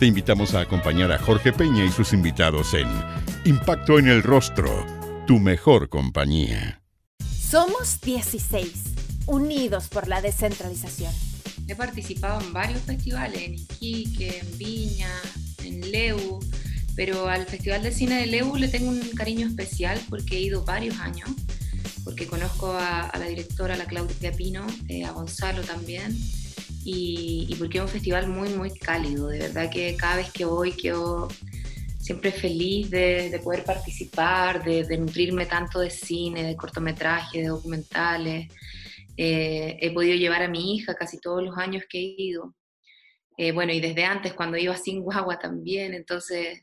Te 0.00 0.06
invitamos 0.06 0.54
a 0.54 0.60
acompañar 0.60 1.12
a 1.12 1.18
Jorge 1.18 1.52
Peña 1.52 1.84
y 1.84 1.90
sus 1.90 2.14
invitados 2.14 2.72
en 2.72 2.88
Impacto 3.44 3.98
en 3.98 4.08
el 4.08 4.22
Rostro, 4.22 4.86
tu 5.26 5.38
mejor 5.38 5.90
compañía. 5.90 6.80
Somos 7.38 8.00
16, 8.00 8.72
unidos 9.26 9.88
por 9.88 10.08
la 10.08 10.22
descentralización. 10.22 11.12
He 11.68 11.74
participado 11.74 12.40
en 12.40 12.50
varios 12.54 12.80
festivales, 12.80 13.42
en 13.42 13.54
Iquique, 13.56 14.38
en 14.38 14.56
Viña, 14.56 15.10
en 15.62 15.92
Leu, 15.92 16.40
pero 16.96 17.28
al 17.28 17.44
Festival 17.44 17.82
de 17.82 17.92
Cine 17.92 18.20
de 18.20 18.26
Leu 18.26 18.56
le 18.56 18.68
tengo 18.68 18.88
un 18.88 19.00
cariño 19.10 19.46
especial 19.46 20.00
porque 20.08 20.38
he 20.38 20.40
ido 20.40 20.64
varios 20.64 20.98
años, 21.00 21.28
porque 22.04 22.26
conozco 22.26 22.72
a, 22.72 23.12
la 23.18 23.26
directora, 23.26 23.76
la 23.76 23.84
Claudia 23.84 24.32
Pino, 24.32 24.66
eh, 24.88 25.04
a 25.04 25.10
Gonzalo 25.10 25.60
también, 25.60 26.16
y, 26.84 27.54
porque 27.58 27.78
es 27.78 27.84
un 27.84 27.90
festival 27.90 28.28
muy, 28.28 28.50
muy 28.50 28.70
cálido. 28.70 29.28
De 29.28 29.38
verdad 29.38 29.70
que 29.70 29.96
cada 29.96 30.16
vez 30.16 30.32
que 30.32 30.44
voy 30.44 30.72
quedo 30.72 31.28
siempre 31.98 32.32
feliz 32.32 32.90
de, 32.90 33.38
poder 33.44 33.64
participar, 33.64 34.64
de, 34.64 34.96
nutrirme 34.98 35.46
tanto 35.46 35.80
de 35.80 35.90
cine, 35.90 36.42
de 36.42 36.56
cortometrajes, 36.56 37.42
de 37.42 37.48
documentales. 37.48 38.48
Eh, 39.16 39.78
he 39.80 39.90
podido 39.92 40.16
llevar 40.16 40.42
a 40.42 40.48
mi 40.48 40.76
hija 40.76 40.94
casi 40.94 41.20
todos 41.20 41.42
los 41.42 41.56
años 41.58 41.84
que 41.88 41.98
he 41.98 42.14
ido. 42.16 42.54
Eh, 43.36 43.52
bueno, 43.52 43.72
y 43.72 43.80
desde 43.80 44.04
antes, 44.04 44.34
cuando 44.34 44.56
iba 44.56 44.76
sin 44.76 45.00
guagua 45.02 45.38
también. 45.38 45.94
Entonces, 45.94 46.62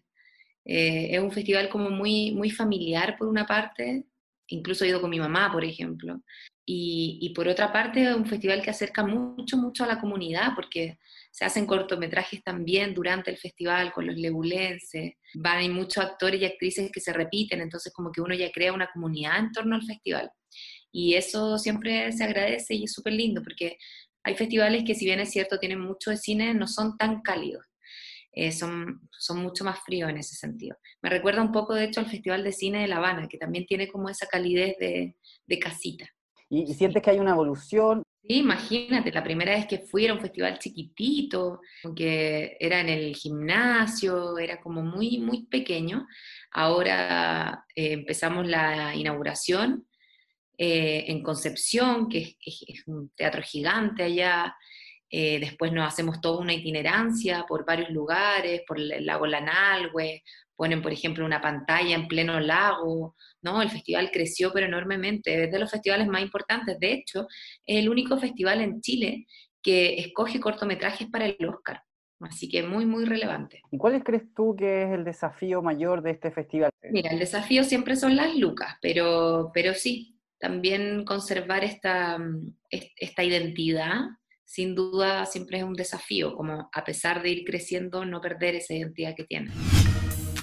eh, 0.66 1.10
es 1.12 1.20
un 1.20 1.32
festival 1.32 1.70
como 1.70 1.90
muy, 1.90 2.32
muy 2.32 2.50
familiar 2.50 3.16
por 3.18 3.28
una 3.28 3.46
parte. 3.46 4.06
Incluso 4.48 4.86
he 4.86 4.90
ido 4.90 5.02
con 5.02 5.10
mi 5.10 5.20
mamá, 5.20 5.52
por 5.52 5.64
ejemplo. 5.64 6.22
Y, 6.70 7.32
por 7.34 7.48
otra 7.48 7.72
parte, 7.72 8.14
un 8.14 8.26
festival 8.26 8.62
que 8.62 8.72
acerca 8.72 9.02
mucho, 9.02 9.56
mucho 9.56 9.86
a 9.86 9.88
la 9.88 10.02
comunidad, 10.02 10.50
porque 10.54 10.98
se 11.32 11.46
hacen 11.46 11.66
cortometrajes 11.66 12.44
también 12.44 12.94
durante 12.94 13.32
el 13.32 13.38
festival 13.38 13.94
con 13.94 14.06
los 14.06 14.18
lebulenses, 14.18 15.14
van 15.36 15.60
hay 15.60 15.70
muchos 15.70 16.04
actores 16.04 16.42
y 16.42 16.46
actrices 16.46 16.92
que 16.92 17.00
se 17.00 17.14
repiten, 17.14 17.62
entonces 17.62 17.94
como 17.94 18.12
que 18.12 18.20
uno 18.20 18.36
ya 18.36 18.52
crea 18.52 18.74
una 18.74 18.90
comunidad 18.92 19.40
en 19.40 19.54
torno 19.54 19.76
al 19.78 19.86
festival. 19.86 20.30
Y 20.92 21.14
eso 21.14 21.58
siempre 21.58 22.12
se 22.12 22.26
agradece 22.26 22.76
y 22.76 22.84
es 22.84 22.92
súper 22.92 23.14
lindo, 23.14 23.42
porque 23.42 23.78
hay 24.24 24.36
festivales 24.36 24.84
que 24.86 24.94
si 24.94 25.06
bien 25.06 25.22
es 25.22 25.32
cierto 25.32 25.60
tienen 25.60 25.80
mucho 25.80 26.10
de 26.10 26.18
cine, 26.18 26.54
no 26.54 26.68
son 26.68 26.98
tan 26.98 27.22
cálidos. 27.22 27.66
Eh, 28.34 28.52
son, 28.52 29.08
son 29.18 29.40
mucho 29.40 29.64
más 29.64 29.80
fríos 29.86 30.10
en 30.10 30.18
ese 30.18 30.36
sentido. 30.36 30.76
Me 31.02 31.10
recuerda 31.10 31.42
un 31.42 31.54
poco, 31.54 31.76
de 31.76 31.86
hecho, 31.86 32.02
al 32.02 32.10
Festival 32.10 32.44
de 32.44 32.52
Cine 32.52 32.82
de 32.82 32.88
La 32.88 32.98
Habana, 32.98 33.28
que 33.30 33.38
también 33.38 33.66
tiene 33.66 33.88
como 33.88 34.10
esa 34.10 34.28
calidez 34.28 34.76
de, 34.80 35.16
de 35.46 35.60
casita. 35.60 36.08
¿Y, 36.50 36.74
sientes 36.74 37.02
que 37.02 37.12
hay 37.12 37.20
una 37.20 37.32
evolución? 37.32 38.04
Sí, 38.22 38.40
imagínate, 38.40 39.12
la 39.12 39.24
primera 39.24 39.54
vez 39.54 39.68
que 39.68 39.80
fui 39.80 40.06
era 40.06 40.14
un 40.14 40.20
festival 40.20 40.60
chiquitito, 40.60 41.62
que 41.96 42.58
era 42.60 42.82
en 42.82 42.90
el 42.90 43.16
gimnasio, 43.16 44.38
era 44.38 44.60
como 44.60 44.82
muy, 44.82 45.20
muy 45.20 45.46
pequeño. 45.46 46.06
Ahora 46.52 47.66
eh, 47.76 47.94
empezamos 47.94 48.46
la 48.48 48.96
inauguración 48.96 49.88
eh, 50.58 51.06
en 51.08 51.22
Concepción, 51.22 52.10
que 52.10 52.36
es, 52.42 52.84
un 52.88 53.10
teatro 53.16 53.42
gigante 53.44 54.04
allá. 54.04 54.56
Eh, 55.10 55.40
después 55.40 55.72
nos 55.72 55.88
hacemos 55.88 56.20
toda 56.20 56.42
una 56.42 56.54
itinerancia 56.54 57.46
por 57.48 57.66
varios 57.66 57.92
lugares, 57.92 58.64
por 58.68 58.80
el 58.80 59.06
lago 59.06 59.26
Lanalhue, 59.26 60.24
ponen, 60.58 60.82
por 60.82 60.92
ejemplo, 60.92 61.26
una 61.26 61.40
pantalla 61.40 61.96
en 61.96 62.08
pleno 62.08 62.40
lago, 62.40 63.16
¿no? 63.42 63.62
El 63.62 63.70
festival 63.70 64.10
creció 64.12 64.52
pero 64.52 64.66
enormemente, 64.66 65.46
es 65.46 65.52
de 65.52 65.60
los 65.60 65.72
festivales 65.72 66.08
más 66.08 66.22
importantes, 66.22 66.78
de 66.80 66.92
hecho, 66.92 67.28
es 67.66 67.78
el 67.78 67.88
único 67.88 68.18
festival 68.18 68.60
en 68.62 68.82
Chile 68.82 69.28
que 69.62 70.00
escoge 70.00 70.40
cortometrajes 70.40 71.08
para 71.10 71.26
el 71.26 71.38
Oscar, 71.48 71.82
así 72.20 72.50
que 72.50 72.64
muy, 72.64 72.86
muy 72.86 73.06
relevante. 73.06 73.62
¿Y 73.72 73.78
cuál 73.78 74.04
crees 74.04 74.34
tú 74.34 74.56
que 74.58 74.84
es 74.84 74.90
el 74.90 75.06
desafío 75.06 75.62
mayor 75.62 76.02
de 76.02 76.12
este 76.12 76.32
festival? 76.32 76.72
Mira, 76.92 77.12
el 77.12 77.20
desafío 77.20 77.64
siempre 77.64 77.96
son 77.96 78.16
las 78.16 78.36
lucas, 78.36 78.78
pero, 78.82 79.52
pero 79.54 79.74
sí, 79.74 80.18
también 80.40 81.06
conservar 81.06 81.64
esta, 81.64 82.18
esta 82.70 83.24
identidad 83.24 84.02
sin 84.48 84.76
duda 84.76 85.26
siempre 85.26 85.58
es 85.58 85.64
un 85.66 85.74
desafío, 85.74 86.34
como 86.34 86.70
a 86.72 86.84
pesar 86.86 87.22
de 87.22 87.30
ir 87.30 87.44
creciendo, 87.44 88.06
no 88.06 88.22
perder 88.22 88.56
esa 88.56 88.74
identidad 88.74 89.14
que 89.14 89.26
tiene. 89.26 89.52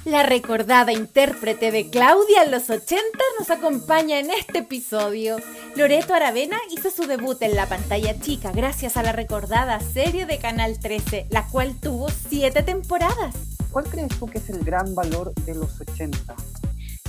La 0.05 0.23
recordada 0.23 0.93
intérprete 0.93 1.71
de 1.71 1.89
Claudia 1.89 2.43
en 2.45 2.51
los 2.51 2.69
80 2.69 3.01
nos 3.39 3.49
acompaña 3.49 4.21
en 4.21 4.31
este 4.31 4.59
episodio. 4.59 5.39
Loreto 5.77 6.13
Aravena 6.13 6.59
hizo 6.77 6.91
su 6.91 7.07
debut 7.07 7.41
en 7.41 7.57
la 7.57 7.67
pantalla 7.71 8.21
chica 8.21 8.53
gracias 8.53 8.99
a 8.99 9.03
la 9.03 9.13
recordada 9.13 9.81
serie 9.81 10.27
de 10.27 10.37
Canal 10.37 10.79
13, 10.79 11.29
la 11.31 11.49
cual 11.49 11.81
tuvo 11.81 12.09
siete 12.29 12.63
temporadas. 12.63 13.35
¿Cuál 13.71 13.87
crees 13.87 14.11
tú 14.19 14.27
que 14.27 14.39
es 14.39 14.51
el 14.51 14.63
gran 14.63 14.95
valor 14.95 15.33
de 15.47 15.55
los 15.55 15.81
80? 15.81 16.37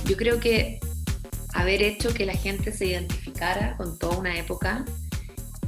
Yo 0.06 0.16
creo 0.16 0.40
que 0.40 0.80
haber 1.52 1.82
hecho 1.82 2.14
que 2.14 2.24
la 2.24 2.34
gente 2.34 2.72
se 2.72 2.86
identificara 2.86 3.76
con 3.76 3.98
toda 3.98 4.16
una 4.16 4.38
época 4.38 4.86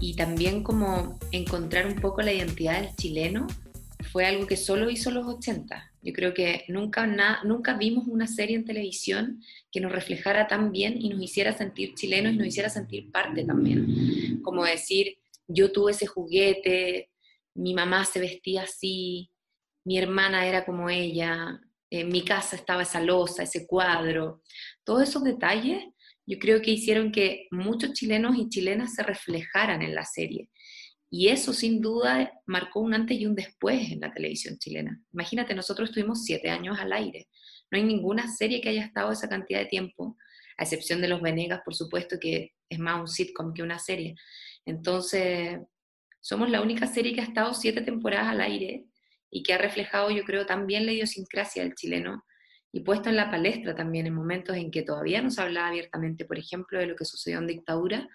y 0.00 0.16
también 0.16 0.62
como 0.62 1.18
encontrar 1.30 1.88
un 1.88 1.96
poco 1.96 2.22
la 2.22 2.32
identidad 2.32 2.80
del 2.80 2.96
chileno 2.96 3.46
fue 4.10 4.26
algo 4.26 4.46
que 4.46 4.56
solo 4.56 4.90
hizo 4.90 5.10
los 5.10 5.26
80. 5.26 5.92
Yo 6.02 6.12
creo 6.12 6.32
que 6.32 6.64
nunca, 6.68 7.06
nunca 7.44 7.76
vimos 7.76 8.06
una 8.06 8.26
serie 8.26 8.56
en 8.56 8.64
televisión 8.64 9.42
que 9.70 9.80
nos 9.80 9.92
reflejara 9.92 10.46
tan 10.46 10.72
bien 10.72 10.96
y 11.00 11.08
nos 11.10 11.22
hiciera 11.22 11.52
sentir 11.52 11.94
chilenos 11.94 12.32
y 12.32 12.36
nos 12.36 12.46
hiciera 12.46 12.70
sentir 12.70 13.10
parte 13.10 13.44
también. 13.44 14.40
Como 14.42 14.64
decir, 14.64 15.18
yo 15.46 15.72
tuve 15.72 15.92
ese 15.92 16.06
juguete, 16.06 17.10
mi 17.54 17.74
mamá 17.74 18.04
se 18.04 18.20
vestía 18.20 18.62
así, 18.62 19.30
mi 19.84 19.98
hermana 19.98 20.46
era 20.46 20.64
como 20.64 20.88
ella, 20.88 21.60
en 21.90 22.08
mi 22.08 22.24
casa 22.24 22.56
estaba 22.56 22.82
esa 22.82 23.00
losa, 23.00 23.42
ese 23.42 23.66
cuadro. 23.66 24.42
Todos 24.84 25.08
esos 25.08 25.24
detalles 25.24 25.82
yo 26.28 26.38
creo 26.38 26.60
que 26.60 26.72
hicieron 26.72 27.10
que 27.10 27.46
muchos 27.50 27.94
chilenos 27.94 28.36
y 28.36 28.50
chilenas 28.50 28.94
se 28.94 29.02
reflejaran 29.02 29.80
en 29.80 29.94
la 29.94 30.04
serie. 30.04 30.50
Y 31.10 31.28
eso 31.28 31.52
sin 31.52 31.80
duda 31.80 32.32
marcó 32.46 32.80
un 32.80 32.94
antes 32.94 33.18
y 33.18 33.26
un 33.26 33.34
después 33.34 33.90
en 33.90 34.00
la 34.00 34.12
televisión 34.12 34.58
chilena. 34.58 35.00
Imagínate, 35.12 35.54
nosotros 35.54 35.88
estuvimos 35.88 36.24
siete 36.24 36.50
años 36.50 36.78
al 36.78 36.92
aire. 36.92 37.28
No 37.70 37.78
hay 37.78 37.84
ninguna 37.84 38.28
serie 38.28 38.60
que 38.60 38.68
haya 38.68 38.84
estado 38.84 39.10
esa 39.12 39.28
cantidad 39.28 39.60
de 39.60 39.66
tiempo, 39.66 40.16
a 40.58 40.64
excepción 40.64 41.00
de 41.00 41.08
Los 41.08 41.22
Venegas, 41.22 41.62
por 41.64 41.74
supuesto, 41.74 42.18
que 42.20 42.52
es 42.68 42.78
más 42.78 43.00
un 43.00 43.08
sitcom 43.08 43.54
que 43.54 43.62
una 43.62 43.78
serie. 43.78 44.16
Entonces, 44.66 45.58
somos 46.20 46.50
la 46.50 46.60
única 46.60 46.86
serie 46.86 47.14
que 47.14 47.20
ha 47.20 47.24
estado 47.24 47.54
siete 47.54 47.80
temporadas 47.80 48.28
al 48.28 48.40
aire 48.40 48.84
y 49.30 49.42
que 49.42 49.54
ha 49.54 49.58
reflejado, 49.58 50.10
yo 50.10 50.24
creo, 50.24 50.46
también 50.46 50.84
la 50.84 50.92
idiosincrasia 50.92 51.62
del 51.62 51.74
chileno 51.74 52.24
y 52.70 52.80
puesto 52.80 53.08
en 53.08 53.16
la 53.16 53.30
palestra 53.30 53.74
también 53.74 54.06
en 54.06 54.14
momentos 54.14 54.56
en 54.56 54.70
que 54.70 54.82
todavía 54.82 55.22
no 55.22 55.30
se 55.30 55.40
hablaba 55.40 55.68
abiertamente, 55.68 56.24
por 56.24 56.38
ejemplo, 56.38 56.78
de 56.78 56.86
lo 56.86 56.96
que 56.96 57.04
sucedió 57.04 57.38
en 57.38 57.46
dictadura 57.46 58.08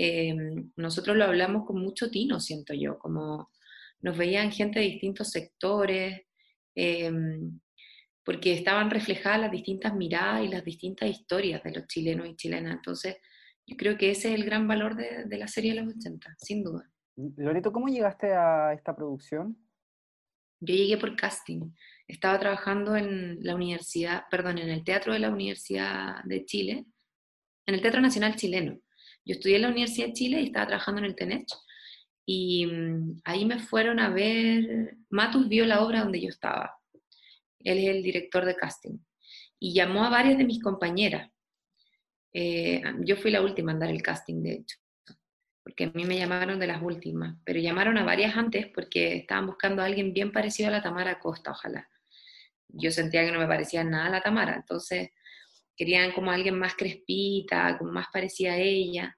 eh, 0.00 0.32
nosotros 0.76 1.16
lo 1.16 1.24
hablamos 1.24 1.66
con 1.66 1.82
mucho 1.82 2.08
tino, 2.08 2.38
siento 2.38 2.72
yo, 2.72 3.00
como 3.00 3.50
nos 4.00 4.16
veían 4.16 4.52
gente 4.52 4.78
de 4.78 4.86
distintos 4.86 5.28
sectores, 5.32 6.22
eh, 6.76 7.10
porque 8.24 8.52
estaban 8.52 8.90
reflejadas 8.90 9.40
las 9.40 9.50
distintas 9.50 9.96
miradas 9.96 10.44
y 10.44 10.48
las 10.48 10.64
distintas 10.64 11.10
historias 11.10 11.64
de 11.64 11.72
los 11.72 11.88
chilenos 11.88 12.28
y 12.28 12.36
chilenas. 12.36 12.76
Entonces, 12.76 13.16
yo 13.66 13.76
creo 13.76 13.98
que 13.98 14.12
ese 14.12 14.28
es 14.28 14.36
el 14.36 14.44
gran 14.44 14.68
valor 14.68 14.94
de, 14.94 15.24
de 15.24 15.36
la 15.36 15.48
serie 15.48 15.74
de 15.74 15.82
los 15.82 15.96
80, 15.96 16.36
sin 16.38 16.62
duda. 16.62 16.88
Loreto, 17.36 17.72
¿cómo 17.72 17.88
llegaste 17.88 18.32
a 18.32 18.74
esta 18.74 18.94
producción? 18.94 19.58
Yo 20.60 20.76
llegué 20.76 20.96
por 20.96 21.16
casting. 21.16 21.72
Estaba 22.06 22.38
trabajando 22.38 22.94
en 22.94 23.38
la 23.42 23.56
universidad, 23.56 24.26
perdón, 24.30 24.58
en 24.58 24.68
el 24.68 24.84
Teatro 24.84 25.12
de 25.12 25.18
la 25.18 25.30
Universidad 25.30 26.22
de 26.22 26.44
Chile, 26.44 26.86
en 27.66 27.74
el 27.74 27.82
Teatro 27.82 28.00
Nacional 28.00 28.36
Chileno. 28.36 28.78
Yo 29.28 29.34
estudié 29.34 29.56
en 29.56 29.62
la 29.62 29.68
Universidad 29.68 30.06
de 30.06 30.12
Chile 30.14 30.40
y 30.40 30.46
estaba 30.46 30.68
trabajando 30.68 31.00
en 31.00 31.04
el 31.04 31.14
TENECH. 31.14 31.52
Y 32.24 32.64
mm, 32.64 33.20
ahí 33.24 33.44
me 33.44 33.58
fueron 33.58 34.00
a 34.00 34.08
ver, 34.08 34.96
Matus 35.10 35.46
vio 35.48 35.66
la 35.66 35.84
obra 35.84 36.00
donde 36.00 36.18
yo 36.18 36.30
estaba. 36.30 36.74
Él 37.58 37.76
es 37.76 37.88
el 37.88 38.02
director 38.02 38.46
de 38.46 38.56
casting. 38.56 38.98
Y 39.58 39.74
llamó 39.74 40.04
a 40.04 40.08
varias 40.08 40.38
de 40.38 40.44
mis 40.44 40.62
compañeras. 40.62 41.30
Eh, 42.32 42.82
yo 43.00 43.16
fui 43.16 43.30
la 43.30 43.42
última 43.42 43.72
en 43.72 43.80
dar 43.80 43.90
el 43.90 44.00
casting, 44.00 44.42
de 44.42 44.52
hecho, 44.52 44.78
porque 45.62 45.84
a 45.84 45.90
mí 45.90 46.04
me 46.04 46.16
llamaron 46.16 46.58
de 46.58 46.66
las 46.66 46.82
últimas, 46.82 47.36
pero 47.44 47.58
llamaron 47.58 47.98
a 47.98 48.04
varias 48.04 48.36
antes 48.36 48.66
porque 48.74 49.16
estaban 49.16 49.46
buscando 49.46 49.82
a 49.82 49.86
alguien 49.86 50.12
bien 50.12 50.30
parecido 50.30 50.68
a 50.68 50.72
la 50.72 50.82
Tamara 50.82 51.18
Costa, 51.18 51.50
ojalá. 51.50 51.88
yo 52.68 52.90
sentía 52.90 53.24
que 53.24 53.32
no 53.32 53.38
me 53.38 53.46
parecía 53.46 53.82
nada 53.82 54.06
a 54.06 54.10
la 54.10 54.20
Tamara, 54.20 54.56
entonces 54.56 55.10
querían 55.78 56.12
como 56.12 56.30
alguien 56.30 56.58
más 56.58 56.74
crespita, 56.74 57.78
como 57.78 57.92
más 57.92 58.06
parecía 58.12 58.52
a 58.54 58.58
ella. 58.58 59.16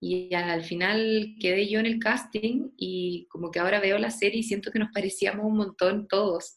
Y 0.00 0.34
al 0.34 0.62
final 0.62 1.34
quedé 1.40 1.68
yo 1.68 1.80
en 1.80 1.86
el 1.86 1.98
casting 1.98 2.70
y 2.76 3.26
como 3.30 3.50
que 3.50 3.60
ahora 3.60 3.80
veo 3.80 3.98
la 3.98 4.10
serie 4.10 4.40
y 4.40 4.42
siento 4.42 4.70
que 4.70 4.78
nos 4.78 4.92
parecíamos 4.92 5.46
un 5.46 5.56
montón 5.56 6.06
todos. 6.06 6.54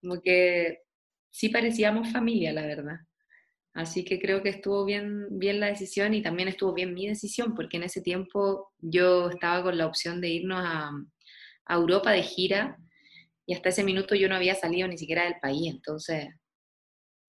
Como 0.00 0.20
que 0.22 0.78
sí 1.30 1.48
parecíamos 1.48 2.12
familia, 2.12 2.52
la 2.52 2.66
verdad. 2.66 2.98
Así 3.74 4.04
que 4.04 4.20
creo 4.20 4.42
que 4.42 4.50
estuvo 4.50 4.84
bien, 4.84 5.26
bien 5.30 5.58
la 5.60 5.66
decisión 5.66 6.14
y 6.14 6.22
también 6.22 6.48
estuvo 6.48 6.72
bien 6.72 6.94
mi 6.94 7.08
decisión, 7.08 7.54
porque 7.54 7.78
en 7.78 7.82
ese 7.82 8.00
tiempo 8.02 8.72
yo 8.78 9.30
estaba 9.30 9.62
con 9.62 9.76
la 9.76 9.86
opción 9.86 10.20
de 10.20 10.28
irnos 10.28 10.62
a 10.64 10.92
Europa 11.68 12.12
de 12.12 12.22
gira 12.22 12.78
y 13.46 13.54
hasta 13.54 13.68
ese 13.68 13.84
minuto 13.84 14.14
yo 14.14 14.28
no 14.28 14.36
había 14.36 14.54
salido 14.54 14.88
ni 14.88 14.98
siquiera 14.98 15.24
del 15.24 15.36
país, 15.40 15.72
entonces 15.72 16.28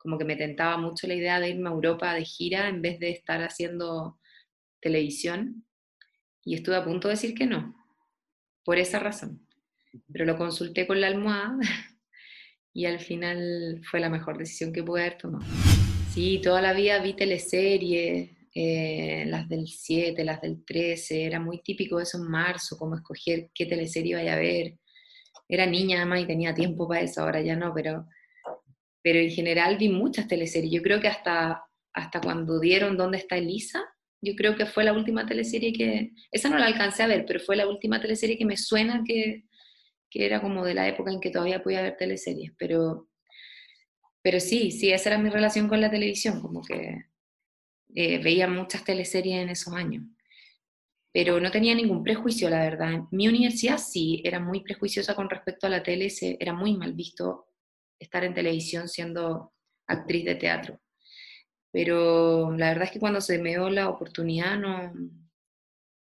como 0.07 0.17
que 0.17 0.23
me 0.23 0.37
tentaba 0.37 0.77
mucho 0.77 1.05
la 1.05 1.15
idea 1.15 1.37
de 1.37 1.49
irme 1.49 1.67
a 1.67 1.73
Europa 1.73 2.13
de 2.13 2.23
gira 2.23 2.69
en 2.69 2.81
vez 2.81 2.97
de 2.97 3.09
estar 3.09 3.41
haciendo 3.41 4.17
televisión 4.79 5.65
y 6.45 6.55
estuve 6.55 6.77
a 6.77 6.85
punto 6.85 7.09
de 7.09 7.15
decir 7.15 7.35
que 7.35 7.45
no, 7.45 7.75
por 8.63 8.77
esa 8.77 8.99
razón. 8.99 9.45
Pero 10.09 10.23
lo 10.23 10.37
consulté 10.37 10.87
con 10.87 11.01
la 11.01 11.07
almohada 11.07 11.59
y 12.73 12.85
al 12.85 13.01
final 13.01 13.81
fue 13.83 13.99
la 13.99 14.09
mejor 14.09 14.37
decisión 14.37 14.71
que 14.71 14.81
pude 14.81 15.01
haber 15.01 15.17
tomado. 15.17 15.43
Sí, 16.13 16.39
toda 16.41 16.61
la 16.61 16.71
vida 16.71 17.01
vi 17.01 17.13
teleseries, 17.13 18.29
eh, 18.55 19.25
las 19.27 19.49
del 19.49 19.67
7, 19.67 20.23
las 20.23 20.39
del 20.39 20.63
13, 20.63 21.25
era 21.25 21.41
muy 21.41 21.61
típico 21.61 21.99
eso 21.99 22.17
en 22.17 22.31
marzo, 22.31 22.77
como 22.77 22.95
escoger 22.95 23.49
qué 23.53 23.65
teleserie 23.65 24.15
vaya 24.15 24.35
a 24.35 24.39
ver. 24.39 24.77
Era 25.49 25.65
niña 25.65 25.97
además 25.97 26.21
y 26.21 26.27
tenía 26.27 26.53
tiempo 26.53 26.87
para 26.87 27.01
eso, 27.01 27.23
ahora 27.23 27.41
ya 27.41 27.57
no, 27.57 27.73
pero 27.73 28.07
pero 29.01 29.19
en 29.19 29.29
general 29.29 29.77
vi 29.77 29.89
muchas 29.89 30.27
teleseries. 30.27 30.71
Yo 30.71 30.81
creo 30.81 30.99
que 30.99 31.07
hasta, 31.07 31.63
hasta 31.93 32.21
cuando 32.21 32.59
dieron 32.59 32.97
¿Dónde 32.97 33.17
está 33.17 33.37
Elisa? 33.37 33.83
Yo 34.21 34.35
creo 34.35 34.55
que 34.55 34.65
fue 34.65 34.83
la 34.83 34.93
última 34.93 35.25
teleserie 35.25 35.73
que, 35.73 36.11
esa 36.31 36.49
no 36.49 36.57
la 36.57 36.65
alcancé 36.65 37.03
a 37.03 37.07
ver, 37.07 37.25
pero 37.25 37.39
fue 37.39 37.55
la 37.55 37.67
última 37.67 38.01
teleserie 38.01 38.37
que 38.37 38.45
me 38.45 38.57
suena 38.57 39.03
que, 39.05 39.43
que 40.09 40.25
era 40.25 40.41
como 40.41 40.65
de 40.65 40.73
la 40.73 40.87
época 40.87 41.11
en 41.11 41.19
que 41.19 41.29
todavía 41.29 41.61
podía 41.61 41.81
ver 41.81 41.97
teleseries, 41.97 42.51
pero, 42.57 43.09
pero 44.21 44.39
sí, 44.39 44.71
sí, 44.71 44.91
esa 44.91 45.09
era 45.09 45.19
mi 45.19 45.29
relación 45.29 45.67
con 45.67 45.81
la 45.81 45.91
televisión, 45.91 46.41
como 46.41 46.61
que 46.63 47.05
eh, 47.95 48.17
veía 48.19 48.47
muchas 48.47 48.83
teleseries 48.83 49.43
en 49.43 49.49
esos 49.49 49.73
años, 49.73 50.03
pero 51.11 51.39
no 51.39 51.51
tenía 51.51 51.75
ningún 51.75 52.03
prejuicio, 52.03 52.49
la 52.49 52.59
verdad. 52.59 53.01
Mi 53.11 53.27
universidad 53.27 53.77
sí 53.77 54.21
era 54.23 54.39
muy 54.39 54.61
prejuiciosa 54.61 55.15
con 55.15 55.29
respecto 55.29 55.67
a 55.67 55.69
la 55.69 55.83
tele, 55.83 56.09
era 56.39 56.53
muy 56.53 56.75
mal 56.75 56.93
visto 56.93 57.47
estar 57.99 58.23
en 58.23 58.33
televisión 58.33 58.87
siendo 58.87 59.53
actriz 59.87 60.25
de 60.25 60.35
teatro. 60.35 60.79
Pero 61.71 62.51
la 62.51 62.69
verdad 62.69 62.85
es 62.85 62.91
que 62.91 62.99
cuando 62.99 63.21
se 63.21 63.37
me 63.39 63.49
dio 63.49 63.69
la 63.69 63.89
oportunidad 63.89 64.57
no, 64.57 64.93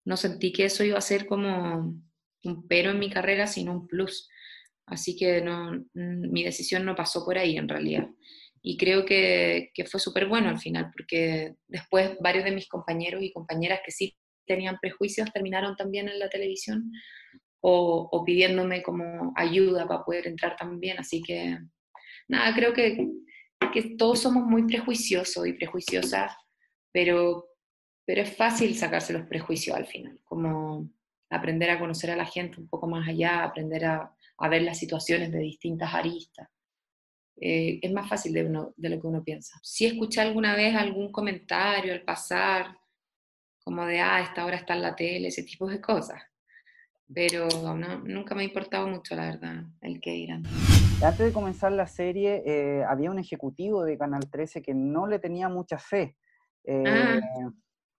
no 0.05 0.17
sentí 0.17 0.53
que 0.53 0.67
eso 0.67 0.85
iba 0.85 0.99
a 0.99 1.03
ser 1.03 1.27
como 1.27 1.95
un 2.45 2.69
pero 2.69 2.91
en 2.91 2.99
mi 2.99 3.11
carrera, 3.11 3.47
sino 3.47 3.73
un 3.73 3.87
plus. 3.87 4.29
Así 4.87 5.17
que 5.17 5.41
no, 5.41 5.85
mi 5.95 6.45
decisión 6.45 6.85
no 6.85 6.95
pasó 6.95 7.25
por 7.25 7.39
ahí 7.39 7.57
en 7.57 7.69
realidad. 7.69 8.09
Y 8.63 8.77
creo 8.77 9.05
que, 9.05 9.71
que 9.75 9.85
fue 9.85 10.01
súper 10.01 10.27
bueno 10.27 10.49
al 10.49 10.59
final, 10.59 10.91
porque 10.95 11.55
después 11.69 12.17
varios 12.21 12.45
de 12.45 12.53
mis 12.53 12.69
compañeros 12.69 13.23
y 13.23 13.33
compañeras 13.33 13.81
que 13.85 13.93
sí 13.93 14.17
tenían 14.47 14.79
prejuicios 14.81 15.33
terminaron 15.33 15.75
también 15.77 16.09
en 16.09 16.19
la 16.19 16.29
televisión 16.29 16.93
o, 17.61 18.09
o 18.13 18.25
pidiéndome 18.25 18.83
como 18.83 19.33
ayuda 19.37 19.89
para 19.89 20.05
poder 20.05 20.27
entrar 20.27 20.57
también. 20.57 20.99
Así 20.99 21.23
que 21.23 21.59
nada, 22.29 22.55
creo 22.55 22.73
que, 22.73 23.11
todos 23.99 24.21
somos 24.21 24.45
muy 24.45 24.67
prejuiciosos 24.67 25.47
y 25.49 25.53
prejuiciosas, 25.55 26.33
pero, 26.93 27.49
pero 28.05 28.23
es 28.23 28.37
fácil 28.37 28.77
sacarse 28.77 29.13
los 29.13 29.27
prejuicios 29.27 29.77
al 29.77 29.87
final, 29.87 30.21
como 30.23 30.89
aprender 31.31 31.71
a 31.71 31.79
conocer 31.79 32.11
a 32.13 32.17
la 32.17 32.25
gente 32.25 32.61
un 32.61 32.69
poco 32.69 32.87
más 32.87 33.09
allá, 33.09 33.43
aprender 33.43 33.85
a, 33.87 34.15
ver 34.49 34.63
las 34.63 34.79
situaciones 34.79 35.33
de 35.33 35.39
distintas 35.39 35.93
aristas. 35.93 36.49
Eh, 37.41 37.81
es 37.83 37.93
más 37.93 38.09
fácil 38.09 38.33
de, 38.33 38.45
uno, 38.45 38.75
de 38.77 38.91
lo 38.91 39.01
que 39.01 39.07
uno 39.09 39.25
piensa. 39.25 39.59
Si 39.63 39.87
escuché 39.87 40.21
alguna 40.21 40.55
vez 40.55 40.77
algún 40.77 41.11
comentario 41.11 41.93
al 41.93 42.03
pasar, 42.03 42.77
como 43.65 43.85
de, 43.87 44.01
ah, 44.01 44.21
esta 44.21 44.45
hora 44.45 44.57
está 44.57 44.75
en 44.75 44.83
la 44.83 44.95
tele, 44.95 45.29
ese 45.29 45.43
tipo 45.43 45.67
de 45.67 45.81
cosas, 45.81 46.23
pero 47.13 47.49
nunca 48.05 48.35
me 48.35 48.43
ha 48.43 48.47
importado 48.47 48.87
mucho, 48.87 49.17
la 49.17 49.27
verdad, 49.27 49.65
el 49.81 50.01
que 50.01 50.15
irán. 50.15 50.45
Antes 51.03 51.27
de 51.27 51.33
comenzar 51.33 51.73
la 51.73 51.87
serie, 51.87 52.43
eh, 52.47 52.85
había 52.85 53.11
un 53.11 53.19
ejecutivo 53.19 53.85
de 53.85 53.99
Canal 53.99 54.31
13 54.31 54.63
que 54.63 54.75
no 54.75 55.07
le 55.07 55.19
tenía 55.19 55.49
mucha 55.49 55.79
fe. 55.79 56.17
Eh, 56.65 56.85
ah. 56.87 57.51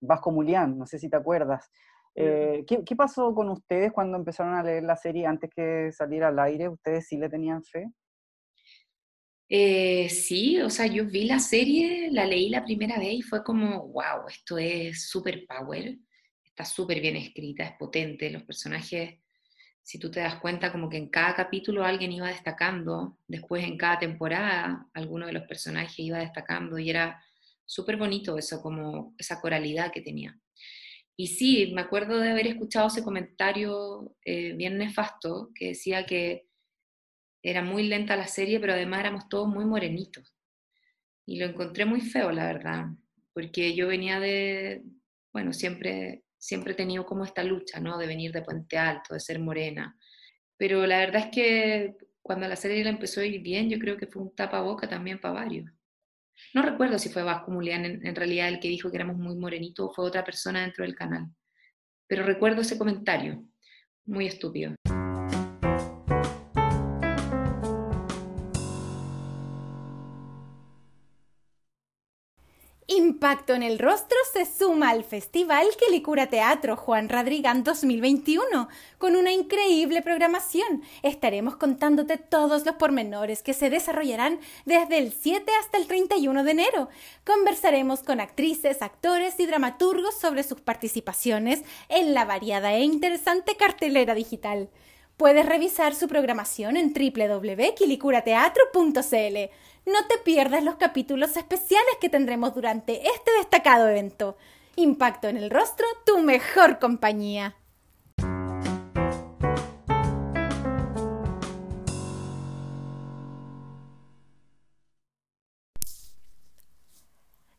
Vasco 0.02 0.32
Mulián, 0.32 0.78
no 0.78 0.86
sé 0.86 0.98
si 0.98 1.10
te 1.10 1.16
acuerdas. 1.16 1.70
Eh, 2.16 2.64
¿qué, 2.68 2.84
¿qué, 2.84 2.96
pasó 2.96 3.34
con 3.36 3.50
ustedes 3.50 3.92
cuando 3.92 4.18
empezaron 4.18 4.54
a 4.54 4.64
leer 4.64 4.84
la 4.84 4.96
serie 4.96 5.26
antes 5.26 5.50
que 5.56 5.92
saliera 5.92 6.30
al 6.30 6.40
aire? 6.40 6.70
¿Ustedes 6.70 7.08
sí 7.08 7.18
le 7.18 7.30
tenían 7.30 7.64
fe? 7.64 7.88
sí, 10.10 10.60
o 10.62 10.70
sea, 10.70 10.88
yo 10.88 11.06
vi 11.06 11.26
la 11.26 11.40
serie, 11.40 12.10
la 12.12 12.26
leí 12.26 12.50
la 12.50 12.64
primera 12.64 12.98
vez 12.98 13.14
y 13.14 13.22
fue 13.22 13.44
como, 13.44 13.88
wow, 13.90 14.28
esto 14.28 14.58
es 14.58 15.08
super 15.08 15.46
power 15.48 15.96
está 16.56 16.64
súper 16.64 17.02
bien 17.02 17.18
escrita, 17.18 17.66
es 17.66 17.74
potente, 17.78 18.30
los 18.30 18.44
personajes, 18.44 19.20
si 19.86 20.00
tú 20.00 20.10
te 20.10 20.20
das 20.20 20.40
cuenta, 20.40 20.72
como 20.72 20.90
que 20.90 20.98
en 20.98 21.10
cada 21.10 21.36
capítulo 21.36 21.86
alguien 21.86 22.12
iba 22.12 22.28
destacando, 22.28 23.20
después 23.28 23.64
en 23.64 23.78
cada 23.78 24.00
temporada 24.00 24.90
alguno 24.96 25.28
de 25.28 25.34
los 25.34 25.44
personajes 25.44 26.00
iba 26.00 26.18
destacando 26.18 26.80
y 26.80 26.90
era 26.90 27.24
súper 27.66 27.96
bonito 27.96 28.36
eso, 28.36 28.64
como 28.64 29.14
esa 29.20 29.40
coralidad 29.40 29.92
que 29.92 30.02
tenía. 30.02 30.40
Y 31.16 31.28
sí, 31.28 31.72
me 31.76 31.82
acuerdo 31.82 32.18
de 32.18 32.32
haber 32.32 32.48
escuchado 32.48 32.88
ese 32.88 33.04
comentario 33.04 34.16
eh, 34.26 34.54
bien 34.54 34.80
nefasto 34.80 35.52
que 35.54 35.68
decía 35.68 36.08
que 36.08 36.48
era 37.44 37.62
muy 37.62 37.84
lenta 37.84 38.16
la 38.16 38.28
serie, 38.28 38.60
pero 38.60 38.74
además 38.74 39.02
éramos 39.02 39.30
todos 39.30 39.48
muy 39.48 39.66
morenitos. 39.66 40.36
Y 41.28 41.38
lo 41.38 41.46
encontré 41.46 41.86
muy 41.86 42.02
feo, 42.02 42.32
la 42.32 42.48
verdad, 42.48 42.88
porque 43.34 43.76
yo 43.76 43.88
venía 43.88 44.20
de, 44.20 44.82
bueno, 45.32 45.54
siempre 45.54 46.25
siempre 46.38 46.74
he 46.74 46.76
tenido 46.76 47.06
como 47.06 47.24
esta 47.24 47.44
lucha, 47.44 47.80
¿no? 47.80 47.98
De 47.98 48.08
venir 48.08 48.32
de 48.32 48.42
Puente 48.42 48.78
Alto, 48.78 49.14
de 49.14 49.20
ser 49.20 49.40
morena. 49.40 49.98
Pero 50.58 50.86
la 50.86 51.00
verdad 51.00 51.24
es 51.24 51.32
que 51.32 51.98
cuando 52.22 52.48
la 52.48 52.56
serie 52.56 52.84
la 52.84 52.90
empezó 52.90 53.22
a 53.22 53.26
ir 53.26 53.42
bien, 53.42 53.70
yo 53.70 53.78
creo 53.80 53.98
que 53.98 54.08
fue 54.08 54.22
un 54.22 54.36
tapaboca 54.36 54.88
también 54.88 55.20
para 55.20 55.36
varios. 55.36 55.72
No 56.54 56.62
recuerdo 56.62 57.00
si 57.00 57.10
fue 57.10 57.24
Vasco 57.24 57.52
Mulián 57.52 57.86
en, 57.86 58.16
realidad 58.16 58.50
el 58.50 58.60
que 58.60 58.68
dijo 58.68 58.90
que 58.90 58.98
éramos 58.98 59.18
muy 59.18 59.36
morenitos 59.36 59.88
o 59.88 59.94
fue 59.94 60.06
otra 60.06 60.24
persona 60.24 60.62
dentro 60.62 60.84
del 60.84 60.96
canal. 60.96 61.28
Pero 62.08 62.24
recuerdo 62.24 62.62
ese 62.62 62.78
comentario, 62.78 63.44
muy 64.06 64.28
estúpido. 64.28 64.76
Impacto 73.16 73.54
en 73.54 73.64
el 73.64 73.80
rostro 73.80 74.18
se 74.34 74.46
suma 74.46 74.90
al 74.90 75.06
Festival 75.06 75.66
Quilicura 75.80 76.28
Teatro 76.28 76.76
Juan 76.76 77.08
Radrigán 77.08 77.64
2021 77.64 78.68
con 78.98 79.16
una 79.16 79.32
increíble 79.32 80.02
programación. 80.02 80.84
Estaremos 81.02 81.56
contándote 81.56 82.18
todos 82.18 82.66
los 82.66 82.76
pormenores 82.76 83.42
que 83.42 83.54
se 83.54 83.70
desarrollarán 83.70 84.42
desde 84.66 84.98
el 84.98 85.14
7 85.14 85.50
hasta 85.62 85.78
el 85.78 85.88
31 85.88 86.44
de 86.44 86.52
enero. 86.52 86.90
Conversaremos 87.26 88.04
con 88.04 88.20
actrices, 88.20 88.82
actores 88.82 89.40
y 89.40 89.46
dramaturgos 89.46 90.20
sobre 90.20 90.44
sus 90.44 90.60
participaciones 90.60 91.64
en 91.88 92.14
la 92.14 92.26
variada 92.26 92.74
e 92.74 92.82
interesante 92.82 93.56
cartelera 93.56 94.14
digital. 94.14 94.68
Puedes 95.16 95.46
revisar 95.46 95.96
su 95.96 96.10
programación 96.10 96.76
en 96.76 96.92
www.quilicurateatro.cl. 96.92 99.52
No 99.86 100.06
te 100.08 100.18
pierdas 100.18 100.64
los 100.64 100.76
capítulos 100.76 101.38
especiales 101.38 101.96
que 102.02 102.10
tendremos 102.10 102.56
durante 102.56 103.08
este 103.08 103.32
destacado 103.38 103.88
evento. 103.88 104.36
Impacto 104.76 105.28
en 105.28 105.38
el 105.38 105.52
rostro, 105.52 105.86
tu 106.06 106.20
mejor 106.20 106.80
compañía. 106.80 107.56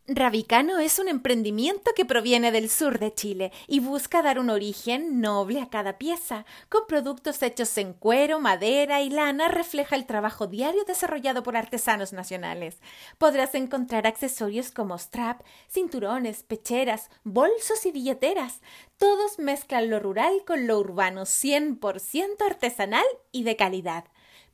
Rabicano 0.09 0.79
es 0.79 1.01
un 1.01 1.09
emprendimiento 1.09 1.91
que 1.97 2.05
proviene 2.05 2.53
del 2.53 2.71
sur 2.71 3.01
de 3.01 3.13
Chile 3.13 3.51
y 3.67 3.81
busca 3.81 4.23
dar 4.23 4.39
un 4.39 4.51
origen 4.51 5.21
noble 5.21 5.61
a 5.61 5.69
cada 5.69 5.99
pieza. 5.99 6.47
Con 6.69 6.87
productos 6.87 7.43
hechos 7.43 7.77
en 7.77 7.93
cuero, 7.93 8.39
madera 8.39 9.03
y 9.03 9.11
lana 9.11 9.49
refleja 9.49 9.97
el 9.97 10.07
trabajo 10.07 10.47
diario 10.47 10.85
desarrollado 10.85 11.43
por 11.43 11.57
artesanos 11.57 12.13
nacionales. 12.13 12.79
Podrás 13.19 13.57
encontrar 13.57 14.07
accesorios 14.07 14.71
como 14.71 14.97
strap, 14.97 15.41
cinturones, 15.69 16.45
pecheras, 16.45 17.11
bolsos 17.25 17.85
y 17.85 17.91
billeteras. 17.91 18.61
Todos 18.99 19.41
mezclan 19.41 19.91
lo 19.91 19.99
rural 19.99 20.45
con 20.47 20.69
lo 20.69 20.79
urbano, 20.79 21.23
100% 21.23 22.47
artesanal 22.47 23.07
y 23.33 23.43
de 23.43 23.57
calidad. 23.57 24.05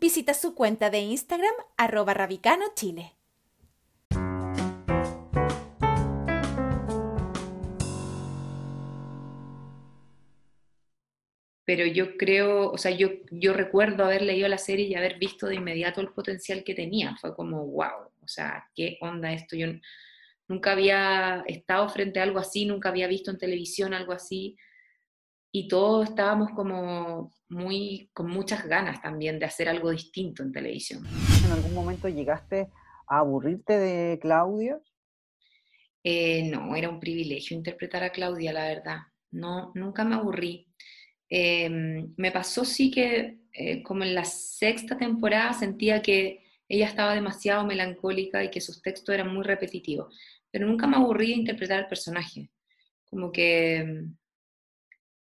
Visita 0.00 0.32
su 0.32 0.54
cuenta 0.54 0.88
de 0.88 1.00
Instagram 1.00 1.54
arroba 1.76 2.14
rabicanochile. 2.14 3.12
Pero 11.64 11.86
yo 11.86 12.16
creo, 12.16 12.70
o 12.70 12.78
sea, 12.78 12.90
yo, 12.90 13.08
yo 13.30 13.52
recuerdo 13.52 14.04
haber 14.04 14.22
leído 14.22 14.48
la 14.48 14.58
serie 14.58 14.86
y 14.86 14.94
haber 14.94 15.18
visto 15.18 15.46
de 15.46 15.56
inmediato 15.56 16.00
el 16.00 16.12
potencial 16.12 16.64
que 16.64 16.74
tenía. 16.74 17.16
Fue 17.20 17.34
como, 17.36 17.64
wow, 17.66 18.10
o 18.20 18.28
sea, 18.28 18.68
¿qué 18.74 18.98
onda 19.00 19.32
esto? 19.32 19.54
Yo 19.56 19.68
nunca 20.48 20.72
había 20.72 21.44
estado 21.46 21.88
frente 21.88 22.18
a 22.18 22.24
algo 22.24 22.40
así, 22.40 22.64
nunca 22.64 22.88
había 22.88 23.06
visto 23.06 23.30
en 23.30 23.38
televisión 23.38 23.94
algo 23.94 24.12
así. 24.12 24.56
Y 25.52 25.68
todos 25.68 26.08
estábamos 26.08 26.50
como 26.50 27.32
muy, 27.48 28.10
con 28.12 28.28
muchas 28.28 28.66
ganas 28.66 29.00
también 29.00 29.38
de 29.38 29.46
hacer 29.46 29.68
algo 29.68 29.90
distinto 29.90 30.42
en 30.42 30.50
televisión. 30.50 31.06
¿En 31.46 31.52
algún 31.52 31.74
momento 31.74 32.08
llegaste 32.08 32.70
a 33.06 33.18
aburrirte 33.18 33.78
de 33.78 34.18
Claudia? 34.18 34.80
Eh, 36.02 36.50
no, 36.50 36.74
era 36.74 36.88
un 36.88 36.98
privilegio 36.98 37.56
interpretar 37.56 38.02
a 38.02 38.10
Claudia, 38.10 38.52
la 38.52 38.64
verdad. 38.64 38.98
No, 39.30 39.70
nunca 39.74 40.04
me 40.04 40.16
aburrí. 40.16 40.66
Em, 41.34 42.12
me 42.18 42.30
pasó 42.30 42.62
sí 42.62 42.90
que 42.90 43.38
eh, 43.54 43.82
como 43.82 44.04
en 44.04 44.14
la 44.14 44.22
sexta 44.26 44.98
temporada 44.98 45.54
sentía 45.54 46.02
que 46.02 46.44
ella 46.68 46.86
estaba 46.86 47.14
demasiado 47.14 47.64
melancólica 47.64 48.44
y 48.44 48.50
que 48.50 48.60
sus 48.60 48.82
textos 48.82 49.14
eran 49.14 49.32
muy 49.32 49.42
repetitivos, 49.42 50.14
pero 50.50 50.66
nunca 50.66 50.86
me 50.86 50.96
aburrí 50.96 51.28
de 51.28 51.38
interpretar 51.40 51.78
al 51.78 51.88
personaje, 51.88 52.50
como 53.08 53.32
que 53.32 53.76
em, 53.76 54.14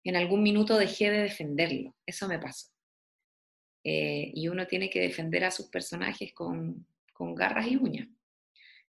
en 0.02 0.16
algún 0.16 0.42
minuto 0.42 0.76
dejé 0.76 1.12
de 1.12 1.22
defenderlo, 1.22 1.94
eso 2.04 2.26
me 2.26 2.40
pasó. 2.40 2.66
Eh, 3.84 4.32
y 4.34 4.48
uno 4.48 4.66
tiene 4.66 4.90
que 4.90 5.00
defender 5.00 5.44
a 5.44 5.52
sus 5.52 5.66
personajes 5.66 6.32
con, 6.32 6.88
con 7.12 7.36
garras 7.36 7.68
y 7.68 7.76
uñas. 7.76 8.08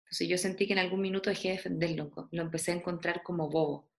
Entonces 0.05 0.29
yo 0.29 0.37
sentí 0.37 0.67
que 0.67 0.73
en 0.73 0.79
algún 0.79 1.01
minuto 1.01 1.29
dejé 1.29 1.49
de 1.49 1.55
defenderlo, 1.55 2.29
lo 2.31 2.41
empecé 2.43 2.71
a 2.71 2.75
encontrar 2.75 3.23
como 3.23 3.49
bobo 3.49 3.89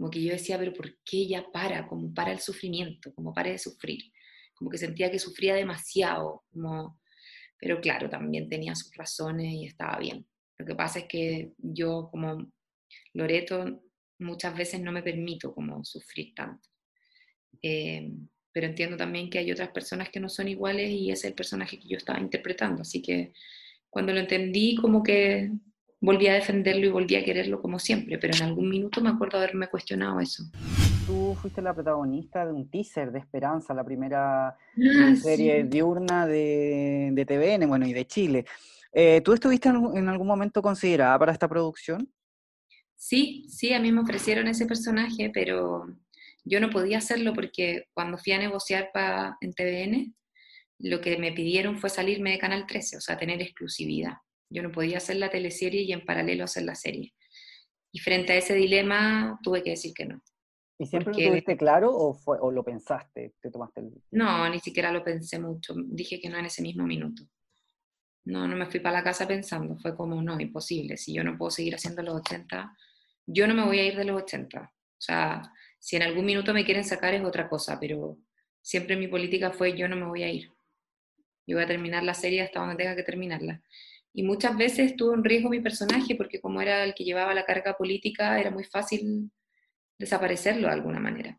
como 0.00 0.10
que 0.10 0.22
yo 0.22 0.32
decía, 0.32 0.58
pero 0.58 0.72
¿por 0.72 0.96
qué 1.04 1.18
ella 1.18 1.44
para? 1.52 1.86
Como 1.86 2.14
para 2.14 2.32
el 2.32 2.38
sufrimiento, 2.38 3.12
como 3.12 3.34
para 3.34 3.50
de 3.50 3.58
sufrir. 3.58 4.10
Como 4.54 4.70
que 4.70 4.78
sentía 4.78 5.10
que 5.10 5.18
sufría 5.18 5.54
demasiado, 5.54 6.44
como... 6.50 6.98
pero 7.58 7.82
claro, 7.82 8.08
también 8.08 8.48
tenía 8.48 8.74
sus 8.74 8.96
razones 8.96 9.52
y 9.52 9.66
estaba 9.66 9.98
bien. 9.98 10.26
Lo 10.56 10.64
que 10.64 10.74
pasa 10.74 11.00
es 11.00 11.04
que 11.04 11.52
yo 11.58 12.08
como 12.10 12.50
Loreto 13.12 13.82
muchas 14.20 14.56
veces 14.56 14.80
no 14.80 14.90
me 14.90 15.02
permito 15.02 15.52
como 15.52 15.84
sufrir 15.84 16.32
tanto. 16.34 16.66
Eh, 17.60 18.10
pero 18.52 18.68
entiendo 18.68 18.96
también 18.96 19.28
que 19.28 19.38
hay 19.38 19.52
otras 19.52 19.68
personas 19.68 20.08
que 20.08 20.18
no 20.18 20.30
son 20.30 20.48
iguales 20.48 20.90
y 20.90 21.10
es 21.10 21.24
el 21.24 21.34
personaje 21.34 21.78
que 21.78 21.88
yo 21.88 21.98
estaba 21.98 22.20
interpretando. 22.20 22.80
Así 22.80 23.02
que 23.02 23.34
cuando 23.90 24.14
lo 24.14 24.20
entendí, 24.20 24.76
como 24.76 25.02
que 25.02 25.50
volví 26.00 26.28
a 26.28 26.34
defenderlo 26.34 26.86
y 26.86 26.90
volví 26.90 27.14
a 27.16 27.24
quererlo 27.24 27.60
como 27.60 27.78
siempre, 27.78 28.18
pero 28.18 28.34
en 28.34 28.42
algún 28.42 28.68
minuto 28.68 29.00
me 29.00 29.10
acuerdo 29.10 29.38
haberme 29.38 29.68
cuestionado 29.68 30.18
eso. 30.20 30.44
Tú 31.06 31.36
fuiste 31.40 31.60
la 31.60 31.74
protagonista 31.74 32.46
de 32.46 32.52
un 32.52 32.70
teaser 32.70 33.12
de 33.12 33.18
Esperanza, 33.18 33.74
la 33.74 33.84
primera 33.84 34.48
ah, 34.48 35.16
serie 35.20 35.64
diurna 35.64 36.26
de, 36.26 37.10
de, 37.12 37.24
TVN, 37.26 37.68
bueno, 37.68 37.86
y 37.86 37.92
de 37.92 38.06
Chile. 38.06 38.44
Eh, 38.92 39.20
¿Tú 39.24 39.32
estuviste 39.32 39.68
en, 39.68 40.08
algún 40.08 40.26
momento 40.26 40.62
considerada 40.62 41.18
para 41.18 41.32
esta 41.32 41.48
producción? 41.48 42.10
Sí, 42.96 43.46
sí, 43.48 43.72
a 43.72 43.80
mí 43.80 43.92
me 43.92 44.00
ofrecieron 44.00 44.46
ese 44.48 44.66
personaje, 44.66 45.30
pero 45.32 45.86
yo 46.44 46.60
no 46.60 46.70
podía 46.70 46.98
hacerlo 46.98 47.32
porque 47.34 47.88
cuando 47.92 48.18
fui 48.18 48.32
a 48.32 48.38
negociar 48.38 48.90
para 48.92 49.36
en 49.40 49.52
TVN, 49.52 50.14
lo 50.78 51.00
que 51.00 51.18
me 51.18 51.32
pidieron 51.32 51.78
fue 51.78 51.90
salirme 51.90 52.32
de 52.32 52.38
Canal 52.38 52.66
13, 52.66 52.96
o 52.96 53.00
sea, 53.00 53.18
tener 53.18 53.40
exclusividad. 53.42 54.14
Yo 54.50 54.62
no 54.62 54.72
podía 54.72 54.98
hacer 54.98 55.16
la 55.16 55.30
teleserie 55.30 55.82
y 55.82 55.92
en 55.92 56.04
paralelo 56.04 56.44
hacer 56.44 56.64
la 56.64 56.74
serie. 56.74 57.14
Y 57.92 58.00
frente 58.00 58.32
a 58.32 58.36
ese 58.36 58.54
dilema 58.54 59.38
tuve 59.42 59.62
que 59.62 59.70
decir 59.70 59.94
que 59.94 60.06
no. 60.06 60.22
¿Y 60.78 60.86
siempre 60.86 61.12
lo 61.12 61.30
tuviste 61.30 61.56
claro 61.56 61.94
o, 61.94 62.14
fue, 62.14 62.38
o 62.40 62.50
lo 62.50 62.64
pensaste? 62.64 63.34
Te 63.40 63.50
tomaste 63.50 63.82
No, 64.12 64.48
ni 64.48 64.60
siquiera 64.60 64.90
lo 64.90 65.04
pensé 65.04 65.38
mucho. 65.38 65.74
Dije 65.76 66.20
que 66.20 66.28
no 66.28 66.38
en 66.38 66.46
ese 66.46 66.62
mismo 66.62 66.86
minuto. 66.86 67.22
No, 68.24 68.48
no 68.48 68.56
me 68.56 68.66
fui 68.66 68.80
para 68.80 68.98
la 68.98 69.04
casa 69.04 69.26
pensando. 69.26 69.76
Fue 69.78 69.94
como, 69.94 70.22
no, 70.22 70.40
imposible. 70.40 70.96
Si 70.96 71.12
yo 71.12 71.22
no 71.22 71.36
puedo 71.36 71.50
seguir 71.50 71.74
haciendo 71.74 72.02
los 72.02 72.14
80, 72.16 72.76
yo 73.26 73.46
no 73.46 73.54
me 73.54 73.64
voy 73.64 73.78
a 73.78 73.86
ir 73.86 73.96
de 73.96 74.04
los 74.04 74.22
80. 74.22 74.60
O 74.62 75.02
sea, 75.02 75.42
si 75.78 75.96
en 75.96 76.02
algún 76.02 76.24
minuto 76.24 76.54
me 76.54 76.64
quieren 76.64 76.84
sacar 76.84 77.14
es 77.14 77.24
otra 77.24 77.48
cosa, 77.48 77.78
pero 77.78 78.18
siempre 78.62 78.96
mi 78.96 79.08
política 79.08 79.50
fue 79.50 79.76
yo 79.76 79.88
no 79.88 79.96
me 79.96 80.06
voy 80.06 80.22
a 80.22 80.30
ir. 80.30 80.50
Yo 81.46 81.56
voy 81.56 81.64
a 81.64 81.68
terminar 81.68 82.04
la 82.04 82.14
serie 82.14 82.42
hasta 82.42 82.60
donde 82.60 82.76
tenga 82.76 82.96
que 82.96 83.02
terminarla. 83.02 83.62
Y 84.12 84.22
muchas 84.22 84.56
veces 84.56 84.90
estuvo 84.90 85.14
en 85.14 85.24
riesgo 85.24 85.48
mi 85.48 85.60
personaje 85.60 86.14
porque 86.16 86.40
como 86.40 86.60
era 86.60 86.84
el 86.84 86.94
que 86.94 87.04
llevaba 87.04 87.34
la 87.34 87.44
carga 87.44 87.76
política, 87.76 88.40
era 88.40 88.50
muy 88.50 88.64
fácil 88.64 89.30
desaparecerlo 89.98 90.66
de 90.66 90.74
alguna 90.74 90.98
manera. 90.98 91.38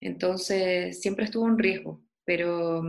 Entonces, 0.00 1.00
siempre 1.00 1.24
estuvo 1.24 1.48
en 1.48 1.58
riesgo, 1.58 2.02
pero, 2.24 2.82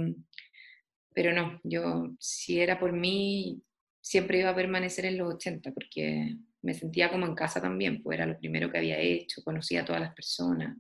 pero 1.14 1.34
no, 1.34 1.62
yo 1.64 2.10
si 2.20 2.60
era 2.60 2.78
por 2.78 2.92
mí, 2.92 3.64
siempre 4.02 4.40
iba 4.40 4.50
a 4.50 4.56
permanecer 4.56 5.06
en 5.06 5.18
los 5.18 5.36
80 5.36 5.72
porque 5.72 6.36
me 6.62 6.74
sentía 6.74 7.10
como 7.10 7.26
en 7.26 7.36
casa 7.36 7.62
también, 7.62 8.04
pues 8.04 8.18
era 8.18 8.26
lo 8.26 8.38
primero 8.38 8.72
que 8.72 8.80
había 8.80 9.00
hecho, 9.00 9.44
conocía 9.44 9.82
a 9.82 9.86
todas 9.86 10.02
las 10.02 10.14
personas, 10.14 10.78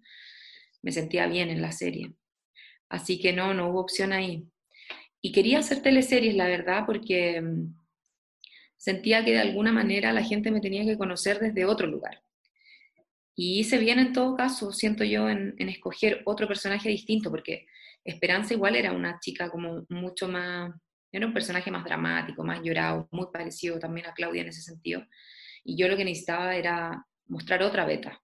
me 0.82 0.92
sentía 0.92 1.27
bien 1.27 1.50
en 1.50 1.62
la 1.62 1.72
serie. 1.72 2.13
Así 2.89 3.20
que 3.20 3.34
no, 3.34 3.54
no 3.54 3.70
hubo 3.70 3.82
opción 3.82 4.12
ahí. 4.12 4.48
Y 5.22 5.32
quería 5.32 5.60
hacer 5.60 5.82
teleseries, 5.82 6.36
la 6.36 6.48
verdad, 6.48 6.84
porque 6.86 7.42
sentía 8.86 9.25
que 9.25 9.32
de 9.32 9.39
alguna 9.39 9.72
manera 9.72 10.13
la 10.13 10.22
gente 10.22 10.51
me 10.51 10.62
tenía 10.62 10.86
que 10.86 10.96
conocer 10.96 11.39
desde 11.39 11.65
otro 11.65 11.88
lugar. 11.88 12.22
Y 13.36 13.60
hice 13.60 13.80
bien 13.80 13.98
en 13.98 14.13
todo 14.13 14.38
caso, 14.38 14.72
siento 14.72 15.04
yo, 15.04 15.27
en, 15.27 15.56
escoger 15.58 16.22
otro 16.25 16.48
personaje 16.48 16.89
distinto, 16.89 17.32
porque 17.32 17.65
Esperanza 18.04 18.54
igual 18.54 18.75
era 18.75 18.92
una 18.92 19.20
chica 19.20 19.50
como 19.50 19.88
mucho 19.89 20.27
más, 20.27 20.72
era 21.12 21.25
un 21.25 21.34
personaje 21.34 21.72
más 21.72 21.84
dramático, 21.84 22.44
más 22.44 22.62
llorado, 22.62 23.10
muy 23.12 23.25
parecido 23.34 23.80
también 23.80 24.06
a 24.06 24.13
Claudia 24.13 24.44
en 24.44 24.50
ese 24.50 24.62
sentido. 24.62 25.04
Y 25.63 25.75
yo 25.75 25.88
lo 25.88 25.98
que 25.98 26.06
necesitaba 26.06 26.56
era 26.56 27.04
mostrar 27.25 27.63
otra 27.63 27.86
beta, 27.86 28.22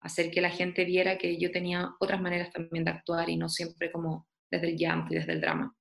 hacer 0.00 0.30
que 0.30 0.42
la 0.42 0.50
gente 0.50 0.84
viera 0.84 1.16
que 1.16 1.38
yo 1.38 1.50
tenía 1.50 1.88
otras 1.98 2.20
maneras 2.20 2.52
también 2.52 2.84
de 2.84 2.90
actuar 2.90 3.30
y 3.30 3.38
no 3.38 3.48
siempre 3.48 3.90
como 3.90 4.28
desde 4.50 4.68
el 4.68 4.76
llanto 4.76 5.14
y 5.14 5.16
desde 5.16 5.32
el 5.32 5.40
drama. 5.40 5.74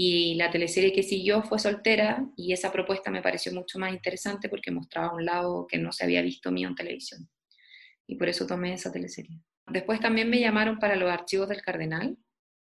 Y 0.00 0.36
la 0.36 0.48
teleserie 0.48 0.92
que 0.92 1.02
siguió 1.02 1.42
fue 1.42 1.58
Soltera 1.58 2.24
y 2.36 2.52
esa 2.52 2.70
propuesta 2.70 3.10
me 3.10 3.20
pareció 3.20 3.52
mucho 3.52 3.80
más 3.80 3.92
interesante 3.92 4.48
porque 4.48 4.70
mostraba 4.70 5.12
un 5.12 5.24
lado 5.24 5.66
que 5.66 5.76
no 5.76 5.90
se 5.90 6.04
había 6.04 6.22
visto 6.22 6.52
mío 6.52 6.68
en 6.68 6.76
televisión. 6.76 7.28
Y 8.06 8.14
por 8.14 8.28
eso 8.28 8.46
tomé 8.46 8.74
esa 8.74 8.92
teleserie. 8.92 9.40
Después 9.66 9.98
también 9.98 10.30
me 10.30 10.38
llamaron 10.38 10.78
para 10.78 10.94
los 10.94 11.10
archivos 11.10 11.48
del 11.48 11.62
Cardenal, 11.62 12.16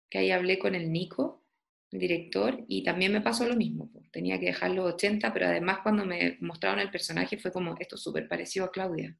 que 0.08 0.18
ahí 0.18 0.30
hablé 0.30 0.60
con 0.60 0.76
el 0.76 0.92
Nico, 0.92 1.44
el 1.90 1.98
director, 1.98 2.64
y 2.68 2.84
también 2.84 3.12
me 3.12 3.20
pasó 3.20 3.48
lo 3.48 3.56
mismo. 3.56 3.90
Pues. 3.90 4.08
Tenía 4.12 4.38
que 4.38 4.46
dejar 4.46 4.70
los 4.70 4.94
80, 4.94 5.32
pero 5.32 5.46
además 5.46 5.80
cuando 5.82 6.06
me 6.06 6.38
mostraron 6.40 6.78
el 6.78 6.92
personaje 6.92 7.36
fue 7.36 7.50
como, 7.50 7.74
esto 7.80 7.96
súper 7.96 8.28
parecido 8.28 8.66
a 8.66 8.70
Claudia. 8.70 9.18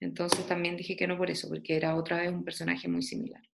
Entonces 0.00 0.46
también 0.46 0.76
dije 0.76 0.96
que 0.96 1.06
no 1.06 1.16
por 1.16 1.30
eso, 1.30 1.48
porque 1.48 1.76
era 1.76 1.96
otra 1.96 2.18
vez 2.18 2.30
un 2.30 2.44
personaje 2.44 2.88
muy 2.88 3.00
similar. 3.00 3.49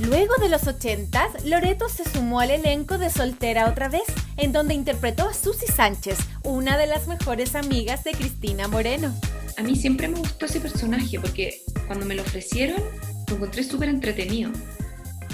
Luego 0.00 0.34
de 0.40 0.48
los 0.48 0.66
80, 0.66 1.28
Loreto 1.44 1.88
se 1.88 2.04
sumó 2.04 2.40
al 2.40 2.50
elenco 2.50 2.98
de 2.98 3.10
Soltera 3.10 3.70
otra 3.70 3.88
vez, 3.88 4.02
en 4.36 4.50
donde 4.50 4.74
interpretó 4.74 5.28
a 5.28 5.32
Susy 5.32 5.66
Sánchez, 5.66 6.18
una 6.42 6.76
de 6.76 6.88
las 6.88 7.06
mejores 7.06 7.54
amigas 7.54 8.02
de 8.02 8.10
Cristina 8.10 8.66
Moreno. 8.66 9.14
A 9.56 9.62
mí 9.62 9.76
siempre 9.76 10.08
me 10.08 10.18
gustó 10.18 10.46
ese 10.46 10.60
personaje 10.60 11.20
porque 11.20 11.60
cuando 11.86 12.06
me 12.06 12.16
lo 12.16 12.22
ofrecieron 12.22 12.82
lo 13.28 13.36
encontré 13.36 13.62
súper 13.62 13.88
entretenido. 13.88 14.50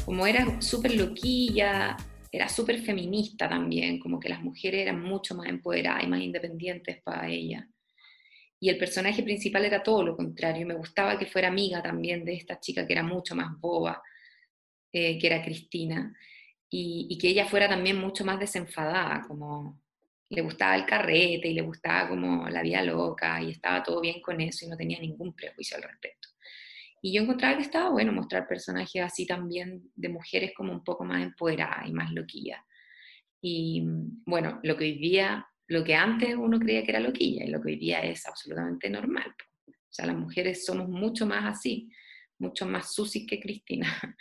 Como 0.05 0.26
era 0.26 0.61
súper 0.61 0.95
loquilla, 0.95 1.97
era 2.31 2.47
súper 2.50 2.83
feminista 2.83 3.49
también, 3.49 3.99
como 3.99 4.21
que 4.21 4.29
las 4.29 4.43
mujeres 4.43 4.83
eran 4.83 5.02
mucho 5.02 5.35
más 5.35 5.49
empoderadas 5.49 6.05
y 6.05 6.07
más 6.07 6.21
independientes 6.21 7.00
para 7.02 7.31
ella. 7.31 7.67
Y 8.61 8.69
el 8.69 8.76
personaje 8.76 9.23
principal 9.23 9.64
era 9.64 9.83
todo 9.83 10.02
lo 10.02 10.14
contrario. 10.14 10.67
Me 10.67 10.75
gustaba 10.75 11.19
que 11.19 11.25
fuera 11.25 11.49
amiga 11.49 11.83
también 11.83 12.26
de 12.26 12.35
esta 12.35 12.61
chica 12.61 12.87
que 12.87 12.93
era 12.93 13.02
mucho 13.02 13.35
más 13.35 13.59
boba 13.59 14.02
eh, 14.92 15.18
que 15.18 15.26
era 15.26 15.42
Cristina, 15.42 16.14
y, 16.70 17.18
que 17.18 17.28
ella 17.28 17.47
fuera 17.47 17.68
también 17.68 17.99
mucho 17.99 18.25
más 18.25 18.38
desenfadada, 18.38 19.23
como 19.26 19.80
le 20.28 20.42
gustaba 20.42 20.76
el 20.76 20.87
carrete 20.87 21.49
y 21.49 21.54
le 21.54 21.62
gustaba 21.62 22.09
como 22.09 22.49
la 22.49 22.62
vida 22.62 22.82
loca 22.82 23.42
y 23.42 23.50
estaba 23.50 23.82
todo 23.82 24.00
bien 24.00 24.23
con 24.23 24.40
eso 24.40 24.64
y 24.64 24.68
no 24.68 24.76
tenía 24.76 25.00
ningún 25.00 25.35
prejuicio 25.35 25.76
al 25.76 25.82
respecto. 25.82 26.28
Y 27.02 27.12
yo 27.12 27.23
encontraba 27.23 27.56
que 27.56 27.64
estaba 27.64 27.90
bueno 27.90 28.12
mostrar 28.12 28.47
personajes 28.47 29.02
así 29.02 29.26
también 29.26 29.90
de 29.97 30.09
mujeres 30.09 30.52
como 30.54 30.73
un 30.73 30.85
poco 30.85 31.04
más 31.04 31.23
empoderadas 31.23 31.88
y 31.88 31.92
más 31.92 32.12
loquillas. 32.12 32.61
Y 33.40 33.82
bueno, 34.25 34.61
lo 34.62 34.76
que 34.76 34.85
vivía, 34.85 35.47
lo 35.66 35.82
que 35.82 35.97
antes 35.97 36.37
uno 36.37 36.61
creía 36.61 36.85
que 36.85 36.90
era 36.90 37.00
loquilla 37.00 37.44
y 37.44 37.50
lo 37.50 37.61
que 37.61 37.68
hoy 37.68 37.76
día 37.76 38.00
es 38.00 38.26
absolutamente 38.26 38.88
normal. 38.88 39.35
O 39.66 39.92
sea, 39.92 40.06
las 40.06 40.16
mujeres 40.16 40.64
somos 40.64 40.88
mucho 40.88 41.26
más 41.26 41.59
así, 41.59 41.90
mucho 42.38 42.66
más 42.66 42.94
susis 42.94 43.26
que 43.26 43.40
Cristina. 43.40 44.16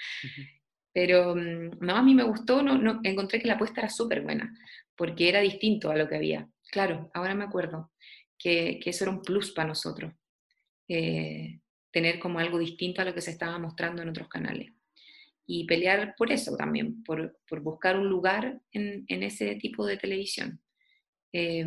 Pero 0.93 1.35
mm, 1.35 1.79
no, 1.79 1.95
a 1.95 2.03
mí 2.03 2.15
me 2.15 2.23
gustó, 2.23 2.61
no, 2.61 2.99
encontré 3.03 3.39
que 3.39 3.47
la 3.47 3.55
apuesta 3.55 3.81
era 3.81 3.89
súper 3.89 4.21
buena, 4.21 4.53
porque 4.95 5.29
era 5.29 5.41
distinto 5.41 5.91
a 5.91 5.95
lo 5.95 6.07
que 6.07 6.15
había. 6.15 6.47
Claro, 6.71 7.09
ahora 7.13 7.35
me 7.35 7.45
acuerdo 7.45 7.91
que, 8.37 8.79
eso 8.85 9.05
era 9.05 9.11
un 9.11 9.21
plus 9.21 9.51
para 9.51 9.67
nosotros, 9.67 10.13
eh, 10.87 11.59
tener 11.91 12.19
como 12.19 12.39
algo 12.39 12.57
distinto 12.59 13.01
a 13.01 13.05
lo 13.05 13.13
que 13.13 13.21
se 13.21 13.31
estaba 13.31 13.57
mostrando 13.59 14.01
en 14.01 14.09
otros 14.09 14.27
canales. 14.27 14.71
Y 15.45 15.65
pelear 15.65 16.15
por 16.15 16.31
eso 16.31 16.55
también, 16.55 17.03
por, 17.03 17.35
buscar 17.61 17.97
un 17.97 18.07
lugar 18.07 18.61
en, 18.71 19.05
en, 19.07 19.23
ese 19.23 19.55
tipo 19.55 19.85
de 19.85 19.97
televisión. 19.97 20.61
Eh, 21.33 21.65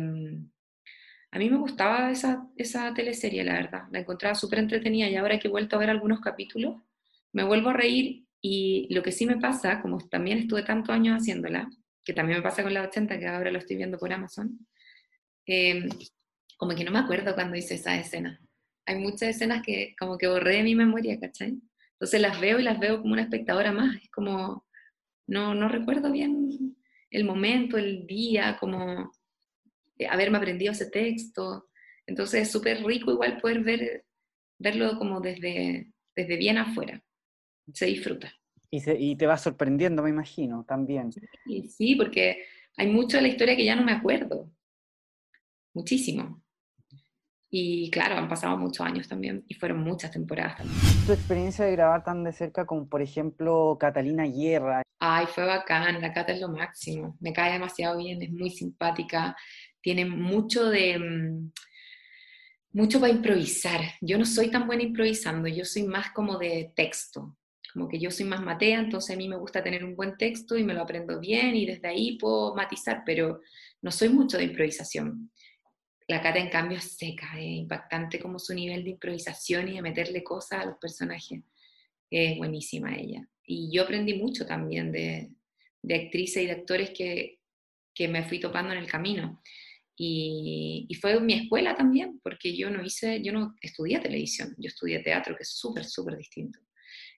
a 1.33 1.39
mí 1.39 1.49
me 1.49 1.57
gustaba 1.57 2.11
esa, 2.11 2.47
esa 2.57 2.93
teleserie, 2.93 3.43
la 3.43 3.55
verdad, 3.55 3.85
la 3.91 3.99
encontraba 3.99 4.35
súper 4.35 4.59
entretenida 4.59 5.09
y 5.09 5.15
ahora 5.15 5.39
que 5.39 5.47
he 5.47 5.51
vuelto 5.51 5.75
a 5.75 5.79
ver 5.79 5.89
algunos 5.89 6.21
capítulos, 6.21 6.75
me 7.31 7.43
vuelvo 7.43 7.69
a 7.69 7.73
reír 7.73 8.22
y 8.45 8.93
lo 8.93 9.01
que 9.01 9.13
sí 9.13 9.25
me 9.25 9.37
pasa, 9.37 9.81
como 9.81 9.99
también 10.09 10.37
estuve 10.37 10.63
tantos 10.63 10.93
años 10.93 11.15
haciéndola, 11.17 11.69
que 12.03 12.11
también 12.11 12.39
me 12.39 12.43
pasa 12.43 12.61
con 12.61 12.73
la 12.73 12.83
80, 12.83 13.17
que 13.17 13.25
ahora 13.25 13.51
lo 13.51 13.57
estoy 13.57 13.77
viendo 13.77 13.97
por 13.97 14.11
Amazon, 14.11 14.67
eh, 15.47 15.87
como 16.57 16.75
que 16.75 16.83
no 16.83 16.91
me 16.91 16.99
acuerdo 16.99 17.35
cuando 17.35 17.55
hice 17.55 17.75
esa 17.75 17.95
escena. 17.95 18.41
Hay 18.85 18.99
muchas 18.99 19.29
escenas 19.29 19.63
que 19.65 19.95
como 19.97 20.17
que 20.17 20.27
borré 20.27 20.57
de 20.57 20.63
mi 20.63 20.75
memoria, 20.75 21.17
¿cachai? 21.21 21.57
Entonces 21.93 22.19
las 22.19 22.41
veo 22.41 22.59
y 22.59 22.63
las 22.63 22.79
veo 22.81 23.01
como 23.01 23.13
una 23.13 23.21
espectadora 23.21 23.71
más. 23.71 23.95
Es 23.95 24.09
como, 24.11 24.65
no, 25.25 25.55
no 25.55 25.69
recuerdo 25.69 26.11
bien 26.11 26.75
el 27.11 27.23
momento, 27.23 27.77
el 27.77 28.05
día, 28.05 28.57
como 28.59 29.09
haberme 30.09 30.37
aprendido 30.37 30.73
ese 30.73 30.91
texto. 30.91 31.69
Entonces 32.05 32.41
es 32.41 32.51
súper 32.51 32.83
rico 32.83 33.11
igual 33.11 33.39
poder 33.39 33.61
ver, 33.61 34.05
verlo 34.59 34.97
como 34.97 35.21
desde, 35.21 35.93
desde 36.13 36.35
bien 36.35 36.57
afuera 36.57 37.01
se 37.71 37.85
disfruta. 37.85 38.33
Y, 38.75 39.15
te 39.15 39.27
va 39.27 39.37
sorprendiendo, 39.37 40.01
me 40.01 40.09
imagino, 40.09 40.65
también. 40.67 41.11
Sí, 41.45 41.69
sí, 41.69 41.95
porque 41.95 42.43
hay 42.75 42.87
mucho 42.87 43.17
de 43.17 43.21
la 43.21 43.27
historia 43.27 43.55
que 43.55 43.65
ya 43.65 43.75
no 43.75 43.83
me 43.83 43.91
acuerdo. 43.91 44.49
Muchísimo. 45.75 46.43
Y 47.51 47.91
claro, 47.91 48.15
han 48.15 48.27
pasado 48.27 48.57
muchos 48.57 48.83
años 48.83 49.07
también 49.07 49.45
y 49.47 49.53
fueron 49.53 49.83
muchas 49.83 50.09
temporadas 50.09 50.57
también. 50.57 50.79
¿Tu 51.05 51.13
experiencia 51.13 51.65
de 51.65 51.73
grabar 51.73 52.03
tan 52.03 52.23
de 52.23 52.33
cerca 52.33 52.65
como, 52.65 52.89
por 52.89 53.03
ejemplo, 53.03 53.77
Catalina 53.79 54.25
Guerra? 54.25 54.81
Ay, 54.99 55.27
fue 55.27 55.45
bacán, 55.45 56.01
la 56.01 56.11
Cata 56.11 56.33
es 56.33 56.41
lo 56.41 56.49
máximo. 56.49 57.15
Me 57.19 57.31
cae 57.31 57.53
demasiado 57.53 57.99
bien, 57.99 58.23
es 58.23 58.31
muy 58.31 58.49
simpática, 58.49 59.35
tiene 59.81 60.05
mucho 60.05 60.71
de... 60.71 60.97
Mm, 60.97 61.51
mucho 62.71 62.99
para 62.99 63.13
improvisar. 63.13 63.81
Yo 64.01 64.17
no 64.17 64.25
soy 64.25 64.49
tan 64.49 64.65
buena 64.65 64.81
improvisando, 64.81 65.47
yo 65.47 65.63
soy 65.63 65.83
más 65.83 66.09
como 66.09 66.39
de 66.39 66.73
texto 66.75 67.37
como 67.73 67.89
que 67.89 67.99
yo 67.99 68.11
soy 68.11 68.25
más 68.25 68.41
matea, 68.41 68.79
entonces 68.79 69.15
a 69.15 69.17
mí 69.17 69.27
me 69.27 69.35
gusta 69.35 69.63
tener 69.63 69.83
un 69.83 69.95
buen 69.95 70.15
texto 70.15 70.55
y 70.55 70.63
me 70.63 70.75
lo 70.75 70.81
aprendo 70.81 71.19
bien 71.19 71.55
y 71.55 71.65
desde 71.65 71.87
ahí 71.87 72.17
puedo 72.17 72.55
matizar, 72.55 73.01
pero 73.03 73.41
no 73.81 73.91
soy 73.91 74.09
mucho 74.09 74.37
de 74.37 74.43
improvisación. 74.43 75.31
La 76.07 76.21
Cata 76.21 76.37
en 76.37 76.49
cambio 76.49 76.77
es 76.77 76.95
seca, 76.95 77.31
es 77.39 77.45
impactante 77.45 78.19
como 78.19 78.37
su 78.37 78.53
nivel 78.53 78.83
de 78.83 78.91
improvisación 78.91 79.69
y 79.69 79.73
de 79.73 79.81
meterle 79.81 80.23
cosas 80.23 80.61
a 80.61 80.65
los 80.65 80.77
personajes. 80.77 81.41
Es 82.11 82.37
buenísima 82.37 82.95
ella. 82.95 83.27
Y 83.43 83.75
yo 83.75 83.83
aprendí 83.83 84.13
mucho 84.13 84.45
también 84.45 84.91
de, 84.91 85.31
de 85.81 85.95
actrices 85.95 86.43
y 86.43 86.45
de 86.45 86.51
actores 86.51 86.91
que, 86.91 87.39
que 87.95 88.07
me 88.07 88.23
fui 88.23 88.39
topando 88.39 88.73
en 88.73 88.79
el 88.79 88.87
camino. 88.87 89.41
Y, 89.95 90.85
y, 90.89 90.95
fue 90.95 91.19
mi 91.19 91.33
escuela 91.33 91.75
también, 91.75 92.19
porque 92.23 92.55
yo 92.55 92.69
no 92.69 92.83
hice, 92.83 93.21
yo 93.21 93.31
no 93.31 93.55
estudié 93.61 93.99
televisión, 93.99 94.55
yo 94.57 94.67
estudié 94.67 94.99
teatro, 94.99 95.35
que 95.35 95.43
es 95.43 95.49
súper, 95.49 95.85
súper 95.85 96.17
distinto. 96.17 96.59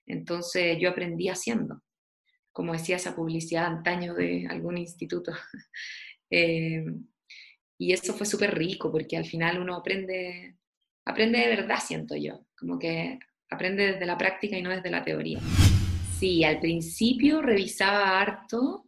Entonces 0.06 0.78
yo 0.80 0.90
aprendí 0.90 1.28
haciendo, 1.28 1.82
como 2.52 2.72
decía 2.72 2.96
esa 2.96 3.14
publicidad 3.14 3.66
antaño 3.66 4.14
de 4.14 4.46
algún 4.48 4.78
instituto. 4.78 5.32
Eh, 6.28 6.84
y 7.78 7.92
eso 7.92 8.12
fue 8.12 8.26
súper 8.26 8.58
rico 8.58 8.90
porque 8.90 9.16
al 9.16 9.24
final 9.24 9.60
uno 9.60 9.76
aprende, 9.76 10.56
aprende 11.04 11.38
de 11.38 11.46
verdad, 11.46 11.78
siento 11.80 12.16
yo, 12.16 12.44
como 12.58 12.80
que 12.80 13.20
aprende 13.48 13.92
desde 13.92 14.06
la 14.06 14.18
práctica 14.18 14.58
y 14.58 14.62
no 14.62 14.70
desde 14.70 14.90
la 14.90 15.04
teoría. 15.04 15.38
Sí, 16.18 16.42
al 16.42 16.58
principio 16.58 17.42
revisaba 17.42 18.20
harto 18.20 18.86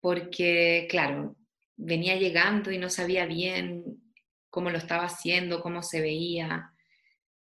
porque, 0.00 0.86
claro, 0.90 1.36
venía 1.76 2.16
llegando 2.16 2.70
y 2.70 2.78
no 2.78 2.90
sabía 2.90 3.26
bien 3.26 3.84
cómo 4.50 4.70
lo 4.70 4.78
estaba 4.78 5.04
haciendo, 5.04 5.60
cómo 5.60 5.82
se 5.82 6.00
veía. 6.00 6.72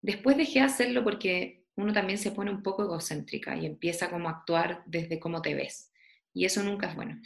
Después 0.00 0.36
dejé 0.36 0.60
de 0.60 0.66
hacerlo 0.66 1.04
porque 1.04 1.59
uno 1.82 1.92
también 1.92 2.18
se 2.18 2.32
pone 2.32 2.50
un 2.50 2.62
poco 2.62 2.84
egocéntrica 2.84 3.56
y 3.56 3.66
empieza 3.66 4.10
como 4.10 4.28
a 4.28 4.32
actuar 4.32 4.82
desde 4.86 5.18
cómo 5.18 5.42
te 5.42 5.54
ves. 5.54 5.92
Y 6.32 6.44
eso 6.44 6.62
nunca 6.62 6.88
es 6.88 6.96
bueno. 6.96 7.20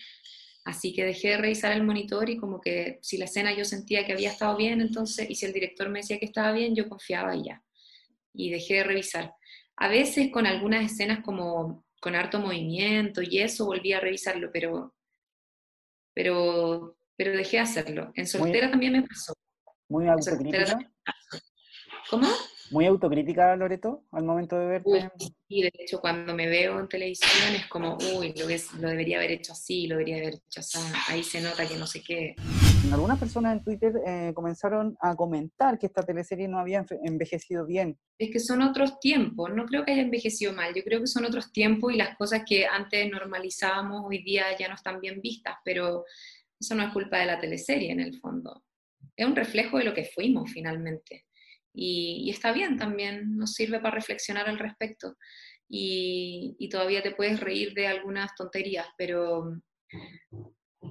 Así 0.65 0.95
que 0.95 1.05
dejé 1.05 1.29
de 1.29 1.37
revisar 1.37 1.73
el 1.73 1.83
monitor 1.83 2.31
y 2.31 2.39
como 2.39 2.61
que 2.61 2.99
si 3.03 3.19
la 3.19 3.27
escena 3.27 3.55
yo 3.55 3.65
sentía 3.65 4.07
que 4.07 4.13
había 4.13 4.31
estado 4.31 4.57
bien, 4.57 4.81
entonces, 4.81 5.29
y 5.29 5.35
si 5.35 5.45
el 5.45 5.53
director 5.53 5.91
me 5.91 5.99
decía 5.99 6.19
que 6.19 6.25
estaba 6.25 6.53
bien, 6.53 6.75
yo 6.75 6.89
confiaba 6.89 7.37
y 7.37 7.45
ya. 7.45 7.63
Y 8.33 8.51
dejé 8.51 8.75
de 8.75 8.85
revisar. 8.85 9.35
A 9.77 9.89
veces 9.89 10.31
con 10.33 10.47
algunas 10.47 10.91
escenas 10.91 11.23
como 11.23 11.85
con 12.01 12.15
harto 12.15 12.39
movimiento 12.39 13.21
y 13.23 13.41
eso 13.41 13.67
volví 13.67 13.93
a 13.93 14.01
revisarlo, 14.01 14.51
pero, 14.53 14.95
pero, 16.15 16.97
pero 17.17 17.37
dejé 17.37 17.59
de 17.59 17.63
hacerlo. 17.63 18.13
En 18.15 18.27
soltera 18.27 18.71
también 18.71 18.93
me 18.93 19.03
pasó. 19.03 19.35
Muy 19.89 20.09
autocrítica. 20.09 20.79
¿Cómo? 22.09 22.29
Muy 22.71 22.87
autocrítica, 22.87 23.55
Loreto, 23.57 24.05
al 24.13 24.25
momento 24.25 24.59
de 24.59 24.67
verte. 24.67 25.11
Y 25.49 25.63
de 25.63 25.73
hecho, 25.79 26.01
cuando 26.01 26.35
me 26.35 26.49
veo 26.49 26.81
en 26.81 26.89
televisión 26.89 27.55
es 27.55 27.67
como, 27.67 27.97
uy, 28.17 28.35
lo, 28.37 28.47
lo 28.81 28.89
debería 28.89 29.19
haber 29.19 29.33
hecho 29.33 29.53
así, 29.53 29.87
lo 29.87 29.97
debería 29.97 30.17
haber 30.17 30.35
hecho 30.35 30.61
así, 30.61 30.79
ahí 31.09 31.23
se 31.23 31.41
nota 31.41 31.67
que 31.67 31.77
no 31.77 31.87
sé 31.87 32.03
qué. 32.03 32.35
Algunas 32.93 33.19
personas 33.19 33.57
en 33.57 33.65
Twitter 33.65 33.95
eh, 34.07 34.33
comenzaron 34.35 34.97
a 35.01 35.15
comentar 35.15 35.79
que 35.79 35.87
esta 35.87 36.03
teleserie 36.03 36.49
no 36.49 36.59
había 36.59 36.85
envejecido 37.03 37.67
bien. 37.67 37.99
Es 38.19 38.31
que 38.31 38.41
son 38.41 38.63
otros 38.63 39.01
tiempos, 39.01 39.51
no 39.55 39.67
creo 39.67 39.85
que 39.85 39.93
haya 39.93 40.03
envejecido 40.03 40.53
mal, 40.53 40.75
yo 40.75 40.83
creo 40.83 41.01
que 41.01 41.07
son 41.07 41.25
otros 41.25 41.53
tiempos 41.53 41.93
y 41.93 41.97
las 41.97 42.17
cosas 42.17 42.43
que 42.47 42.67
antes 42.67 43.11
normalizábamos 43.11 44.03
hoy 44.07 44.23
día 44.23 44.45
ya 44.59 44.69
no 44.69 44.75
están 44.75 45.01
bien 45.01 45.21
vistas, 45.21 45.57
pero 45.65 46.05
eso 46.59 46.75
no 46.75 46.83
es 46.85 46.93
culpa 46.93 47.19
de 47.19 47.27
la 47.27 47.41
teleserie 47.41 47.93
en 47.93 48.01
el 48.01 48.19
fondo. 48.19 48.65
Es 49.17 49.27
un 49.27 49.37
reflejo 49.37 49.79
de 49.79 49.85
lo 49.85 49.95
que 49.95 50.05
fuimos 50.05 50.51
finalmente. 50.51 51.27
Y, 51.75 52.31
está 52.31 52.53
bien 52.53 52.79
también, 52.79 53.37
nos 53.37 53.53
sirve 53.53 53.81
para 53.81 53.97
reflexionar 53.97 54.49
al 54.49 54.59
respecto. 54.59 55.17
Y, 55.69 56.57
todavía 56.71 57.03
te 57.03 57.15
puedes 57.15 57.41
reír 57.41 57.75
de 57.75 57.89
algunas 57.89 58.35
tonterías, 58.37 58.87
pero, 58.97 59.61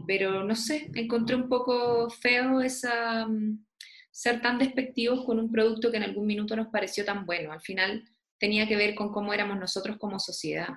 pero 0.07 0.43
no 0.43 0.55
sé, 0.55 0.91
encontré 0.93 1.35
un 1.35 1.49
poco 1.49 2.09
feo 2.09 2.61
esa, 2.61 3.25
mm, 3.27 3.65
ser 4.11 4.41
tan 4.41 4.59
despectivos 4.59 5.25
con 5.25 5.39
un 5.39 5.51
producto 5.51 5.89
que 5.89 5.97
en 5.97 6.03
algún 6.03 6.27
minuto 6.27 6.55
nos 6.55 6.67
pareció 6.67 7.03
tan 7.03 7.25
bueno. 7.25 7.51
Al 7.51 7.61
final 7.61 8.03
tenía 8.37 8.67
que 8.67 8.75
ver 8.75 8.93
con 8.93 9.11
cómo 9.11 9.33
éramos 9.33 9.57
nosotros 9.57 9.97
como 9.97 10.19
sociedad, 10.19 10.69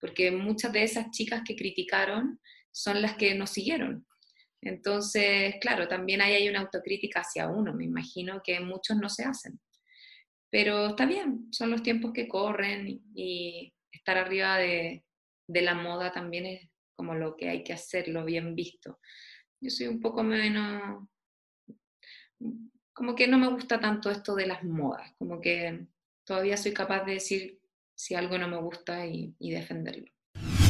porque 0.00 0.30
muchas 0.30 0.72
de 0.72 0.84
esas 0.84 1.10
chicas 1.10 1.42
que 1.46 1.56
criticaron 1.56 2.40
son 2.72 3.02
las 3.02 3.16
que 3.16 3.34
nos 3.34 3.50
siguieron. 3.50 4.06
Entonces, 4.60 5.56
claro, 5.60 5.86
también 5.86 6.20
ahí 6.20 6.34
hay 6.34 6.48
una 6.48 6.60
autocrítica 6.60 7.20
hacia 7.20 7.48
uno, 7.48 7.72
me 7.72 7.84
imagino 7.84 8.42
que 8.42 8.60
muchos 8.60 8.96
no 8.96 9.08
se 9.08 9.24
hacen. 9.24 9.60
Pero 10.50 10.88
está 10.88 11.06
bien, 11.06 11.48
son 11.52 11.70
los 11.70 11.82
tiempos 11.82 12.12
que 12.12 12.26
corren 12.26 13.02
y 13.14 13.72
estar 13.92 14.16
arriba 14.16 14.56
de, 14.56 15.04
la 15.46 15.74
moda 15.74 16.12
también 16.12 16.46
es 16.46 16.70
como 16.96 17.14
lo 17.14 17.36
que 17.36 17.48
hay 17.48 17.62
que 17.62 17.72
hacerlo 17.72 18.24
bien 18.24 18.54
visto. 18.54 18.98
Yo 19.60 19.70
soy 19.70 19.86
un 19.86 20.00
poco 20.00 20.22
menos, 20.22 21.06
como 22.92 23.14
que 23.14 23.28
no 23.28 23.38
me 23.38 23.48
gusta 23.48 23.80
tanto 23.80 24.10
esto 24.10 24.34
de 24.34 24.46
las 24.46 24.64
modas, 24.64 25.12
como 25.18 25.40
que 25.40 25.86
todavía 26.24 26.56
soy 26.56 26.72
capaz 26.72 27.04
de 27.04 27.14
decir 27.14 27.60
si 27.94 28.14
algo 28.14 28.38
no 28.38 28.48
me 28.48 28.60
gusta 28.60 29.06
y 29.06 29.34
defenderlo. 29.38 30.10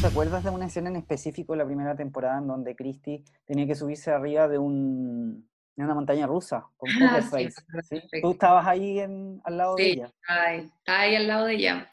¿Te 0.00 0.06
acuerdas 0.06 0.44
de 0.44 0.50
una 0.50 0.66
escena 0.66 0.90
en 0.90 0.96
específico 0.96 1.54
de 1.54 1.58
la 1.58 1.66
primera 1.66 1.96
temporada 1.96 2.38
en 2.38 2.46
donde 2.46 2.76
Christy 2.76 3.24
tenía 3.44 3.66
que 3.66 3.74
subirse 3.74 4.12
arriba 4.12 4.46
de, 4.46 4.56
un, 4.56 5.50
de 5.74 5.84
una 5.84 5.94
montaña 5.94 6.24
rusa 6.24 6.64
con 6.76 6.88
ah, 7.02 7.20
Tú 8.22 8.30
estabas 8.30 8.64
ahí 8.64 9.00
al 9.00 9.56
lado 9.56 9.74
de 9.74 9.90
ella. 9.90 10.06
Sí, 10.06 10.70
estaba 10.76 11.00
ahí 11.00 11.16
al 11.16 11.26
lado 11.26 11.46
de 11.46 11.54
ella. 11.54 11.92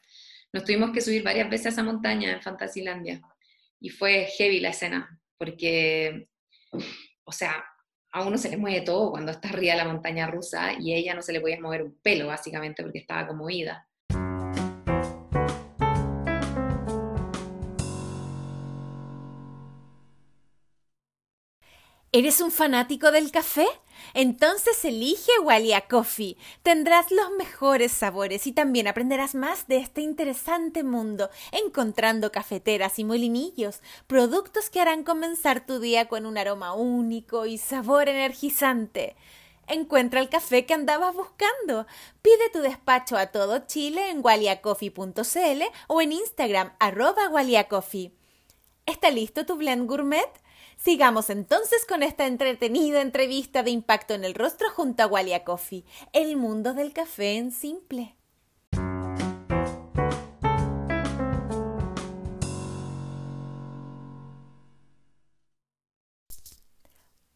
Nos 0.53 0.63
tuvimos 0.65 0.91
que 0.91 1.01
subir 1.01 1.23
varias 1.23 1.49
veces 1.49 1.65
a 1.65 1.69
esa 1.69 1.83
montaña 1.83 2.31
en 2.31 2.41
Fantasilandia 2.43 3.21
y 3.79 3.89
fue 3.89 4.27
heavy 4.37 4.59
la 4.59 4.69
escena 4.69 5.19
porque, 5.39 6.29
o 7.23 7.31
sea, 7.31 7.65
a 8.11 8.23
uno 8.23 8.37
se 8.37 8.49
le 8.49 8.57
mueve 8.57 8.81
todo 8.81 9.09
cuando 9.09 9.31
está 9.31 9.49
arriba 9.49 9.73
de 9.73 9.79
la 9.79 9.91
montaña 9.91 10.27
rusa 10.27 10.73
y 10.79 10.93
a 10.93 10.97
ella 10.97 11.15
no 11.15 11.23
se 11.23 11.33
le 11.33 11.41
podía 11.41 11.59
mover 11.59 11.81
un 11.81 11.99
pelo 12.03 12.27
básicamente 12.27 12.83
porque 12.83 12.99
estaba 12.99 13.27
como 13.27 13.49
ida. 13.49 13.89
¿Eres 22.17 22.39
un 22.39 22.49
fanático 22.49 23.11
del 23.11 23.29
café? 23.29 23.67
Entonces 24.13 24.85
elige 24.85 25.37
Walia 25.43 25.81
Coffee. 25.81 26.37
Tendrás 26.63 27.11
los 27.11 27.29
mejores 27.31 27.91
sabores 27.91 28.47
y 28.47 28.53
también 28.53 28.87
aprenderás 28.87 29.35
más 29.35 29.67
de 29.67 29.79
este 29.79 29.99
interesante 29.99 30.85
mundo, 30.85 31.29
encontrando 31.51 32.31
cafeteras 32.31 32.99
y 32.99 33.03
molinillos, 33.03 33.81
productos 34.07 34.69
que 34.69 34.79
harán 34.79 35.03
comenzar 35.03 35.65
tu 35.65 35.81
día 35.81 36.07
con 36.07 36.25
un 36.25 36.37
aroma 36.37 36.73
único 36.73 37.47
y 37.47 37.57
sabor 37.57 38.07
energizante. 38.07 39.17
Encuentra 39.67 40.21
el 40.21 40.29
café 40.29 40.65
que 40.65 40.73
andabas 40.73 41.13
buscando. 41.13 41.85
Pide 42.21 42.49
tu 42.53 42.59
despacho 42.59 43.17
a 43.17 43.27
todo 43.27 43.67
Chile 43.67 44.09
en 44.09 44.23
waliacoffee.cl 44.23 45.63
o 45.87 46.01
en 46.01 46.13
Instagram 46.13 46.71
arroba 46.79 47.27
waliacoffee. 47.27 48.13
¿Está 48.85 49.11
listo 49.11 49.45
tu 49.45 49.57
blend 49.57 49.89
gourmet? 49.89 50.44
Sigamos 50.77 51.29
entonces 51.29 51.85
con 51.87 52.03
esta 52.03 52.27
entretenida 52.27 53.01
entrevista 53.01 53.63
de 53.63 53.71
impacto 53.71 54.13
en 54.13 54.23
el 54.23 54.35
rostro 54.35 54.69
junto 54.69 55.03
a 55.03 55.07
Walia 55.07 55.43
Coffee, 55.43 55.85
el 56.13 56.37
mundo 56.37 56.73
del 56.73 56.93
café 56.93 57.37
en 57.37 57.51
simple. 57.51 58.14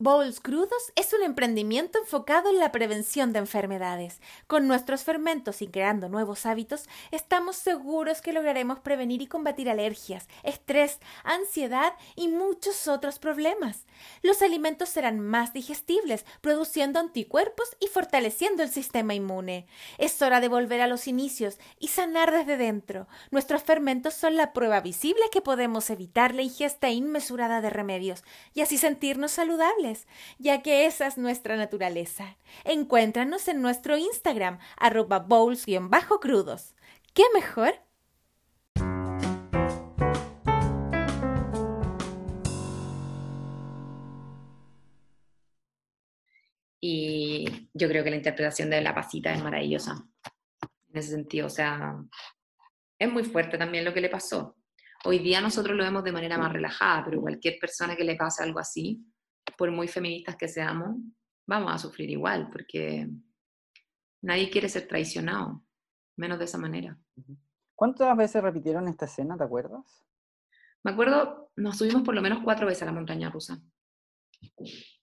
Bowls 0.01 0.39
Crudos 0.39 0.93
es 0.95 1.11
un 1.11 1.23
emprendimiento 1.23 1.99
enfocado 1.99 2.49
en 2.49 2.57
la 2.57 2.71
prevención 2.71 3.33
de 3.33 3.39
enfermedades. 3.39 4.21
Con 4.47 4.65
nuestros 4.65 5.03
fermentos 5.03 5.61
y 5.61 5.67
creando 5.67 6.07
nuevos 6.07 6.45
hábitos, 6.45 6.85
estamos 7.11 7.57
seguros 7.57 8.21
que 8.21 8.31
lograremos 8.31 8.79
prevenir 8.79 9.21
y 9.21 9.27
combatir 9.27 9.69
alergias, 9.69 10.29
estrés, 10.43 10.99
ansiedad 11.25 11.95
y 12.15 12.29
muchos 12.29 12.87
otros 12.87 13.19
problemas. 13.19 13.87
Los 14.21 14.41
alimentos 14.41 14.87
serán 14.87 15.19
más 15.19 15.51
digestibles, 15.51 16.25
produciendo 16.39 17.01
anticuerpos 17.01 17.75
y 17.81 17.87
fortaleciendo 17.87 18.63
el 18.63 18.69
sistema 18.69 19.15
inmune. 19.15 19.67
Es 19.97 20.21
hora 20.21 20.39
de 20.39 20.47
volver 20.47 20.79
a 20.79 20.87
los 20.87 21.09
inicios 21.09 21.57
y 21.77 21.89
sanar 21.89 22.31
desde 22.31 22.55
dentro. 22.55 23.09
Nuestros 23.31 23.63
fermentos 23.63 24.13
son 24.13 24.37
la 24.37 24.53
prueba 24.53 24.79
visible 24.79 25.23
que 25.29 25.41
podemos 25.41 25.89
evitar 25.89 26.33
la 26.33 26.43
ingesta 26.43 26.89
inmesurada 26.89 27.59
de 27.59 27.69
remedios 27.69 28.23
y 28.53 28.61
así 28.61 28.77
sentirnos 28.77 29.33
saludables 29.33 29.88
ya 30.37 30.61
que 30.61 30.85
esa 30.85 31.07
es 31.07 31.17
nuestra 31.17 31.55
naturaleza. 31.55 32.37
Encuéntranos 32.63 33.47
en 33.47 33.61
nuestro 33.61 33.97
Instagram, 33.97 34.59
arroba 34.77 35.19
bowls-crudos. 35.19 36.75
¿Qué 37.13 37.23
mejor? 37.33 37.73
Y 46.81 47.69
yo 47.73 47.87
creo 47.87 48.03
que 48.03 48.09
la 48.09 48.15
interpretación 48.15 48.69
de 48.69 48.81
la 48.81 48.95
pasita 48.95 49.33
es 49.33 49.43
maravillosa. 49.43 50.05
En 50.91 50.97
ese 50.97 51.09
sentido, 51.09 51.47
o 51.47 51.49
sea, 51.49 51.97
es 52.97 53.11
muy 53.11 53.23
fuerte 53.23 53.57
también 53.57 53.85
lo 53.85 53.93
que 53.93 54.01
le 54.01 54.09
pasó. 54.09 54.55
Hoy 55.05 55.19
día 55.19 55.39
nosotros 55.39 55.77
lo 55.77 55.83
vemos 55.83 56.03
de 56.03 56.11
manera 56.11 56.37
más 56.37 56.51
relajada, 56.51 57.05
pero 57.05 57.21
cualquier 57.21 57.57
persona 57.59 57.95
que 57.95 58.03
le 58.03 58.15
pase 58.15 58.43
algo 58.43 58.59
así, 58.59 59.01
por 59.59 59.69
muy 59.71 59.89
feministas 59.89 60.37
que 60.37 60.47
seamos, 60.47 60.95
vamos 61.45 61.73
a 61.73 61.77
sufrir 61.77 62.09
igual, 62.09 62.49
porque 62.49 63.09
nadie 64.21 64.49
quiere 64.49 64.69
ser 64.69 64.87
traicionado, 64.87 65.61
menos 66.15 66.39
de 66.39 66.45
esa 66.45 66.57
manera. 66.57 66.97
¿Cuántas 67.75 68.15
veces 68.15 68.41
repitieron 68.41 68.87
esta 68.87 69.03
escena, 69.03 69.37
te 69.37 69.43
acuerdas? 69.43 70.05
Me 70.81 70.91
acuerdo, 70.91 71.51
nos 71.57 71.77
subimos 71.77 72.03
por 72.03 72.15
lo 72.15 72.21
menos 72.21 72.39
cuatro 72.41 72.67
veces 72.67 72.83
a 72.83 72.85
la 72.85 72.93
montaña 72.93 73.29
rusa. 73.29 73.61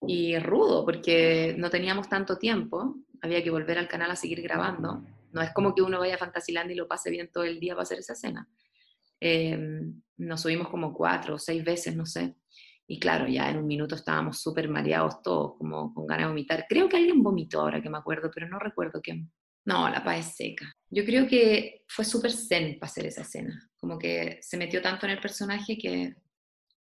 Y 0.06 0.38
rudo, 0.38 0.86
porque 0.86 1.54
no 1.58 1.68
teníamos 1.68 2.08
tanto 2.08 2.38
tiempo, 2.38 2.96
había 3.20 3.42
que 3.42 3.50
volver 3.50 3.76
al 3.76 3.88
canal 3.88 4.10
a 4.10 4.16
seguir 4.16 4.40
grabando. 4.40 5.04
No 5.32 5.42
es 5.42 5.52
como 5.52 5.74
que 5.74 5.82
uno 5.82 5.98
vaya 5.98 6.14
a 6.14 6.18
Fantasyland 6.18 6.70
y 6.70 6.76
lo 6.76 6.88
pase 6.88 7.10
bien 7.10 7.30
todo 7.30 7.44
el 7.44 7.60
día 7.60 7.74
para 7.74 7.82
hacer 7.82 7.98
esa 7.98 8.14
escena. 8.14 8.48
Em, 9.20 10.00
nos 10.16 10.40
subimos 10.40 10.70
como 10.70 10.94
cuatro 10.94 11.34
o 11.34 11.38
seis 11.38 11.62
veces, 11.62 11.94
no 11.94 12.06
sé. 12.06 12.36
Y 12.88 13.00
claro, 13.00 13.26
ya 13.26 13.50
en 13.50 13.58
un 13.58 13.66
minuto 13.66 13.96
estábamos 13.96 14.40
súper 14.40 14.68
mareados 14.68 15.20
todos, 15.22 15.56
como 15.58 15.92
con 15.92 16.06
ganas 16.06 16.26
de 16.26 16.28
vomitar. 16.28 16.66
Creo 16.68 16.88
que 16.88 16.96
alguien 16.96 17.22
vomitó 17.22 17.60
ahora 17.60 17.82
que 17.82 17.90
me 17.90 17.98
acuerdo, 17.98 18.30
pero 18.32 18.48
no 18.48 18.58
recuerdo 18.58 19.00
quién. 19.02 19.30
No, 19.64 19.88
la 19.90 20.04
paz 20.04 20.20
es 20.20 20.36
seca. 20.36 20.72
Yo 20.90 21.04
creo 21.04 21.26
que 21.26 21.82
fue 21.88 22.04
súper 22.04 22.30
zen 22.30 22.78
para 22.78 22.88
hacer 22.88 23.06
esa 23.06 23.22
escena. 23.22 23.68
Como 23.76 23.98
que 23.98 24.38
se 24.40 24.56
metió 24.56 24.80
tanto 24.80 25.06
en 25.06 25.12
el 25.12 25.20
personaje 25.20 25.76
que 25.76 26.14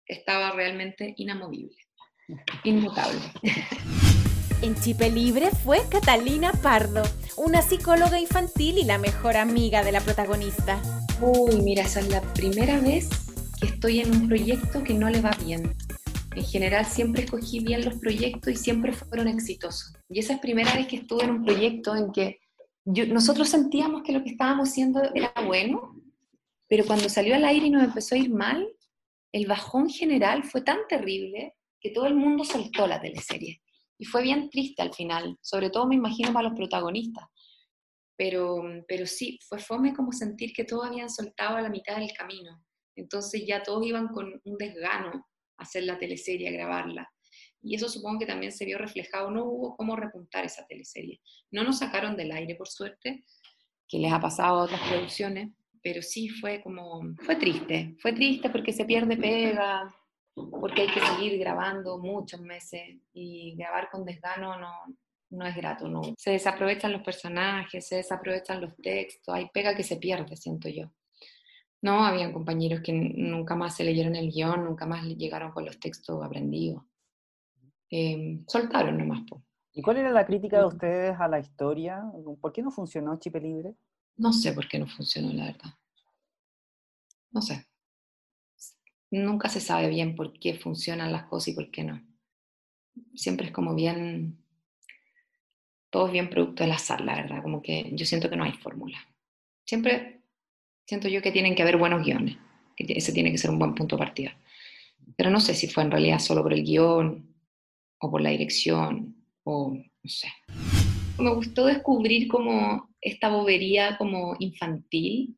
estaba 0.08 0.52
realmente 0.52 1.14
inamovible, 1.18 1.78
inmutable. 2.64 3.20
En 4.64 4.76
Chipe 4.76 5.10
Libre 5.10 5.50
fue 5.50 5.80
Catalina 5.90 6.52
Pardo, 6.52 7.02
una 7.36 7.64
psicóloga 7.64 8.20
infantil 8.20 8.78
y 8.78 8.84
la 8.84 9.00
mejor 9.00 9.36
amiga 9.36 9.84
de 9.84 9.92
la 9.92 10.02
protagonista. 10.02 10.80
Uy, 11.20 11.64
mira, 11.64 11.82
esa 11.82 12.00
es 12.00 12.10
la 12.10 12.22
primera 12.22 12.80
vez 12.80 13.31
que 13.62 13.68
estoy 13.68 14.02
en 14.02 14.12
un 14.12 14.28
proyecto 14.28 14.84
que 14.84 14.94
no 14.94 15.10
le 15.10 15.22
va 15.22 15.32
bien 15.46 15.74
en 16.36 16.44
general 16.46 16.86
siempre 16.86 17.24
escogí 17.24 17.60
bien 17.60 17.84
los 17.84 17.96
proyectos 17.96 18.54
y 18.54 18.56
siempre 18.56 18.94
fueron 18.94 19.28
exitosos. 19.28 19.94
Y 20.10 20.20
esa 20.20 20.34
es 20.34 20.40
primera 20.40 20.74
vez 20.76 20.88
que 20.88 20.98
estuve 20.98 21.24
en 21.24 21.32
un 21.32 21.44
proyecto 21.44 21.96
en 21.96 22.12
que 22.12 22.40
nosotros 22.86 23.50
sentíamos 23.50 24.04
que 24.04 24.14
lo 24.14 24.24
que 24.24 24.32
estábamos 24.32 24.70
haciendo 24.70 25.02
era 25.14 25.34
bueno, 25.46 25.96
pero 26.68 26.86
cuando 26.86 27.10
salió 27.10 27.36
al 27.36 27.46
aire 27.46 27.68
y 27.68 27.70
nos 27.70 27.84
empezó 27.84 28.16
a 28.16 28.20
ir 28.20 28.30
mal, 28.30 28.68
el 29.34 29.46
bajón 29.46 29.90
general 29.90 30.44
fue 30.44 30.62
tan 30.62 30.80
terrible 30.88 31.56
que 31.80 31.92
todo 31.92 32.06
el 32.06 32.16
mundo 32.16 32.44
soltó 32.44 32.88
la 32.88 33.02
teleserie. 33.02 33.62
Y 33.98 34.06
fue 34.06 34.24
bien 34.24 34.50
triste 34.50 34.82
al 34.82 34.94
final, 34.94 35.38
sobre 35.42 35.70
todo 35.70 35.86
me 35.86 35.96
imagino 35.96 36.34
para 36.34 36.50
los 36.50 36.58
protagonistas. 36.58 37.26
Pero, 38.18 38.62
pero 38.88 39.06
sí, 39.06 39.38
fue 39.48 39.60
fome 39.60 39.94
como 39.94 40.12
sentir 40.12 40.54
que 40.54 40.64
todos 40.64 40.86
habían 40.86 41.10
soltado 41.10 41.58
a 41.58 41.62
la 41.62 41.70
mitad 41.70 41.98
del 41.98 42.12
camino. 42.14 42.64
Entonces 42.96 43.46
ya 43.46 43.64
todos 43.64 43.86
iban 43.86 44.08
con 44.10 44.42
un 44.44 44.58
desgano 44.58 45.28
hacer 45.58 45.84
la 45.84 45.98
teleserie, 45.98 46.52
grabarla. 46.52 47.10
Y 47.62 47.76
eso 47.76 47.88
supongo 47.88 48.20
que 48.20 48.26
también 48.26 48.52
se 48.52 48.66
vio 48.66 48.78
reflejado, 48.78 49.30
no 49.30 49.46
hubo 49.46 49.76
cómo 49.78 49.96
repuntar 49.96 50.46
esa 50.46 50.66
teleserie. 50.66 51.22
No 51.52 51.64
nos 51.64 51.80
sacaron 51.80 52.18
del 52.18 52.32
aire, 52.32 52.56
por 52.56 52.68
suerte, 52.68 53.24
que 53.88 54.00
les 54.00 54.12
ha 54.12 54.20
pasado 54.20 54.60
a 54.60 54.64
otras 54.64 54.82
producciones, 54.90 55.50
pero 55.84 56.02
sí 56.02 56.30
fue 56.30 56.62
como, 56.62 57.02
fue 57.24 57.36
triste, 57.36 57.96
fue 58.00 58.14
triste 58.14 58.50
porque 58.50 58.74
se 58.74 58.86
pierde 58.86 59.18
pega, 59.18 59.94
porque 60.34 60.84
hay 60.84 60.88
que 60.88 61.02
seguir 61.02 61.38
grabando 61.40 62.00
muchos 62.00 62.42
meses 62.42 62.98
y 63.14 63.56
grabar 63.56 63.90
con 63.92 64.06
desgano 64.06 64.58
no, 64.58 64.72
no 65.32 65.46
es 65.46 65.56
grato, 65.56 65.88
no. 65.88 66.02
Se 66.18 66.32
desaprovechan 66.32 66.92
los 66.92 67.02
personajes, 67.02 67.88
se 67.88 67.98
desaprovechan 67.98 68.62
los 68.62 68.76
textos, 68.78 69.34
hay 69.34 69.50
pega 69.54 69.76
que 69.76 69.84
se 69.84 69.98
pierde, 69.98 70.36
siento 70.36 70.70
yo. 70.70 70.92
No, 71.82 72.06
habían 72.06 72.32
compañeros 72.32 72.82
que 72.82 72.94
nunca 72.94 73.56
más 73.56 73.76
se 73.76 73.84
leyeron 73.84 74.16
el 74.16 74.32
guion, 74.32 74.64
nunca 74.64 74.86
más 74.86 75.04
llegaron 75.04 75.52
con 75.52 75.66
los 75.66 75.80
textos 75.80 76.24
aprendidos. 76.24 76.84
Em, 77.90 78.46
soltaron 78.48 78.98
nomás. 78.98 79.24
¿Y 79.74 79.82
cuál 79.82 79.98
era 79.98 80.12
la 80.12 80.26
crítica 80.26 80.60
de 80.60 80.66
ustedes 80.66 81.20
a 81.20 81.28
la 81.28 81.40
historia? 81.40 82.04
¿Por 82.40 82.54
qué 82.54 82.62
no 82.62 82.72
funcionó 82.72 83.18
Chipe 83.18 83.40
Libre? 83.40 83.76
No 84.18 84.32
sé 84.32 84.54
por 84.54 84.68
qué 84.68 84.78
no 84.78 84.88
funcionó, 84.88 85.34
la 85.34 85.46
verdad. 85.46 85.72
No 87.32 87.42
sé. 87.42 87.66
Nunca 89.10 89.50
se 89.50 89.60
sabe 89.60 89.90
bien 89.90 90.16
por 90.16 90.38
qué 90.40 90.54
funcionan 90.54 91.12
las 91.12 91.24
cosas 91.24 91.50
y 91.50 91.54
por 91.54 91.72
qué 91.72 91.84
no. 91.84 92.02
Siempre 93.16 93.48
es 93.48 93.52
como 93.52 93.74
bien, 93.74 94.38
todo 95.90 96.08
es 96.08 96.14
bien 96.14 96.30
producto 96.30 96.64
del 96.64 96.74
azar, 96.74 97.02
la 97.02 97.16
verdad. 97.16 97.42
Como 97.42 97.62
que 97.62 97.90
yo 97.94 98.06
siento 98.06 98.30
que 98.30 98.36
no 98.36 98.44
hay 98.44 98.54
fórmula. 98.54 99.00
Siempre 99.66 100.21
siento 100.92 101.08
yo 101.08 101.22
que 101.22 101.32
tienen 101.32 101.56
que 101.56 101.62
haber 101.62 101.78
buenos 101.78 102.04
guiones, 102.04 102.36
que 102.76 102.86
ese 102.90 103.14
tiene 103.14 103.32
que 103.32 103.38
ser 103.38 103.50
un 103.50 103.58
buen 103.58 103.74
punto 103.74 103.96
de 103.96 104.04
partida. 104.04 104.38
Pero 105.16 105.30
no 105.30 105.40
sé 105.40 105.56
si 105.56 105.70
fue 105.70 105.84
en 105.84 105.92
realidad 105.92 106.20
solo 106.20 106.44
por 106.44 106.52
el 106.52 106.66
guion 106.66 107.34
o 108.02 108.12
por 108.12 108.20
la 108.20 108.32
dirección 108.32 109.16
o 109.46 109.74
no 109.74 110.10
sé. 110.10 110.28
Me 111.18 111.34
gustó 111.34 111.68
descubrir 111.68 112.28
como 112.28 112.90
esta 113.00 113.30
bobería 113.30 113.98
como 113.98 114.36
infantil 114.40 115.38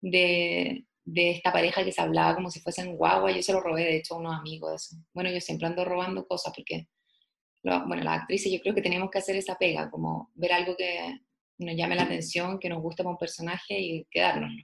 de, 0.00 0.84
de 1.04 1.30
esta 1.32 1.52
pareja 1.52 1.84
que 1.84 1.90
se 1.90 2.00
hablaba 2.00 2.36
como 2.36 2.48
si 2.48 2.60
fuesen 2.60 2.94
guagua. 2.96 3.32
Yo 3.32 3.42
se 3.42 3.52
lo 3.52 3.60
robé, 3.60 3.82
de 3.82 3.96
hecho, 3.96 4.14
a 4.14 4.18
unos 4.18 4.38
amigos 4.38 4.70
de 4.70 4.76
eso. 4.76 4.96
Bueno, 5.12 5.32
yo 5.32 5.40
siempre 5.40 5.66
ando 5.66 5.84
robando 5.84 6.28
cosas 6.28 6.52
porque, 6.54 6.86
bueno, 7.64 8.04
las 8.04 8.20
actrices 8.20 8.52
yo 8.52 8.60
creo 8.60 8.72
que 8.72 8.82
tenemos 8.82 9.10
que 9.10 9.18
hacer 9.18 9.34
esa 9.34 9.56
pega, 9.56 9.90
como 9.90 10.30
ver 10.36 10.52
algo 10.52 10.76
que 10.76 11.18
nos 11.58 11.74
llame 11.74 11.96
la 11.96 12.04
atención, 12.04 12.60
que 12.60 12.68
nos 12.68 12.80
guste 12.80 13.02
para 13.02 13.14
un 13.14 13.18
personaje 13.18 13.80
y 13.80 14.04
quedárnoslo 14.08 14.62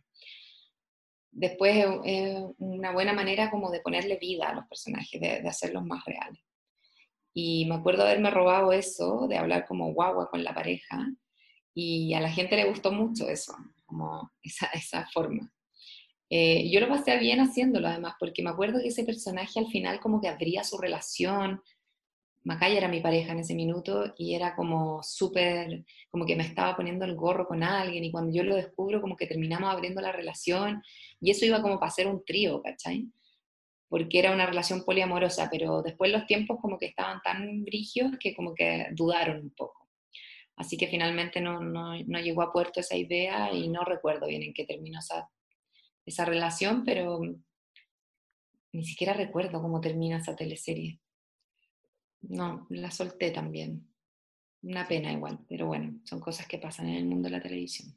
después 1.30 1.84
es 2.04 2.36
una 2.58 2.92
buena 2.92 3.12
manera 3.12 3.50
como 3.50 3.70
de 3.70 3.80
ponerle 3.80 4.16
vida 4.16 4.48
a 4.48 4.54
los 4.54 4.66
personajes, 4.66 5.20
de, 5.20 5.48
hacerlos 5.48 5.84
más 5.84 6.04
reales. 6.04 6.42
Y 7.34 7.66
me 7.66 7.76
acuerdo 7.76 8.02
haberme 8.02 8.30
robado 8.30 8.72
eso, 8.72 9.26
de 9.28 9.36
hablar 9.36 9.66
como 9.66 9.92
guagua 9.92 10.28
con 10.30 10.42
la 10.42 10.54
pareja, 10.54 11.06
y 11.74 12.12
a 12.14 12.20
la 12.20 12.30
gente 12.30 12.56
le 12.56 12.68
gustó 12.68 12.90
mucho 12.90 13.28
eso, 13.28 13.54
como 13.86 14.32
esa, 14.42 14.66
esa 14.74 15.06
forma. 15.12 15.52
Eh, 16.30 16.68
yo 16.70 16.80
lo 16.80 16.88
pasé 16.88 17.16
bien 17.18 17.40
haciéndolo 17.40 17.88
además, 17.88 18.14
porque 18.18 18.42
me 18.42 18.50
acuerdo 18.50 18.80
que 18.80 18.88
ese 18.88 19.04
personaje 19.04 19.58
al 19.58 19.68
final 19.68 20.00
como 20.00 20.20
que 20.20 20.28
abría 20.28 20.64
su 20.64 20.76
relación, 20.76 21.62
Macaya 22.48 22.78
era 22.78 22.88
mi 22.88 23.00
pareja 23.00 23.32
en 23.32 23.40
ese 23.40 23.54
minuto 23.54 24.14
y 24.16 24.34
era 24.34 24.56
como 24.56 25.02
súper, 25.02 25.84
como 26.08 26.24
que 26.24 26.34
me 26.34 26.44
estaba 26.44 26.74
poniendo 26.74 27.04
el 27.04 27.14
gorro 27.14 27.46
con 27.46 27.62
alguien 27.62 28.04
y 28.04 28.10
cuando 28.10 28.32
yo 28.32 28.42
lo 28.42 28.56
descubro 28.56 29.02
como 29.02 29.18
que 29.18 29.26
terminamos 29.26 29.70
abriendo 29.70 30.00
la 30.00 30.12
relación 30.12 30.82
y 31.20 31.30
eso 31.30 31.44
iba 31.44 31.60
como 31.60 31.78
para 31.78 31.92
ser 31.92 32.06
un 32.06 32.24
trío, 32.24 32.62
¿cachai? 32.62 33.06
Porque 33.90 34.18
era 34.18 34.32
una 34.32 34.46
relación 34.46 34.82
poliamorosa, 34.82 35.50
pero 35.50 35.82
después 35.82 36.10
los 36.10 36.24
tiempos 36.24 36.56
como 36.62 36.78
que 36.78 36.86
estaban 36.86 37.20
tan 37.22 37.64
brigios 37.64 38.12
que 38.18 38.34
como 38.34 38.54
que 38.54 38.86
dudaron 38.92 39.42
un 39.42 39.50
poco. 39.50 39.86
Así 40.56 40.78
que 40.78 40.86
finalmente 40.86 41.42
no, 41.42 41.60
no, 41.60 42.02
no 42.02 42.18
llegó 42.18 42.40
a 42.40 42.50
puerto 42.50 42.80
esa 42.80 42.96
idea 42.96 43.52
y 43.52 43.68
no 43.68 43.84
recuerdo 43.84 44.26
bien 44.26 44.42
en 44.42 44.54
qué 44.54 44.64
terminó 44.64 45.00
esa, 45.00 45.28
esa 46.06 46.24
relación, 46.24 46.82
pero 46.86 47.20
ni 48.72 48.84
siquiera 48.86 49.12
recuerdo 49.12 49.60
cómo 49.60 49.82
termina 49.82 50.16
esa 50.16 50.34
teleserie. 50.34 50.98
No, 52.22 52.66
la 52.70 52.90
solté 52.90 53.30
también. 53.30 53.86
Una 54.62 54.88
pena 54.88 55.12
igual, 55.12 55.38
pero 55.48 55.66
bueno, 55.66 56.00
son 56.04 56.20
cosas 56.20 56.46
que 56.46 56.58
pasan 56.58 56.88
en 56.88 56.96
el 56.96 57.06
mundo 57.06 57.28
de 57.28 57.36
la 57.36 57.42
televisión. 57.42 57.94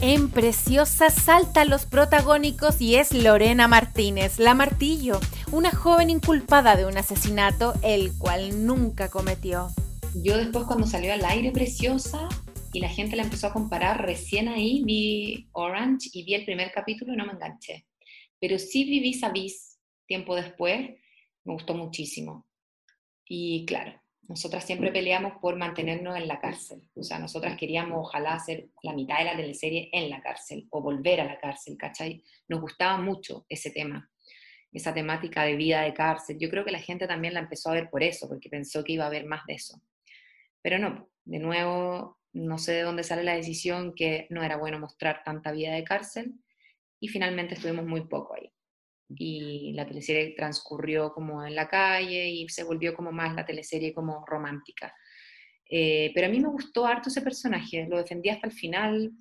En 0.00 0.30
Preciosa 0.30 1.10
salta 1.10 1.64
los 1.64 1.84
protagónicos 1.84 2.80
y 2.80 2.94
es 2.94 3.12
Lorena 3.12 3.66
Martínez, 3.66 4.38
la 4.38 4.54
Martillo, 4.54 5.18
una 5.50 5.72
joven 5.72 6.08
inculpada 6.08 6.76
de 6.76 6.86
un 6.86 6.96
asesinato 6.96 7.74
el 7.82 8.16
cual 8.16 8.64
nunca 8.64 9.10
cometió. 9.10 9.70
Yo 10.14 10.36
después 10.36 10.66
cuando 10.66 10.86
salió 10.86 11.12
al 11.12 11.24
aire 11.24 11.50
Preciosa 11.50 12.28
y 12.72 12.78
la 12.78 12.88
gente 12.88 13.16
la 13.16 13.24
empezó 13.24 13.48
a 13.48 13.52
comparar, 13.52 14.06
recién 14.06 14.48
ahí 14.48 14.84
vi 14.84 15.48
Orange 15.50 16.10
y 16.12 16.24
vi 16.24 16.34
el 16.34 16.44
primer 16.44 16.70
capítulo 16.70 17.12
y 17.12 17.16
no 17.16 17.26
me 17.26 17.32
enganché. 17.32 17.86
Pero 18.38 18.58
sí 18.60 18.84
vi 18.84 19.00
Vis 19.00 19.24
a 19.24 19.30
Vis 19.30 19.78
tiempo 20.06 20.36
después, 20.36 20.90
me 21.44 21.52
gustó 21.54 21.74
muchísimo. 21.74 22.47
Y 23.28 23.66
claro, 23.66 23.92
nosotras 24.28 24.64
siempre 24.64 24.90
peleamos 24.90 25.34
por 25.40 25.56
mantenernos 25.56 26.16
en 26.16 26.28
la 26.28 26.40
cárcel. 26.40 26.82
O 26.94 27.02
sea, 27.02 27.18
nosotras 27.18 27.56
queríamos 27.56 27.98
ojalá 27.98 28.34
hacer 28.34 28.68
la 28.82 28.94
mitad 28.94 29.18
de 29.18 29.24
la 29.24 29.36
teleserie 29.36 29.90
en 29.92 30.10
la 30.10 30.22
cárcel 30.22 30.66
o 30.70 30.82
volver 30.82 31.20
a 31.20 31.24
la 31.24 31.38
cárcel, 31.38 31.76
¿cachai? 31.78 32.22
Nos 32.48 32.60
gustaba 32.60 32.98
mucho 32.98 33.44
ese 33.48 33.70
tema, 33.70 34.10
esa 34.72 34.94
temática 34.94 35.44
de 35.44 35.56
vida 35.56 35.82
de 35.82 35.94
cárcel. 35.94 36.38
Yo 36.38 36.48
creo 36.48 36.64
que 36.64 36.70
la 36.70 36.80
gente 36.80 37.06
también 37.06 37.34
la 37.34 37.40
empezó 37.40 37.70
a 37.70 37.74
ver 37.74 37.90
por 37.90 38.02
eso, 38.02 38.28
porque 38.28 38.48
pensó 38.48 38.82
que 38.82 38.92
iba 38.92 39.04
a 39.04 39.08
haber 39.08 39.26
más 39.26 39.44
de 39.46 39.54
eso. 39.54 39.80
Pero 40.62 40.78
no, 40.78 41.08
de 41.24 41.38
nuevo, 41.38 42.18
no 42.32 42.58
sé 42.58 42.72
de 42.72 42.82
dónde 42.82 43.04
sale 43.04 43.24
la 43.24 43.34
decisión 43.34 43.94
que 43.94 44.26
no 44.30 44.42
era 44.42 44.56
bueno 44.56 44.78
mostrar 44.78 45.22
tanta 45.24 45.52
vida 45.52 45.72
de 45.72 45.84
cárcel 45.84 46.34
y 47.00 47.08
finalmente 47.08 47.54
estuvimos 47.54 47.86
muy 47.86 48.06
poco 48.06 48.34
ahí 48.34 48.52
y 49.16 49.72
la 49.72 49.86
teleserie 49.86 50.34
transcurrió 50.36 51.12
como 51.12 51.44
en 51.44 51.54
la 51.54 51.68
calle 51.68 52.28
y 52.28 52.48
se 52.48 52.64
volvió 52.64 52.94
como 52.94 53.12
más 53.12 53.34
la 53.34 53.44
teleserie 53.44 53.94
como 53.94 54.24
romántica. 54.26 54.94
Eh, 55.70 56.12
pero 56.14 56.26
a 56.26 56.30
mí 56.30 56.40
me 56.40 56.48
gustó 56.48 56.86
harto 56.86 57.08
ese 57.08 57.22
personaje, 57.22 57.86
lo 57.88 57.98
defendí 57.98 58.28
hasta 58.28 58.46
el 58.46 58.52
final. 58.52 59.12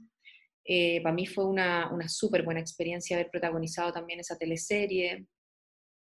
Eh, 0.63 1.02
para 1.02 1.15
mí 1.15 1.26
fue 1.26 1.45
una, 1.45 1.89
una 1.93 2.10
súper 2.10 2.43
buena 2.43 2.60
experiencia 2.60 3.15
haber 3.15 3.30
protagonizado 3.30 3.91
también 3.93 4.19
esa 4.19 4.38
teleserie. 4.38 5.26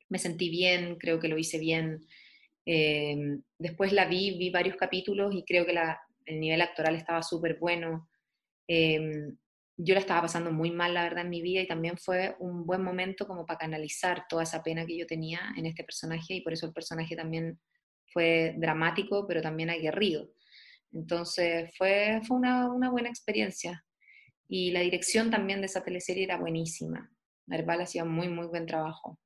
Me 0.08 0.18
sentí 0.18 0.48
bien, 0.48 0.96
creo 0.96 1.18
que 1.18 1.28
lo 1.28 1.38
hice 1.38 1.58
bien. 1.58 2.06
Eh, 2.66 3.16
después 3.58 3.92
la 3.92 4.06
vi, 4.06 4.38
vi 4.38 4.50
varios 4.50 4.76
capítulos 4.76 5.34
y 5.34 5.44
creo 5.44 5.66
que 5.66 5.74
el 6.26 6.40
nivel 6.40 6.62
actoral 6.62 6.96
estaba 6.96 7.22
súper 7.22 7.58
bueno 7.58 8.08
yo 9.76 9.94
la 9.94 10.00
estaba 10.00 10.22
pasando 10.22 10.52
muy 10.52 10.70
mal, 10.70 10.94
la 10.94 11.02
verdad, 11.02 11.24
en 11.24 11.30
mi 11.30 11.42
vida 11.42 11.60
y 11.60 11.66
también 11.66 11.96
fue 11.98 12.36
un 12.38 12.64
buen 12.64 12.82
momento 12.82 13.26
como 13.26 13.44
para 13.44 13.58
canalizar 13.58 14.26
toda 14.28 14.44
esa 14.44 14.62
pena 14.62 14.86
que 14.86 14.96
yo 14.96 15.06
tenía 15.06 15.40
en 15.56 15.66
este 15.66 15.84
personaje 15.84 16.34
y 16.34 16.40
por 16.42 16.52
eso 16.52 16.66
el 16.66 16.72
personaje 16.72 17.16
también 17.16 17.58
fue 18.12 18.54
dramático, 18.58 19.26
pero 19.26 19.42
también 19.42 19.70
aguerrido. 19.70 20.30
Entonces 20.92 21.72
fue, 21.76 22.20
fue 22.24 22.36
una, 22.36 22.72
una 22.72 22.90
buena 22.90 23.08
experiencia. 23.08 23.84
Y 24.46 24.70
la 24.70 24.80
dirección 24.80 25.30
también 25.30 25.60
de 25.60 25.66
esa 25.66 25.82
teleserie 25.82 26.24
era 26.24 26.36
buenísima. 26.36 27.10
Herbal 27.48 27.80
hacía 27.80 28.04
muy, 28.04 28.28
muy 28.28 28.46
buen 28.46 28.66
trabajo. 28.66 29.18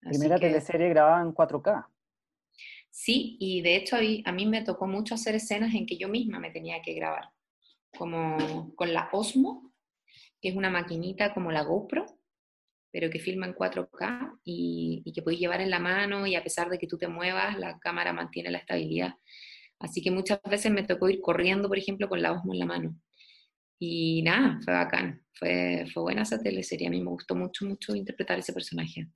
Primera 0.00 0.38
teleserie 0.38 0.88
grabada 0.90 1.22
en 1.22 1.34
4K. 1.34 1.86
Sí, 2.90 3.36
y 3.40 3.62
de 3.62 3.76
hecho 3.76 3.96
a 3.96 4.32
mí 4.32 4.46
me 4.46 4.62
tocó 4.62 4.86
mucho 4.86 5.14
hacer 5.14 5.34
escenas 5.34 5.74
en 5.74 5.86
que 5.86 5.96
yo 5.96 6.08
misma 6.08 6.40
me 6.40 6.50
tenía 6.50 6.82
que 6.82 6.94
grabar, 6.94 7.30
como 7.96 8.74
con 8.74 8.92
la 8.92 9.08
Osmo, 9.12 9.69
es 10.48 10.56
una 10.56 10.70
maquinita 10.70 11.34
como 11.34 11.52
la 11.52 11.62
GoPro, 11.62 12.06
pero 12.92 13.10
que 13.10 13.20
filma 13.20 13.46
en 13.46 13.54
4K 13.54 14.40
y, 14.44 15.12
que 15.14 15.22
puedes 15.22 15.38
llevar 15.38 15.60
en 15.60 15.70
la 15.70 15.78
mano 15.78 16.26
y 16.26 16.34
a 16.34 16.42
pesar 16.42 16.68
de 16.70 16.78
que 16.78 16.86
tú 16.86 16.98
te 16.98 17.08
muevas, 17.08 17.58
la 17.58 17.78
cámara 17.78 18.12
mantiene 18.12 18.50
la 18.50 18.58
estabilidad. 18.58 19.14
Así 19.78 20.02
que 20.02 20.10
muchas 20.10 20.40
veces 20.48 20.72
me 20.72 20.82
tocó 20.82 21.08
ir 21.08 21.20
corriendo, 21.20 21.68
por 21.68 21.78
ejemplo, 21.78 22.08
con 22.08 22.20
la 22.20 22.32
Osmo 22.32 22.52
en 22.52 22.58
la 22.58 22.66
mano. 22.66 22.96
Y 23.78 24.22
nada, 24.22 24.58
fue 24.62 24.74
bacán, 24.74 25.22
fue, 25.32 25.86
fue 25.92 26.02
buena 26.02 26.22
esa 26.22 26.38
teleserie, 26.38 26.88
a 26.88 26.90
mí 26.90 27.00
me 27.00 27.10
gustó 27.10 27.34
mucho, 27.34 27.64
mucho 27.64 27.94
interpretar 27.94 28.38
ese 28.38 28.52
personaje. 28.52 29.08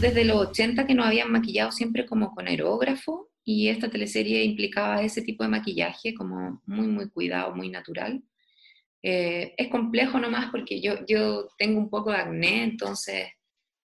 Desde 0.00 0.24
los 0.24 0.48
80 0.48 0.86
que 0.86 0.94
nos 0.94 1.06
habían 1.06 1.30
maquillado 1.30 1.70
siempre 1.70 2.06
como 2.06 2.34
con 2.34 2.48
aerógrafo 2.48 3.30
y 3.44 3.68
esta 3.68 3.88
teleserie 3.90 4.42
implicaba 4.44 5.02
ese 5.02 5.22
tipo 5.22 5.44
de 5.44 5.50
maquillaje 5.50 6.14
como 6.14 6.60
muy, 6.66 6.88
muy 6.88 7.08
cuidado, 7.10 7.54
muy 7.54 7.68
natural. 7.68 8.22
Eh, 9.02 9.54
es 9.56 9.68
complejo 9.68 10.18
nomás 10.18 10.50
porque 10.50 10.80
yo, 10.80 11.06
yo 11.06 11.48
tengo 11.56 11.78
un 11.78 11.88
poco 11.88 12.10
de 12.10 12.18
acné, 12.18 12.64
entonces, 12.64 13.28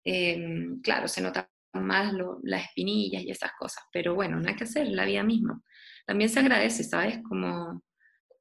em, 0.05 0.81
claro, 0.81 1.07
se 1.07 1.21
notan 1.21 1.47
más 1.73 2.13
las 2.43 2.65
espinillas 2.65 3.23
y 3.23 3.31
esas 3.31 3.51
cosas, 3.59 3.83
pero 3.91 4.15
bueno, 4.15 4.39
no 4.39 4.47
hay 4.47 4.55
que 4.55 4.63
hacer, 4.65 4.87
la 4.87 5.05
vida 5.05 5.23
misma. 5.23 5.61
También 6.05 6.29
se 6.29 6.39
agradece, 6.39 6.83
¿sabes? 6.83 7.19
Como 7.27 7.83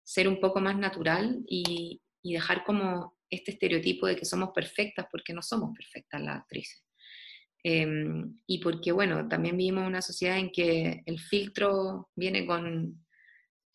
ser 0.04 0.28
un 0.28 0.40
poco 0.40 0.60
más 0.60 0.76
natural 0.78 1.42
y, 1.46 2.02
y 2.22 2.34
dejar 2.34 2.64
como 2.64 3.16
este 3.30 3.52
estereotipo 3.52 4.06
de 4.06 4.16
que 4.16 4.24
somos 4.26 4.50
perfectas, 4.54 5.06
porque 5.10 5.32
no 5.32 5.42
somos 5.42 5.70
perfectas 5.76 6.20
las 6.20 6.36
actrices. 6.40 6.84
Em, 7.64 8.36
y 8.46 8.58
porque, 8.58 8.92
bueno, 8.92 9.28
también 9.28 9.56
vivimos 9.56 9.86
una 9.86 10.02
sociedad 10.02 10.38
en 10.38 10.50
que 10.50 11.02
el 11.06 11.18
filtro 11.20 12.10
viene 12.16 12.44
con, 12.44 13.06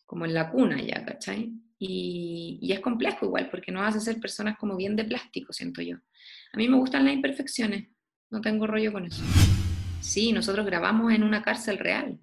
como 0.06 0.26
en 0.26 0.34
la 0.34 0.50
cuna 0.50 0.80
ya, 0.82 1.04
¿cachai? 1.04 1.52
Y, 1.78 2.70
es 2.72 2.80
complejo 2.80 3.26
igual, 3.26 3.48
porque 3.50 3.70
no 3.70 3.80
vas 3.80 3.96
a 3.96 4.00
ser 4.00 4.18
personas 4.20 4.56
como 4.58 4.76
bien 4.76 4.96
de 4.96 5.04
plástico, 5.04 5.52
siento 5.52 5.80
yo. 5.80 5.96
A 6.52 6.56
mí 6.56 6.68
me 6.68 6.76
gustan 6.76 7.04
las 7.04 7.14
imperfecciones, 7.14 7.88
no 8.30 8.40
tengo 8.40 8.66
rollo 8.66 8.92
con 8.92 9.06
eso. 9.06 9.22
Sí, 10.00 10.32
nosotros 10.32 10.66
grabamos 10.66 11.12
en 11.12 11.22
una 11.22 11.42
cárcel 11.42 11.78
real. 11.78 12.18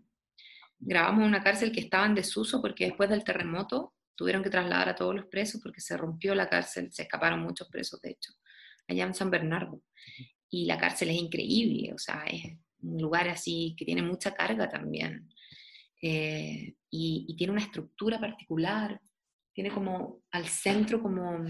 Grabamos 0.80 1.22
en 1.22 1.28
una 1.28 1.44
cárcel 1.44 1.72
que 1.72 1.80
estaba 1.80 2.06
en 2.06 2.16
desuso 2.16 2.62
porque 2.62 2.86
después 2.86 3.10
del 3.10 3.24
terremoto 3.24 3.94
tuvieron 4.16 4.44
que 4.44 4.50
trasladar 4.50 4.90
a 4.90 4.96
todos 4.96 5.16
los 5.16 5.26
presos 5.26 5.62
porque 5.62 5.82
se 5.82 5.98
rompió 5.98 6.36
la 6.36 6.50
cárcel, 6.50 6.92
se 6.92 7.04
escaparon 7.04 7.42
muchos 7.42 7.68
presos, 7.70 8.02
de 8.02 8.12
hecho, 8.12 8.34
allá 8.88 9.06
en 9.06 9.14
San 9.14 9.30
Bernardo. 9.30 9.82
Y 10.50 10.66
la 10.66 10.78
cárcel 10.78 11.10
es 11.10 11.18
increíble, 11.18 11.94
o 11.94 11.98
sea, 11.98 12.24
es 12.26 12.44
un 12.82 13.02
lugar 13.02 13.28
así 13.30 13.76
que 13.78 13.86
tiene 13.86 14.02
mucha 14.02 14.34
carga 14.34 14.70
también. 14.70 15.30
Eh, 16.02 16.76
y, 16.90 17.36
tiene 17.38 17.54
una 17.54 17.64
estructura 17.64 18.20
particular 18.20 19.02
tiene 19.56 19.72
como 19.72 20.22
al 20.32 20.48
centro 20.48 21.02
como, 21.02 21.46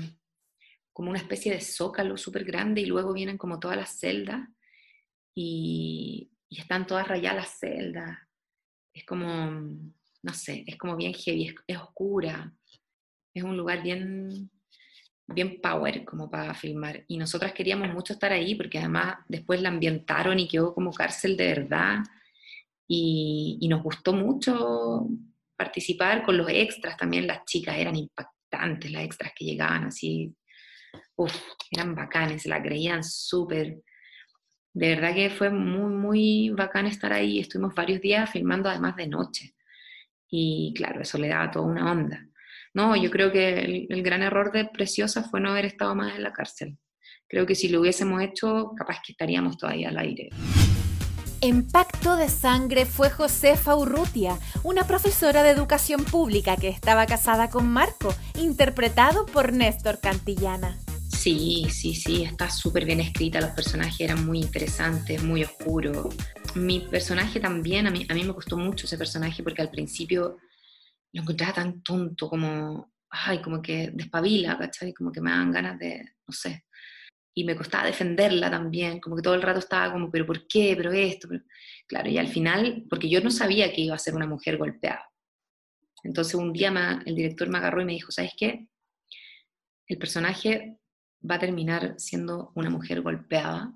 como 0.94 1.10
una 1.10 1.20
especie 1.20 1.52
de 1.52 1.60
zócalo 1.60 2.16
súper 2.18 2.46
grande 2.46 2.82
y 2.82 2.86
luego 2.86 3.12
vienen 3.12 3.38
como 3.38 3.60
todas 3.60 3.76
las 3.76 4.00
celdas 4.00 4.48
y, 5.34 6.32
están 6.52 6.88
todas 6.88 7.06
rayadas 7.06 7.36
las 7.36 7.60
celdas. 7.60 8.18
Es 8.94 9.06
como, 9.06 9.26
no 10.24 10.34
sé, 10.34 10.64
es 10.66 10.78
como 10.78 10.96
bien 10.96 11.14
heavy, 11.14 11.54
es, 11.68 11.78
oscura. 11.78 12.56
Es 13.34 13.44
un 13.44 13.58
lugar 13.58 13.84
bien, 13.84 14.50
bien 15.28 15.60
power 15.60 16.06
como 16.06 16.30
para 16.30 16.54
filmar. 16.54 17.04
Y 17.10 17.18
nosotras 17.18 17.52
queríamos 17.52 17.92
mucho 17.92 18.14
estar 18.14 18.32
ahí 18.32 18.56
porque 18.56 18.78
además 18.78 19.18
después 19.28 19.62
la 19.62 19.68
ambientaron 19.68 20.40
y 20.40 20.48
quedó 20.48 20.74
como 20.74 20.94
cárcel 20.94 21.36
de 21.36 21.48
verdad. 21.48 21.98
Y, 22.88 23.58
y 23.60 23.68
nos 23.68 23.84
gustó 23.84 24.14
mucho 24.14 25.10
participar 25.56 26.24
con 26.24 26.38
los 26.38 26.50
extras 26.50 26.98
también, 26.98 27.28
las 27.28 27.46
chicas 27.46 27.78
eran 27.78 27.96
impactantes, 27.96 28.92
las 28.92 29.04
extras 29.04 29.32
que 29.36 29.46
llegaban 29.46 29.86
así, 29.86 30.36
eran 31.72 31.96
bacanes, 31.96 32.44
se 32.44 32.50
la 32.50 32.62
creían 32.62 33.04
súper. 33.04 33.82
De 34.74 34.90
verdad 34.96 35.14
que 35.14 35.30
fue 35.30 35.50
muy, 35.50 35.94
muy 35.94 36.50
bacán 36.50 36.86
estar 36.86 37.14
ahí. 37.14 37.40
Estuvimos 37.40 37.74
varios 37.74 38.02
días 38.02 38.30
filmando 38.30 38.70
además 38.70 38.96
de 38.96 39.08
noche. 39.08 39.56
Y 40.30 40.74
claro, 40.76 41.02
eso 41.02 41.18
le 41.18 41.30
daba 41.30 41.52
toda 41.52 41.66
una 41.66 41.92
onda. 41.92 42.26
No, 42.74 42.96
yo 42.96 43.10
creo 43.10 43.32
que 43.32 43.60
el, 43.60 43.88
el 43.90 44.04
gran 44.04 44.22
error 44.22 44.52
de 44.52 44.66
Preciosa 44.66 45.24
fue 45.24 45.40
no 45.40 45.52
haber 45.52 45.66
estado 45.66 45.96
más 45.96 46.16
en 46.16 46.24
la 46.24 46.34
cárcel. 46.34 46.78
Creo 47.28 47.46
que 47.46 47.56
si 47.56 47.70
lo 47.70 47.80
hubiésemos 47.80 48.22
hecho, 48.22 48.74
capaz 48.78 49.02
que 49.06 49.14
estaríamos 49.14 49.58
todavía 49.58 49.90
al 49.90 49.98
aire. 49.98 50.30
En 51.48 51.68
Pacto 51.68 52.18
de 52.18 52.28
Sangre 52.28 52.88
fue 52.88 53.12
Josefa 53.12 53.76
Urrutia, 53.76 54.40
una 54.64 54.88
profesora 54.88 55.44
de 55.44 55.52
educación 55.52 56.04
pública 56.04 56.58
que 56.58 56.70
estaba 56.70 57.06
casada 57.06 57.52
con 57.52 57.68
Marco, 57.68 58.16
interpretado 58.42 59.28
por 59.28 59.54
Néstor 59.54 60.00
Cantillana. 60.00 60.80
Sí, 61.08 61.68
sí, 61.70 61.94
sí, 61.94 62.24
está 62.24 62.50
súper 62.50 62.86
bien 62.86 63.00
escrita, 63.00 63.40
los 63.42 63.52
personajes 63.52 64.00
eran 64.00 64.26
muy 64.26 64.40
interesantes, 64.40 65.22
muy 65.22 65.44
oscuros. 65.44 66.16
mi 66.56 66.80
personaje 66.80 67.40
también, 67.40 67.86
a 67.86 67.92
mí, 67.92 68.08
a 68.10 68.16
mí 68.16 68.24
me 68.24 68.34
costó 68.34 68.58
mucho 68.58 68.88
ese 68.88 68.98
personaje 68.98 69.44
porque 69.44 69.62
al 69.62 69.70
principio 69.70 70.40
lo 71.14 71.22
encontraba 71.22 71.54
tan 71.54 71.84
tonto, 71.84 72.28
como, 72.28 72.92
ay, 73.12 73.40
como 73.44 73.62
que 73.62 73.92
despabila, 73.94 74.58
¿cachai? 74.58 74.96
Como 74.96 75.12
que 75.12 75.22
me 75.22 75.30
dan 75.30 75.52
ganas 75.52 75.78
de, 75.78 76.16
no 76.28 76.34
sé. 76.34 76.66
Y 77.38 77.44
me 77.44 77.56
costaba 77.56 77.86
defenderla 77.86 78.50
también, 78.50 79.00
como 79.02 79.18
que 79.18 79.22
todo 79.22 79.36
el 79.36 79.42
rato 79.42 79.60
estaba 79.60 79.92
como, 79.92 80.10
pero 80.10 80.26
¿por 80.26 80.48
qué? 80.48 80.74
Pero 80.78 80.92
esto, 80.94 81.28
claro, 81.86 82.10
y 82.10 82.18
al 82.18 82.30
final, 82.30 82.86
porque 82.90 83.10
yo 83.10 83.20
no 83.20 83.30
sabía 83.30 83.74
que 83.74 83.82
iba 83.82 83.94
a 83.94 84.00
ser 84.00 84.16
una 84.16 84.26
mujer 84.26 84.58
golpeada. 84.58 85.12
Entonces 86.04 86.36
un 86.36 86.54
día 86.54 87.02
el 87.06 87.16
director 87.16 87.50
me 87.50 87.58
agarró 87.58 87.82
y 87.82 87.86
me 87.86 87.94
dijo, 87.94 88.12
¿sabes 88.12 88.32
qué? 88.38 88.68
El 89.88 89.98
personaje 89.98 90.80
va 91.30 91.36
a 91.36 91.40
terminar 91.40 91.96
siendo 91.98 92.52
una 92.56 92.70
mujer 92.70 93.02
golpeada 93.02 93.74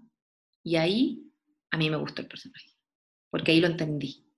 y 0.63 0.77
ahí 0.77 1.29
a 1.71 1.77
mí 1.77 1.89
me 1.89 1.97
gustó 1.97 2.21
el 2.21 2.27
personaje, 2.27 2.71
porque 3.29 3.51
ahí 3.51 3.59
lo 3.59 3.67
entendí. 3.67 4.28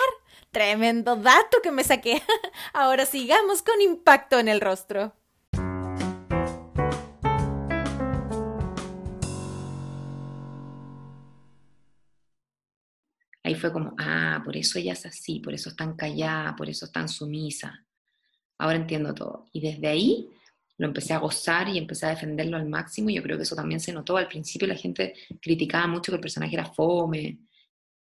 Tremendo 0.50 1.14
dato 1.14 1.62
que 1.62 1.70
me 1.70 1.84
saqué. 1.84 2.20
Ahora 2.72 3.06
sigamos 3.06 3.62
con 3.62 3.80
impacto 3.80 4.40
en 4.40 4.48
el 4.48 4.60
rostro. 4.60 5.14
Fue 13.62 13.72
como, 13.72 13.94
ah, 13.98 14.42
por 14.44 14.56
eso 14.56 14.78
ella 14.78 14.92
es 14.92 15.06
así, 15.06 15.38
por 15.38 15.54
eso 15.54 15.70
es 15.70 15.76
tan 15.76 15.94
callada, 15.94 16.56
por 16.56 16.68
eso 16.68 16.84
es 16.84 16.92
tan 16.92 17.08
sumisa. 17.08 17.86
Ahora 18.58 18.76
entiendo 18.76 19.14
todo. 19.14 19.46
Y 19.52 19.60
desde 19.60 19.86
ahí 19.86 20.28
lo 20.78 20.88
empecé 20.88 21.14
a 21.14 21.18
gozar 21.18 21.68
y 21.68 21.78
empecé 21.78 22.06
a 22.06 22.10
defenderlo 22.10 22.56
al 22.56 22.68
máximo. 22.68 23.08
Y 23.08 23.14
yo 23.14 23.22
creo 23.22 23.36
que 23.36 23.44
eso 23.44 23.54
también 23.54 23.80
se 23.80 23.92
notó. 23.92 24.16
Al 24.16 24.26
principio 24.26 24.66
la 24.66 24.74
gente 24.74 25.14
criticaba 25.40 25.86
mucho 25.86 26.10
que 26.10 26.16
el 26.16 26.20
personaje 26.20 26.54
era 26.54 26.66
fome, 26.66 27.38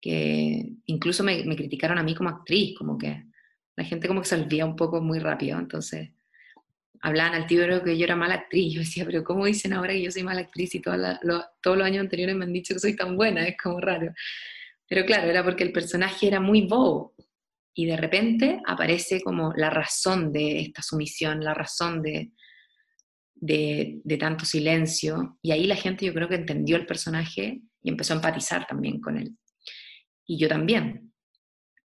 que 0.01 0.73
incluso 0.87 1.23
me, 1.23 1.45
criticaron 1.55 1.99
a 1.99 2.03
mí 2.03 2.15
como 2.15 2.31
actriz, 2.31 2.77
como 2.77 2.97
que 2.97 3.25
la 3.77 3.85
gente 3.85 4.09
como 4.09 4.23
que 4.23 4.29
se 4.29 4.37
olvida 4.37 4.65
un 4.65 4.75
poco 4.75 5.03
muy 5.03 5.19
rápido. 5.19 5.59
Entonces 5.59 6.11
hablaban 7.03 7.35
al 7.35 7.47
tío 7.47 7.85
que 7.85 7.99
yo 7.99 8.05
era 8.05 8.17
mala 8.17 8.35
actriz. 8.35 8.73
Yo 8.73 8.81
decía, 8.81 9.05
pero 9.05 9.23
¿cómo 9.23 9.45
dicen 9.45 9.75
ahora 9.75 9.93
que 9.93 10.03
yo 10.03 10.11
soy 10.11 10.23
mala 10.23 10.41
actriz 10.41 10.75
y 10.75 10.81
todos 10.81 10.99
los 11.23 11.87
años 11.87 12.01
anteriores 12.01 12.35
me 12.37 12.47
han 12.47 12.53
dicho 12.55 12.73
que 12.73 12.81
soy 12.81 12.97
tan 12.97 13.17
buena? 13.17 13.47
Es 13.47 13.57
como 13.62 13.81
raro. 13.81 14.15
Pero 14.93 15.07
claro, 15.07 15.31
era 15.31 15.43
porque 15.43 15.65
el 15.65 15.73
personaje 15.73 16.27
era 16.27 16.39
muy 16.39 16.67
bobo. 16.67 17.15
Y 17.73 17.87
de 17.87 17.97
repente 17.97 18.61
aparece 18.67 19.23
como 19.23 19.55
la 19.57 19.71
razón 19.71 20.35
de 20.35 20.61
esta 20.61 20.83
sumisión, 20.83 21.43
la 21.43 21.55
razón 21.55 22.03
de, 22.03 22.31
de, 23.35 24.19
tanto 24.21 24.45
silencio. 24.45 25.39
Y 25.41 25.53
ahí 25.53 25.65
la 25.65 25.77
gente 25.77 26.05
yo 26.05 26.13
creo 26.13 26.29
que 26.29 26.35
entendió 26.35 26.77
el 26.77 26.85
personaje 26.85 27.63
y 27.83 27.89
empezó 27.89 28.13
a 28.13 28.17
empatizar 28.17 28.67
también 28.67 29.01
con 29.01 29.17
él. 29.17 29.35
Y 30.27 30.37
yo 30.37 30.47
también. 30.47 31.15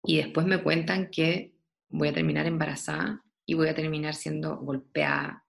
Y 0.03 0.17
después 0.17 0.45
me 0.45 0.61
cuentan 0.61 1.09
que 1.09 1.53
voy 1.87 2.09
a 2.09 2.13
terminar 2.13 2.47
embarazada 2.47 3.23
y 3.45 3.53
voy 3.53 3.69
a 3.69 3.75
terminar 3.75 4.13
siendo 4.13 4.57
golpeada 4.57 5.45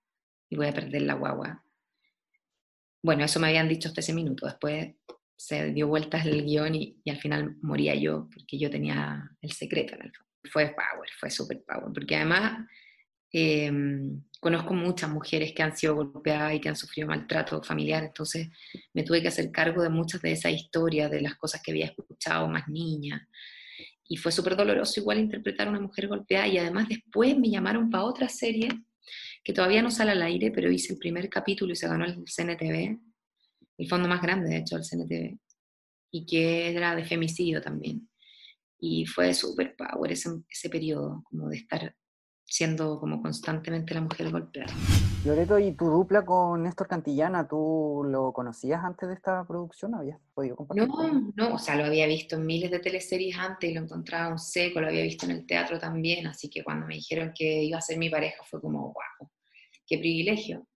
y 0.49 0.55
voy 0.55 0.69
a 0.69 0.73
perder 0.73 1.03
la 1.03 1.15
guagua. 1.15 1.65
Bueno, 3.03 3.25
eso 3.25 3.41
me 3.41 3.49
habían 3.49 3.69
dicho 3.69 3.89
hasta 3.89 4.03
ese 4.03 4.15
minuto. 4.15 4.47
Después 4.47 4.95
se 5.41 5.73
dio 5.73 5.89
vueltas 5.89 6.27
el 6.27 6.45
guion 6.45 6.75
y, 6.75 7.01
al 7.09 7.17
final 7.17 7.57
moría 7.63 7.95
yo 7.95 8.29
porque 8.31 8.59
yo 8.59 8.69
tenía 8.69 9.31
el 9.41 9.53
secreto 9.53 9.95
en. 9.95 10.13
Fue 10.53 10.67
power, 10.67 11.09
fue 11.19 11.31
super 11.31 11.63
power, 11.67 11.93
porque 11.95 12.17
además 12.17 12.67
em, 13.33 14.23
conozco 14.39 14.75
muchas 14.75 15.09
mujeres 15.09 15.53
que 15.55 15.63
han 15.63 15.75
sido 15.75 15.97
golpeadas 15.97 16.55
y 16.55 16.61
que 16.61 16.69
han 16.69 16.77
sufrido 16.77 17.09
maltrato 17.09 17.63
familiar, 17.63 18.05
entonces 18.05 18.49
me 18.93 19.03
tuve 19.03 19.23
que 19.23 19.29
hacer 19.29 19.51
cargo 19.51 19.83
de 19.83 19.89
muchas 19.89 20.21
de 20.21 20.33
esas 20.33 20.53
historias, 20.53 21.11
de 21.11 21.23
las 21.23 21.37
cosas 21.37 21.63
que 21.63 21.71
había 21.71 21.87
escuchado 21.87 22.47
más 22.49 22.69
niña. 22.69 23.27
Y 24.09 24.19
fue 24.19 24.33
súper 24.33 24.57
doloroso 24.57 25.01
igual 25.01 25.21
interpretar 25.21 25.69
a 25.69 25.71
una 25.71 25.81
mujer 25.81 26.09
golpeada 26.09 26.49
y 26.49 26.59
además 26.59 26.87
después 26.89 27.39
me 27.39 27.49
llamaron 27.49 27.89
para 27.89 28.05
otra 28.05 28.29
serie 28.29 28.69
que 29.43 29.55
todavía 29.55 29.81
no 29.81 29.91
sale 29.91 30.11
al 30.13 30.23
aire, 30.23 30.51
pero 30.51 30.71
hice 30.71 30.93
el 30.93 30.99
primer 30.99 31.31
capítulo 31.31 31.73
y 31.73 31.77
se 31.77 31.89
ganó 31.89 32.05
el 32.05 32.25
CNTV, 32.25 33.10
el 33.81 33.89
fondo 33.89 34.09
más 34.09 34.21
grande, 34.21 34.51
de 34.51 34.59
hecho, 34.59 34.77
del 34.77 34.85
CNTV, 34.85 35.39
y 36.11 36.27
que 36.27 36.71
era 36.71 36.95
de 36.95 37.05
femicidio 37.05 37.63
también. 37.63 38.09
Y 38.79 39.07
fue 39.07 39.33
súper 39.33 39.75
power 39.75 40.13
ese, 40.13 40.31
ese 40.51 40.69
periodo, 40.69 41.23
como 41.25 41.49
de 41.49 41.57
estar 41.57 41.95
siendo 42.45 43.01
como 43.01 43.23
constantemente 43.23 43.95
la 43.95 44.03
mujer 44.03 44.31
golpeada. 44.31 44.73
Loreto, 45.25 45.59
¿y 45.59 45.73
tu 45.73 45.87
dupla 45.87 46.27
con 46.27 46.63
Néstor 46.63 46.89
Cantillana, 46.89 47.49
tú 47.49 48.03
lo 48.07 48.33
conocías 48.35 48.85
antes 48.85 49.09
de 49.09 49.15
esta 49.15 49.47
producción? 49.47 49.95
¿Habías 49.95 50.19
podido 50.35 50.57
compartir? 50.57 50.87
No, 50.87 51.33
no, 51.35 51.55
o 51.55 51.59
sea, 51.59 51.77
lo 51.77 51.85
había 51.85 52.07
visto 52.07 52.37
en 52.37 52.45
miles 52.45 52.71
de 52.71 52.81
teleseries 52.81 53.37
antes 53.39 53.71
y 53.71 53.75
lo 53.75 53.83
encontraba 53.83 54.29
un 54.29 54.39
seco, 54.39 54.81
lo 54.81 54.89
había 54.89 55.05
visto 55.05 55.25
en 55.25 55.33
el 55.33 55.47
teatro 55.47 55.79
también, 55.79 56.27
así 56.27 56.51
que 56.51 56.63
cuando 56.63 56.87
me 56.87 56.97
dijeron 56.97 57.33
que 57.35 57.63
iba 57.63 57.79
a 57.79 57.83
ser 57.83 57.97
mi 57.97 58.11
pareja 58.11 58.43
fue 58.45 58.61
como, 58.61 58.93
wow, 58.93 59.31
qué 59.87 59.99
privilegio 59.99 60.67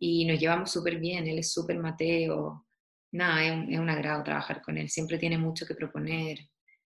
y 0.00 0.24
nos 0.24 0.38
llevamos 0.38 0.70
súper 0.70 0.98
bien, 0.98 1.26
él 1.26 1.38
es 1.38 1.52
súper 1.52 1.78
Mateo, 1.78 2.66
nada, 3.12 3.44
es 3.44 3.52
un, 3.52 3.72
es 3.72 3.78
un, 3.78 3.90
agrado 3.90 4.22
trabajar 4.22 4.62
con 4.62 4.78
él, 4.78 4.88
siempre 4.88 5.18
tiene 5.18 5.38
mucho 5.38 5.66
que 5.66 5.74
proponer, 5.74 6.38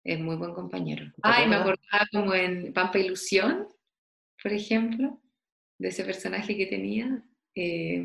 es 0.04 0.20
muy 0.20 0.36
buen 0.36 0.54
compañero. 0.54 1.06
Ay, 1.22 1.48
me 1.48 1.56
acordaba 1.56 2.08
como 2.12 2.34
en 2.34 2.74
Pampa 2.74 3.00
Ilusión, 3.00 3.68
por 4.42 4.52
ejemplo, 4.52 5.22
de 5.80 5.88
ese 5.88 6.04
personaje 6.04 6.58
que 6.58 6.66
tenía. 6.66 7.24
Eh, 7.56 8.04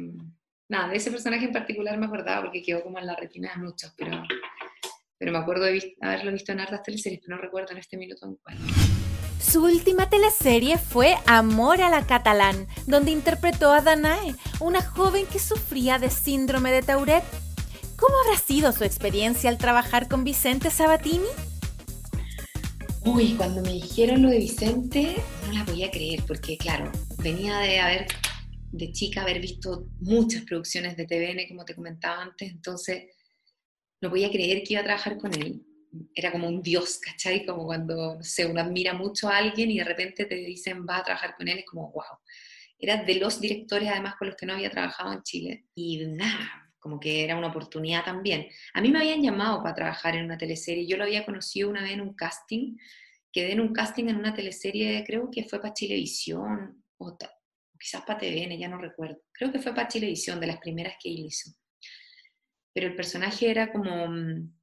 nada, 0.69 0.89
de 0.89 0.97
ese 0.97 1.11
personaje 1.11 1.47
en 1.47 1.53
particular 1.53 1.99
me 1.99 2.07
acordaba 2.07 2.43
porque 2.43 2.63
quedó 2.63 2.83
como 2.83 2.99
en 2.99 3.07
la 3.07 3.17
retina 3.17 3.53
de 3.55 3.63
muchos, 3.63 3.93
pero, 3.97 4.23
pero 5.19 5.33
me 5.33 5.39
acuerdo 5.39 5.65
de 5.65 5.97
haberlo 6.01 6.33
visto 6.33 6.53
en 6.53 6.61
hartas 6.61 6.83
teleseries, 6.83 7.21
pero 7.25 7.37
no 7.37 7.43
recuerdo 7.43 7.73
en 7.73 7.79
este 7.79 7.97
minuto 7.97 8.27
en 8.27 8.37
cuál. 8.37 8.57
Su 9.41 9.65
última 9.65 10.11
teleserie 10.11 10.79
fue 10.79 11.15
Amor 11.27 11.81
a 11.81 11.89
la 11.89 12.07
Catalán, 12.07 12.67
donde 12.87 13.13
interpretó 13.13 13.73
a 13.73 13.81
Danae, 13.81 14.35
una 14.61 14.83
joven 14.83 15.27
que 15.27 15.39
sufría 15.39 15.99
de 15.99 16.11
síndrome 16.11 16.73
de 16.73 16.83
Tourette. 16.83 17.25
¿Cómo 17.97 18.15
habrá 18.25 18.39
sido 18.39 18.73
su 18.73 18.85
experiencia 18.85 19.49
al 19.49 19.57
trabajar 19.57 20.09
con 20.09 20.25
Vicente 20.25 20.71
Sabatini? 20.71 21.29
Uy, 23.05 23.35
cuando 23.35 23.63
me 23.63 23.73
dijeron 23.73 24.23
lo 24.23 24.29
de 24.29 24.39
Vicente, 24.39 25.17
no 25.47 25.53
la 25.53 25.65
podía 25.65 25.91
creer, 25.91 26.25
porque 26.27 26.59
claro, 26.59 26.91
venía 27.19 27.59
de 27.59 27.79
haber, 27.79 28.07
de 28.73 28.93
chica, 28.93 29.23
haber 29.23 29.41
visto 29.41 29.87
muchas 30.01 30.43
producciones 30.43 30.97
de 30.97 31.07
TVN, 31.07 31.49
como 31.49 31.65
te 31.65 31.77
comentaba 31.77 32.23
antes, 32.23 32.51
entonces 32.51 33.05
no 34.01 34.11
podía 34.11 34.31
creer 34.31 34.63
que 34.65 34.75
iba 34.75 34.83
a 34.83 34.85
trabajar 34.85 35.17
con 35.17 35.33
él 35.35 35.63
era 36.15 36.33
como 36.33 36.49
un 36.49 36.63
dios, 36.63 36.99
¿cachai? 36.99 37.45
Como 37.45 37.65
cuando, 37.65 38.17
no 38.17 38.23
sé, 38.23 38.47
uno 38.47 38.61
admira 38.61 38.93
mucho 38.93 39.29
a 39.29 39.39
alguien 39.39 39.71
y 39.71 39.79
de 39.79 39.85
repente 39.85 40.25
te 40.27 40.35
dicen, 40.35 40.87
va 40.89 40.99
a 40.99 41.05
trabajar 41.05 41.35
con 41.37 41.49
él, 41.49 41.59
es 41.59 41.67
como, 41.67 41.91
wow. 41.93 42.19
era 42.79 43.03
de 43.03 43.15
los 43.17 43.41
directores 43.41 43.89
además 43.89 44.17
con 44.17 44.29
los 44.29 44.37
que 44.37 44.47
no 44.47 44.55
había 44.55 44.71
trabajado 44.71 45.13
en 45.13 45.23
Chile. 45.23 45.67
Y 45.75 46.05
nada, 46.07 46.73
como 46.79 47.01
que 47.01 47.25
era 47.25 47.37
una 47.37 47.49
oportunidad 47.49 48.05
también. 48.05 48.49
A 48.75 48.81
mí 48.81 48.91
me 48.91 48.99
habían 48.99 49.23
llamado 49.23 49.63
para 49.63 49.75
trabajar 49.75 50.17
en 50.17 50.25
una 50.25 50.39
teleserie, 50.39 50.87
yo 50.87 50.97
lo 50.97 51.05
había 51.05 51.25
conocido 51.25 51.69
una 51.71 51.83
vez 51.83 51.93
en 51.93 52.01
un 52.01 52.15
casting, 52.15 52.77
quedé 53.33 53.53
en 53.53 53.61
un 53.61 53.73
casting 53.73 54.09
en 54.09 54.17
una 54.17 54.35
teleserie, 54.35 55.05
creo 55.07 55.31
que 55.31 55.45
fue 55.45 55.61
para 55.61 55.75
Chilevisión, 55.75 56.83
o, 56.99 57.17
quizás 57.79 58.03
para 58.03 58.19
TVN, 58.19 58.59
ya 58.59 58.69
no 58.69 58.79
recuerdo. 58.79 59.21
Creo 59.33 59.53
que 59.53 59.61
fue 59.61 59.75
para 59.75 59.89
Chilevisión, 59.89 60.41
de 60.41 60.49
las 60.49 60.59
primeras 60.59 60.95
que 61.01 61.11
él 61.11 61.27
hizo. 61.27 61.51
Pero 62.73 62.89
el 62.89 62.97
personaje 62.97 63.51
era 63.51 63.73
como 63.73 64.09
mm, 64.09 64.58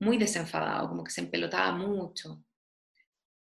muy 0.00 0.16
desenfadado, 0.16 0.88
como 0.88 1.04
que 1.04 1.12
se 1.12 1.20
empelotaba 1.20 1.72
mucho. 1.72 2.42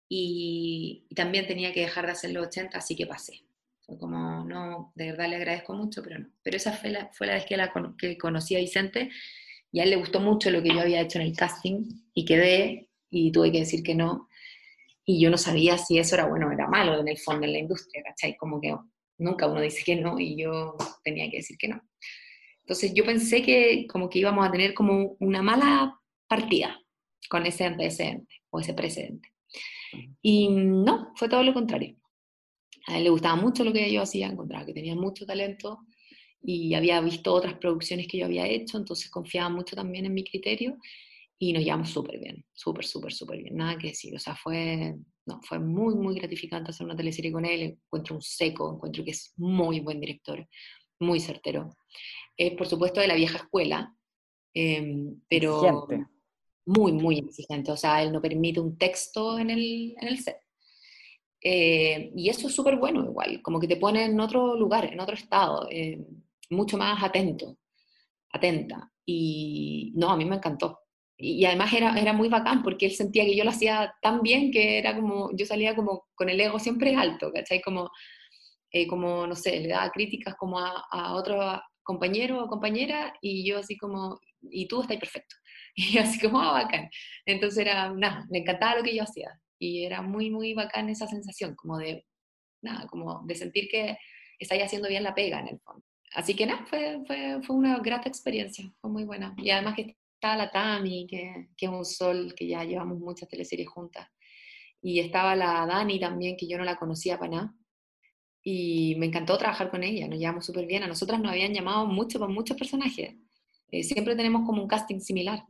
Y, 0.10 1.05
también 1.16 1.47
tenía 1.47 1.74
que 1.74 1.82
dejar 1.82 2.05
de 2.05 2.12
hacer 2.14 2.32
los 2.32 2.47
80, 2.47 2.78
así 2.78 2.95
que 2.95 3.08
pasé. 3.08 3.43
Fue 3.82 3.97
como, 3.97 4.43
no, 4.43 4.91
de 4.95 5.12
verdad 5.12 5.30
le 5.30 5.38
agradezco 5.38 5.74
mucho, 5.74 6.03
pero 6.03 6.20
no. 6.20 6.30
Pero 6.43 6.58
esa 6.58 6.74
fue 6.74 6.89
la, 6.89 7.10
fue 7.14 7.28
la 7.28 7.36
vez 7.36 7.45
que, 7.45 7.58
la, 7.58 7.72
que 7.97 8.18
conocí 8.18 8.55
a 8.55 8.60
Vicente 8.60 9.10
y 9.72 9.80
a 9.80 9.84
él 9.84 9.91
le 9.91 9.95
gustó 9.95 10.20
mucho 10.20 10.49
lo 10.49 10.62
que 10.62 10.70
yo 10.70 10.82
había 10.82 11.01
hecho 11.01 11.20
en 11.20 11.28
el 11.28 11.36
casting 11.36 11.86
y 12.14 12.26
quedé 12.26 12.89
y 13.10 13.32
tuve 13.32 13.51
que 13.51 13.60
decir 13.60 13.84
que 13.84 13.95
no. 13.95 14.28
Y 15.05 15.22
yo 15.22 15.30
no 15.30 15.38
sabía 15.38 15.78
si 15.78 15.99
eso 15.99 16.16
era 16.16 16.26
bueno 16.26 16.47
o 16.47 16.51
era 16.51 16.68
malo 16.68 16.99
en 16.99 17.08
el 17.08 17.18
fondo 17.18 17.45
en 17.45 17.53
la 17.53 17.60
industria, 17.60 18.03
¿cachai? 18.03 18.36
Como 18.36 18.60
que 18.60 18.76
nunca 19.18 19.47
uno 19.47 19.62
dice 19.62 19.84
que 19.86 19.95
no 19.95 20.20
y 20.20 20.36
yo 20.36 20.76
tenía 21.03 21.30
que 21.30 21.38
decir 21.38 21.58
que 21.58 21.70
no. 21.70 21.82
Entonces 22.62 22.93
yo 22.93 23.05
pensé 23.05 23.41
que 23.41 23.88
como 23.88 24.10
que 24.10 24.20
íbamos 24.20 24.45
a 24.45 24.51
tener 24.51 24.74
como 24.74 25.16
una 25.20 25.41
mala 25.41 25.97
partida 26.28 26.80
con 27.30 27.45
ese 27.45 27.65
antecedente 27.65 28.41
o 28.49 28.59
ese 28.59 28.73
precedente. 28.73 29.30
Y 30.21 30.49
no, 30.49 31.13
fue 31.15 31.30
todo 31.30 31.43
lo 31.43 31.53
contrario 31.53 31.97
a 32.88 32.97
él 32.97 33.03
le 33.03 33.09
gustaba 33.09 33.36
mucho 33.36 33.63
lo 33.63 33.73
que 33.73 33.91
yo 33.91 34.01
hacía, 34.01 34.28
encontraba 34.28 34.65
que 34.65 34.73
tenía 34.73 34.95
mucho 34.95 35.25
talento 35.25 35.80
y 36.41 36.73
había 36.73 37.01
visto 37.01 37.34
otras 37.34 37.55
producciones 37.55 38.07
que 38.07 38.17
yo 38.17 38.25
había 38.25 38.47
hecho, 38.47 38.78
entonces 38.78 39.09
confiaba 39.09 39.49
mucho 39.49 39.75
también 39.75 40.05
en 40.05 40.13
mi 40.13 40.23
criterio 40.23 40.78
y 41.38 41.51
nos 41.51 41.63
llevamos 41.63 41.89
súper 41.89 42.19
bien, 42.19 42.45
súper, 42.53 42.86
súper, 42.86 43.13
súper 43.13 43.43
bien, 43.43 43.57
nada 43.57 43.78
que 43.78 43.89
decir, 43.89 44.15
o 44.15 44.19
sea, 44.19 44.36
fue, 44.36 44.95
no, 45.25 45.41
fue 45.43 45.59
muy, 45.59 45.95
muy 45.95 46.15
gratificante 46.15 46.71
hacer 46.71 46.86
una 46.86 46.95
teleserie 46.95 47.32
con 47.32 47.45
él, 47.45 47.61
encuentro 47.86 48.15
un 48.15 48.21
seco, 48.21 48.75
encuentro 48.75 49.03
que 49.03 49.11
es 49.11 49.34
muy 49.36 49.82
buen 49.82 49.99
director, 49.99 50.47
muy 50.99 51.19
certero. 51.19 51.75
Es 52.38 52.53
por 52.53 52.67
supuesto 52.67 53.01
de 53.01 53.07
la 53.07 53.15
vieja 53.15 53.38
escuela, 53.38 53.93
em, 54.53 55.19
pero 55.28 55.88
muy, 56.68 56.91
muy 56.91 57.20
exigente, 57.20 57.72
o 57.72 57.78
sea, 57.78 58.03
él 58.03 58.11
no 58.11 58.22
permite 58.22 58.59
un 58.59 58.78
texto 58.78 59.39
en 59.39 59.49
el, 59.49 59.95
en 59.99 60.07
el 60.07 60.20
set. 60.20 60.38
Eh, 61.41 62.11
y 62.15 62.30
eso 62.30 62.47
es 62.47 62.55
súper 62.55 62.78
bueno 62.78 63.03
igual, 63.05 63.41
como 63.41 63.59
que 63.59 63.68
te 63.68 63.78
pone 63.78 64.03
en 64.05 64.20
otro 64.20 64.55
lugar, 64.55 64.86
en 64.86 64.99
otro 64.99 65.15
estado, 65.15 65.68
eh, 65.72 66.05
mucho 66.49 66.78
más 66.78 67.01
atento, 67.01 67.57
atenta. 68.32 68.91
Y 69.05 69.93
no, 69.95 70.09
a 70.09 70.18
mí 70.18 70.26
me 70.26 70.36
encantó. 70.36 70.80
Y, 71.18 71.45
además 71.45 71.74
era, 71.74 71.97
era 71.97 72.13
muy 72.13 72.30
bacán 72.30 72.63
porque 72.63 72.88
él 72.88 72.91
sentía 72.93 73.26
que 73.26 73.36
yo 73.36 73.43
lo 73.43 73.51
hacía 73.51 73.93
tan 74.01 74.22
bien 74.22 74.51
que 74.51 74.78
era 74.78 74.95
como, 74.95 75.32
yo 75.36 75.45
salía 75.45 75.76
como 75.76 76.05
con 76.15 76.30
el 76.30 76.39
ego 76.39 76.59
siempre 76.59 76.95
alto, 76.95 77.32
¿cachai? 77.34 77.61
Como, 77.61 77.89
eh, 78.72 78.88
como 78.88 79.26
no 79.28 79.36
sé, 79.36 79.59
le 79.61 79.70
daba 79.70 79.89
críticas 79.91 80.36
como 80.36 80.59
a, 80.59 80.86
a 80.91 81.15
otro 81.15 81.39
compañero 81.84 82.43
o 82.43 82.47
compañera 82.47 83.13
y 83.22 83.47
yo 83.49 83.59
así 83.59 83.78
como, 83.78 84.20
y 84.51 84.67
tú 84.67 84.81
estás 84.81 84.97
perfecto. 84.97 85.35
Y 85.79 85.99
así 85.99 86.19
como, 86.19 86.41
ah, 86.41 86.53
bacán. 86.53 86.89
Entonces 87.25 87.59
era, 87.59 87.93
nada, 87.93 88.25
me 88.31 88.39
encantaba 88.39 88.77
lo 88.77 88.83
que 88.83 88.95
yo 88.95 89.03
hacía 89.03 89.39
y 89.59 89.83
era 89.85 90.01
muy, 90.01 90.29
muy 90.29 90.53
bacán 90.53 90.89
esa 90.89 91.07
sensación, 91.07 91.55
como 91.55 91.77
de, 91.77 92.05
nada, 92.63 92.87
como 92.87 93.23
de 93.25 93.35
sentir 93.35 93.67
que 93.69 93.97
estáis 94.39 94.63
haciendo 94.63 94.89
bien 94.89 95.03
la 95.03 95.15
pega 95.15 95.39
en 95.39 95.49
el 95.49 95.59
fondo. 95.59 95.83
Así 96.13 96.35
que 96.35 96.45
nada, 96.45 96.65
fue, 96.65 97.03
fue, 97.05 97.41
fue, 97.43 97.55
una 97.55 97.79
grata 97.79 98.09
experiencia, 98.09 98.71
fue 98.81 98.89
muy 98.89 99.03
buena. 99.03 99.35
Y 99.37 99.49
además 99.49 99.75
que 99.75 99.97
estaba 100.15 100.37
la 100.37 100.51
Tami, 100.51 101.05
que, 101.07 101.49
que 101.55 101.65
es 101.65 101.71
un 101.71 101.85
sol, 101.85 102.33
que 102.35 102.47
ya 102.47 102.63
llevamos 102.63 102.99
muchas 102.99 103.29
teleseries 103.29 103.67
juntas. 103.67 104.07
Y 104.81 104.99
estaba 104.99 105.35
la 105.35 105.65
Dani 105.65 105.99
también, 105.99 106.37
que 106.37 106.47
yo 106.47 106.57
no 106.57 106.63
la 106.63 106.77
conocía 106.77 107.17
para 107.17 107.31
nada. 107.31 107.53
Y 108.43 108.95
me 108.97 109.07
encantó 109.07 109.37
trabajar 109.37 109.69
con 109.69 109.83
ella, 109.83 110.07
nos 110.07 110.19
llevamos 110.19 110.45
súper 110.45 110.65
bien. 110.65 110.83
A 110.83 110.87
nosotras 110.87 111.19
nos 111.19 111.31
habían 111.31 111.53
llamado 111.53 111.85
mucho 111.85 112.19
con 112.19 112.33
muchos 112.33 112.57
personajes. 112.57 113.15
Eh, 113.72 113.84
siempre 113.84 114.15
tenemos 114.15 114.45
como 114.45 114.61
un 114.61 114.68
casting 114.68 114.99
similar. 114.99 115.43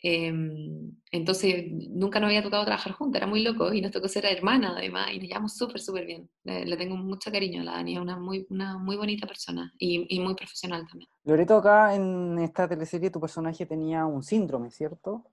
Em, 0.00 0.92
entonces 1.10 1.64
nunca 1.72 2.20
nos 2.20 2.28
había 2.28 2.42
tocado 2.42 2.64
trabajar 2.64 2.92
juntas, 2.92 3.18
era 3.18 3.26
muy 3.26 3.42
loco 3.42 3.72
y 3.72 3.80
nos 3.80 3.90
tocó 3.90 4.06
ser 4.06 4.26
hermana 4.26 4.74
además 4.76 5.08
y 5.12 5.18
nos 5.18 5.28
llevamos 5.28 5.56
súper, 5.56 5.80
súper 5.80 6.06
bien. 6.06 6.30
Le, 6.44 6.76
tengo 6.76 6.96
mucho 6.96 7.32
cariño 7.32 7.62
a 7.62 7.64
la 7.64 7.72
Dani, 7.72 7.94
es 7.94 8.00
una 8.00 8.16
muy, 8.16 8.46
una 8.48 8.78
muy 8.78 8.96
bonita 8.96 9.26
persona 9.26 9.74
y, 9.76 10.06
y, 10.08 10.20
muy 10.20 10.36
profesional 10.36 10.86
también. 10.88 11.10
Loreto, 11.24 11.56
acá 11.56 11.96
en 11.96 12.38
esta 12.38 12.68
teleserie 12.68 13.10
tu 13.10 13.20
personaje 13.20 13.66
tenía 13.66 14.06
un 14.06 14.22
síndrome, 14.22 14.70
¿cierto? 14.70 15.24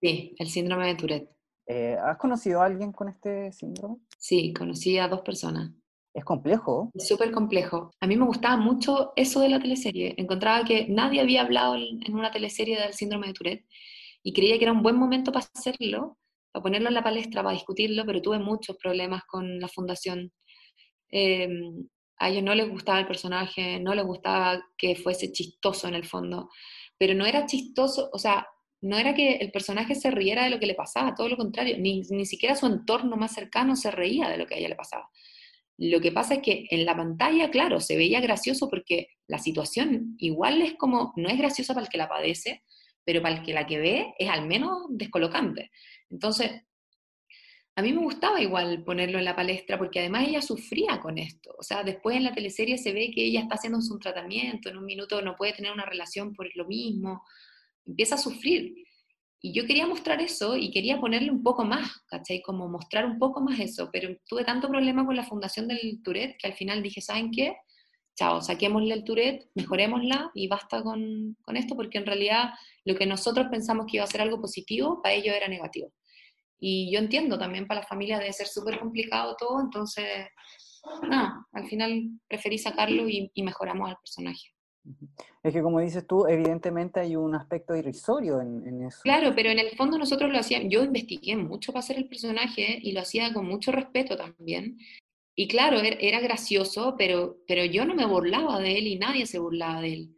Sí, 0.00 0.34
el 0.38 0.48
síndrome 0.48 0.86
de 0.86 0.94
Tourette. 0.94 1.36
Eh, 1.66 1.96
¿Has 2.00 2.16
conocido 2.18 2.62
a 2.62 2.66
alguien 2.66 2.92
con 2.92 3.08
este 3.08 3.50
síndrome? 3.50 3.96
Sí, 4.18 4.52
conocí 4.52 4.98
a 4.98 5.08
dos 5.08 5.22
personas. 5.22 5.72
Es 6.16 6.24
complejo. 6.24 6.90
Es 6.94 7.08
súper 7.08 7.30
complejo. 7.30 7.90
A 8.00 8.06
mí 8.06 8.16
me 8.16 8.24
gustaba 8.24 8.56
mucho 8.56 9.12
eso 9.16 9.40
de 9.40 9.50
la 9.50 9.60
teleserie. 9.60 10.14
Encontraba 10.16 10.64
que 10.64 10.86
nadie 10.88 11.20
había 11.20 11.42
hablado 11.42 11.74
en 11.76 12.14
una 12.14 12.30
teleserie 12.30 12.80
del 12.80 12.94
síndrome 12.94 13.26
de 13.26 13.32
Tourette 13.34 13.66
y 14.22 14.32
creía 14.32 14.56
que 14.56 14.64
era 14.64 14.72
un 14.72 14.82
buen 14.82 14.96
momento 14.96 15.30
para 15.30 15.44
hacerlo, 15.54 16.16
para 16.52 16.62
ponerlo 16.62 16.88
en 16.88 16.94
la 16.94 17.04
palestra, 17.04 17.42
para 17.42 17.52
discutirlo, 17.52 18.06
pero 18.06 18.22
tuve 18.22 18.38
muchos 18.38 18.78
problemas 18.78 19.24
con 19.28 19.60
la 19.60 19.68
fundación. 19.68 20.32
Em, 21.10 21.86
a 22.18 22.30
ellos 22.30 22.42
no 22.42 22.54
les 22.54 22.70
gustaba 22.70 22.98
el 22.98 23.06
personaje, 23.06 23.78
no 23.78 23.94
les 23.94 24.06
gustaba 24.06 24.64
que 24.78 24.96
fuese 24.96 25.32
chistoso 25.32 25.86
en 25.86 25.96
el 25.96 26.06
fondo, 26.06 26.48
pero 26.96 27.12
no 27.12 27.26
era 27.26 27.44
chistoso, 27.44 28.08
o 28.10 28.18
sea, 28.18 28.46
no 28.80 28.96
era 28.96 29.12
que 29.12 29.34
el 29.34 29.50
personaje 29.50 29.94
se 29.94 30.10
riera 30.10 30.44
de 30.44 30.50
lo 30.50 30.58
que 30.58 30.66
le 30.66 30.74
pasaba, 30.74 31.14
todo 31.14 31.28
lo 31.28 31.36
contrario, 31.36 31.76
ni, 31.78 32.00
ni 32.08 32.24
siquiera 32.24 32.56
su 32.56 32.64
entorno 32.64 33.18
más 33.18 33.34
cercano 33.34 33.76
se 33.76 33.90
reía 33.90 34.30
de 34.30 34.38
lo 34.38 34.46
que 34.46 34.54
a 34.54 34.58
ella 34.58 34.70
le 34.70 34.76
pasaba. 34.76 35.10
Lo 35.78 36.00
que 36.00 36.12
pasa 36.12 36.34
es 36.34 36.42
que 36.42 36.66
en 36.70 36.84
la 36.84 36.96
pantalla, 36.96 37.50
claro, 37.50 37.80
se 37.80 37.96
veía 37.96 38.20
gracioso 38.20 38.70
porque 38.70 39.08
la 39.26 39.38
situación 39.38 40.16
igual 40.18 40.62
es 40.62 40.74
como, 40.74 41.12
no 41.16 41.28
es 41.28 41.36
graciosa 41.36 41.74
para 41.74 41.84
el 41.84 41.90
que 41.90 41.98
la 41.98 42.08
padece, 42.08 42.62
pero 43.04 43.20
para 43.22 43.36
el 43.36 43.42
que 43.42 43.52
la 43.52 43.66
que 43.66 43.78
ve 43.78 44.14
es 44.18 44.28
al 44.28 44.46
menos 44.46 44.86
descolocante. 44.88 45.70
Entonces, 46.10 46.62
a 47.78 47.82
mí 47.82 47.92
me 47.92 48.00
gustaba 48.00 48.40
igual 48.40 48.82
ponerlo 48.84 49.18
en 49.18 49.26
la 49.26 49.36
palestra 49.36 49.76
porque 49.76 49.98
además 49.98 50.26
ella 50.26 50.40
sufría 50.40 50.98
con 50.98 51.18
esto. 51.18 51.54
O 51.58 51.62
sea, 51.62 51.82
después 51.84 52.16
en 52.16 52.24
la 52.24 52.32
teleserie 52.32 52.78
se 52.78 52.94
ve 52.94 53.12
que 53.14 53.22
ella 53.22 53.40
está 53.40 53.56
haciendo 53.56 53.78
un 53.78 54.00
tratamiento, 54.00 54.70
en 54.70 54.78
un 54.78 54.86
minuto 54.86 55.20
no 55.20 55.36
puede 55.36 55.52
tener 55.52 55.72
una 55.72 55.84
relación 55.84 56.32
por 56.34 56.48
lo 56.56 56.66
mismo, 56.66 57.22
empieza 57.84 58.14
a 58.14 58.18
sufrir. 58.18 58.74
Y 59.40 59.52
yo 59.52 59.66
quería 59.66 59.86
mostrar 59.86 60.20
eso 60.20 60.56
y 60.56 60.70
quería 60.70 60.98
ponerle 60.98 61.30
un 61.30 61.42
poco 61.42 61.64
más, 61.64 62.02
¿cachai? 62.08 62.42
Como 62.42 62.68
mostrar 62.68 63.04
un 63.04 63.18
poco 63.18 63.40
más 63.40 63.60
eso, 63.60 63.90
pero 63.92 64.16
tuve 64.26 64.44
tanto 64.44 64.68
problema 64.68 65.04
con 65.04 65.14
la 65.14 65.24
fundación 65.24 65.68
del 65.68 66.02
Tourette 66.02 66.36
que 66.38 66.46
al 66.46 66.54
final 66.54 66.82
dije, 66.82 67.00
¿saben 67.00 67.30
qué? 67.30 67.54
Chao, 68.16 68.40
saquémosle 68.40 68.94
el 68.94 69.04
Tourette, 69.04 69.50
mejorémosla 69.54 70.30
y 70.34 70.48
basta 70.48 70.82
con, 70.82 71.36
con 71.42 71.56
esto, 71.56 71.76
porque 71.76 71.98
en 71.98 72.06
realidad 72.06 72.50
lo 72.86 72.96
que 72.96 73.04
nosotros 73.04 73.48
pensamos 73.50 73.86
que 73.86 73.98
iba 73.98 74.04
a 74.04 74.08
ser 74.08 74.22
algo 74.22 74.40
positivo, 74.40 75.02
para 75.02 75.14
ellos 75.14 75.34
era 75.36 75.48
negativo. 75.48 75.92
Y 76.58 76.90
yo 76.90 76.98
entiendo, 76.98 77.38
también 77.38 77.66
para 77.66 77.80
la 77.80 77.86
familia 77.86 78.18
debe 78.18 78.32
ser 78.32 78.46
súper 78.46 78.78
complicado 78.78 79.36
todo, 79.38 79.60
entonces, 79.60 80.28
no, 81.10 81.46
al 81.52 81.66
final 81.68 82.04
preferí 82.26 82.56
sacarlo 82.56 83.06
y, 83.06 83.30
y 83.34 83.42
mejoramos 83.42 83.90
al 83.90 83.96
personaje. 83.96 84.55
Es 85.42 85.52
que 85.52 85.62
como 85.62 85.80
dices 85.80 86.06
tú, 86.06 86.26
evidentemente 86.26 87.00
hay 87.00 87.14
un 87.14 87.34
aspecto 87.34 87.76
irrisorio 87.76 88.40
en, 88.40 88.82
eso. 88.82 89.00
Claro, 89.02 89.32
pero 89.34 89.50
en 89.50 89.58
el 89.58 89.70
fondo 89.76 89.98
nosotros 89.98 90.30
lo 90.30 90.38
hacíamos, 90.38 90.68
yo 90.70 90.82
investigué 90.82 91.36
mucho 91.36 91.72
para 91.72 91.80
hacer 91.80 91.98
el 91.98 92.08
personaje 92.08 92.78
y 92.82 92.92
lo 92.92 93.00
hacía 93.00 93.32
con 93.32 93.46
mucho 93.46 93.70
respeto 93.72 94.16
también. 94.16 94.78
Y 95.36 95.48
claro, 95.48 95.78
er, 95.80 95.98
era, 96.00 96.20
gracioso, 96.20 96.96
pero, 96.98 97.38
pero 97.46 97.64
yo 97.64 97.84
no 97.84 97.94
me 97.94 98.06
burlaba 98.06 98.58
de 98.58 98.78
él 98.78 98.86
y 98.86 98.98
nadie 98.98 99.26
se 99.26 99.38
burlaba 99.38 99.82
de 99.82 99.92
él. 99.92 100.16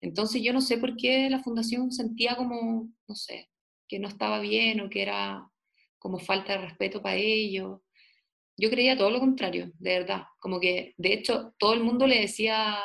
Entonces 0.00 0.42
yo 0.42 0.52
no 0.52 0.60
sé 0.60 0.78
por 0.78 0.96
qué 0.96 1.28
la 1.28 1.42
fundación 1.42 1.90
sentía 1.90 2.36
como, 2.36 2.88
no 3.08 3.14
sé, 3.14 3.48
que 3.88 3.98
no 3.98 4.06
estaba 4.06 4.40
bien 4.40 4.80
o 4.80 4.90
que 4.90 5.02
era 5.02 5.50
como 5.98 6.18
falta 6.18 6.52
de 6.52 6.66
respeto 6.66 7.02
para 7.02 7.16
ellos. 7.16 7.80
Yo 8.56 8.70
creía 8.70 8.96
todo 8.96 9.10
lo 9.10 9.20
contrario, 9.20 9.72
de 9.78 9.98
verdad. 9.98 10.22
Como 10.38 10.60
que, 10.60 10.94
de 10.98 11.14
hecho, 11.14 11.54
todo 11.58 11.74
el 11.74 11.82
mundo 11.82 12.06
le 12.06 12.20
decía 12.20 12.76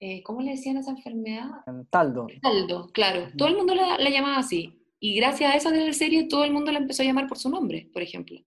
eh, 0.00 0.22
¿cómo 0.22 0.40
le 0.40 0.52
decían 0.52 0.78
a 0.78 0.80
esa 0.80 0.90
enfermedad? 0.90 1.50
Taldo. 1.90 2.26
Taldo, 2.40 2.90
claro. 2.92 3.28
Todo 3.36 3.48
el 3.48 3.56
mundo 3.56 3.74
la, 3.74 3.98
llamaba 4.10 4.38
así. 4.38 4.82
Y 4.98 5.14
gracias 5.14 5.52
a 5.52 5.56
esa 5.56 5.92
serie 5.92 6.28
todo 6.28 6.44
el 6.44 6.52
mundo 6.52 6.72
la 6.72 6.78
empezó 6.78 7.02
a 7.02 7.06
llamar 7.06 7.28
por 7.28 7.38
su 7.38 7.50
nombre, 7.50 7.88
por 7.92 8.02
ejemplo. 8.02 8.40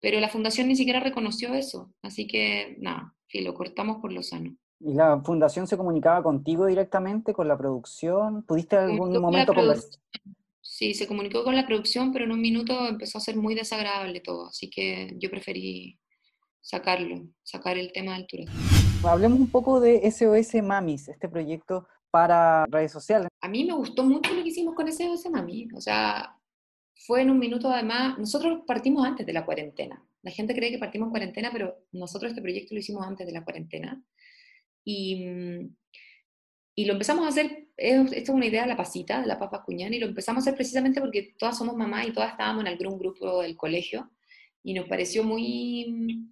Pero 0.00 0.20
la 0.20 0.28
fundación 0.28 0.68
ni 0.68 0.76
siquiera 0.76 1.00
reconoció 1.00 1.54
eso. 1.54 1.92
Así 2.02 2.26
que, 2.26 2.76
nada, 2.80 3.14
lo 3.34 3.54
cortamos 3.54 3.98
por 4.00 4.12
lo 4.12 4.22
sano. 4.22 4.56
¿Y 4.80 4.94
la 4.94 5.20
fundación 5.22 5.66
se 5.66 5.76
comunicaba 5.76 6.22
contigo 6.22 6.66
directamente, 6.66 7.32
con 7.32 7.48
la 7.48 7.56
producción? 7.56 8.42
¿Pudiste 8.42 8.76
algún 8.76 9.20
momento 9.20 9.54
conversar? 9.54 10.00
Sí, 10.60 10.94
se 10.94 11.06
comunicó 11.06 11.44
con 11.44 11.56
la 11.56 11.66
producción, 11.66 12.12
pero 12.12 12.24
en 12.24 12.32
un 12.32 12.40
minuto 12.40 12.86
empezó 12.86 13.18
a 13.18 13.22
ser 13.22 13.36
muy 13.36 13.54
desagradable 13.54 14.20
todo. 14.20 14.48
Así 14.48 14.68
que 14.68 15.14
yo 15.16 15.30
preferí 15.30 15.98
sacarlo, 16.60 17.26
sacar 17.42 17.78
el 17.78 17.92
tema 17.92 18.14
del 18.14 18.26
turismo. 18.26 18.54
Hablemos 19.08 19.38
un 19.38 19.50
poco 19.50 19.78
de 19.80 20.10
SOS 20.10 20.62
Mamis, 20.62 21.08
este 21.08 21.28
proyecto 21.28 21.86
para 22.10 22.66
redes 22.66 22.90
sociales. 22.90 23.28
A 23.40 23.48
mí 23.48 23.64
me 23.64 23.72
gustó 23.72 24.02
mucho 24.02 24.34
lo 24.34 24.42
que 24.42 24.48
hicimos 24.48 24.74
con 24.74 24.90
SOS 24.90 25.30
Mamis, 25.30 25.72
o 25.74 25.80
sea, 25.80 26.36
fue 27.06 27.22
en 27.22 27.30
un 27.30 27.38
minuto 27.38 27.70
además, 27.70 28.18
nosotros 28.18 28.60
partimos 28.66 29.06
antes 29.06 29.24
de 29.24 29.32
la 29.32 29.44
cuarentena. 29.44 30.04
La 30.22 30.32
gente 30.32 30.54
cree 30.54 30.72
que 30.72 30.78
partimos 30.78 31.06
en 31.06 31.10
cuarentena, 31.10 31.50
pero 31.52 31.76
nosotros 31.92 32.30
este 32.30 32.42
proyecto 32.42 32.74
lo 32.74 32.80
hicimos 32.80 33.06
antes 33.06 33.26
de 33.26 33.32
la 33.32 33.44
cuarentena. 33.44 34.02
Y, 34.84 35.24
y 36.74 36.84
lo 36.84 36.94
empezamos 36.94 37.24
a 37.24 37.28
hacer, 37.28 37.68
esto 37.76 38.12
es 38.12 38.28
una 38.28 38.46
idea 38.46 38.62
de 38.62 38.68
la 38.68 38.76
pasita, 38.76 39.20
de 39.20 39.26
la 39.28 39.38
papa 39.38 39.62
cuñana, 39.64 39.94
y 39.94 40.00
lo 40.00 40.06
empezamos 40.06 40.40
a 40.40 40.42
hacer 40.42 40.56
precisamente 40.56 41.00
porque 41.00 41.34
todas 41.38 41.56
somos 41.56 41.76
mamás 41.76 42.08
y 42.08 42.12
todas 42.12 42.32
estábamos 42.32 42.62
en 42.62 42.68
algún 42.68 42.98
grupo 42.98 43.42
del 43.42 43.56
colegio, 43.56 44.10
y 44.64 44.74
nos 44.74 44.88
pareció 44.88 45.22
muy, 45.22 46.28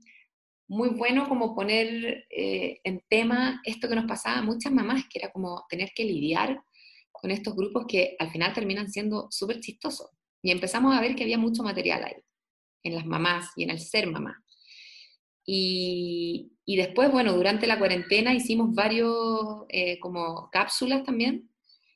muy 0.68 0.90
bueno 0.90 1.28
como 1.28 1.54
poner 1.54 2.26
eh, 2.30 2.80
en 2.84 3.02
tema 3.08 3.60
esto 3.64 3.88
que 3.88 3.96
nos 3.96 4.06
pasaba 4.06 4.38
a 4.38 4.42
muchas 4.42 4.72
mamás, 4.72 5.04
que 5.10 5.18
era 5.18 5.30
como 5.32 5.64
tener 5.68 5.92
que 5.94 6.04
lidiar 6.04 6.62
con 7.12 7.30
estos 7.30 7.54
grupos 7.54 7.86
que 7.86 8.16
al 8.18 8.30
final 8.30 8.52
terminan 8.52 8.90
siendo 8.90 9.28
súper 9.30 9.60
chistosos. 9.60 10.10
Y 10.42 10.50
empezamos 10.50 10.94
a 10.94 11.00
ver 11.00 11.14
que 11.14 11.22
había 11.22 11.38
mucho 11.38 11.62
material 11.62 12.04
ahí, 12.04 12.16
en 12.82 12.94
las 12.94 13.06
mamás 13.06 13.50
y 13.56 13.64
en 13.64 13.70
el 13.70 13.80
ser 13.80 14.10
mamá. 14.10 14.44
Y, 15.46 16.52
y 16.64 16.76
después, 16.76 17.10
bueno, 17.10 17.34
durante 17.34 17.66
la 17.66 17.78
cuarentena 17.78 18.34
hicimos 18.34 18.74
varios 18.74 19.64
eh, 19.68 19.98
como 20.00 20.48
cápsulas 20.50 21.04
también 21.04 21.50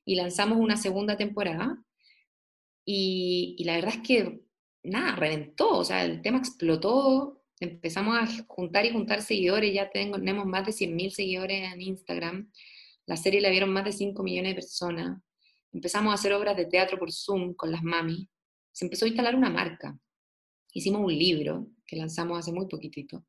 y 0.04 0.14
lanzamos 0.14 0.58
una 0.58 0.76
segunda 0.76 1.16
temporada. 1.16 1.82
Y, 2.84 3.54
y, 3.58 3.64
la 3.64 3.74
verdad 3.74 3.94
es 3.96 4.06
que, 4.06 4.40
nada, 4.82 5.14
reventó, 5.16 5.78
o 5.78 5.84
sea, 5.84 6.04
el 6.04 6.22
tema 6.22 6.38
explotó, 6.38 7.37
empezamos 7.60 8.16
a 8.16 8.44
juntar 8.46 8.86
y 8.86 8.90
juntar 8.90 9.22
seguidores, 9.22 9.72
ya 9.74 9.90
tenemos 9.90 10.46
más 10.46 10.66
de 10.66 10.72
100.000 10.72 11.10
seguidores 11.10 11.72
en 11.72 11.80
Instagram, 11.80 12.50
la 13.06 13.16
serie 13.16 13.40
la 13.40 13.50
vieron 13.50 13.72
más 13.72 13.84
de 13.84 13.92
5 13.92 14.22
millones 14.22 14.52
de 14.52 14.54
personas, 14.56 15.20
empezamos 15.72 16.12
a 16.12 16.14
hacer 16.14 16.32
obras 16.32 16.56
de 16.56 16.66
teatro 16.66 16.98
por 16.98 17.12
Zoom 17.12 17.54
con 17.54 17.70
las 17.70 17.82
mami, 17.82 18.28
se 18.72 18.84
empezó 18.84 19.04
a 19.04 19.08
instalar 19.08 19.34
una 19.34 19.50
marca. 19.50 19.98
Hicimos 20.72 21.00
un 21.00 21.18
libro 21.18 21.66
que 21.84 21.96
lanzamos 21.96 22.38
hace 22.38 22.52
muy 22.52 22.66
poquitito. 22.66 23.24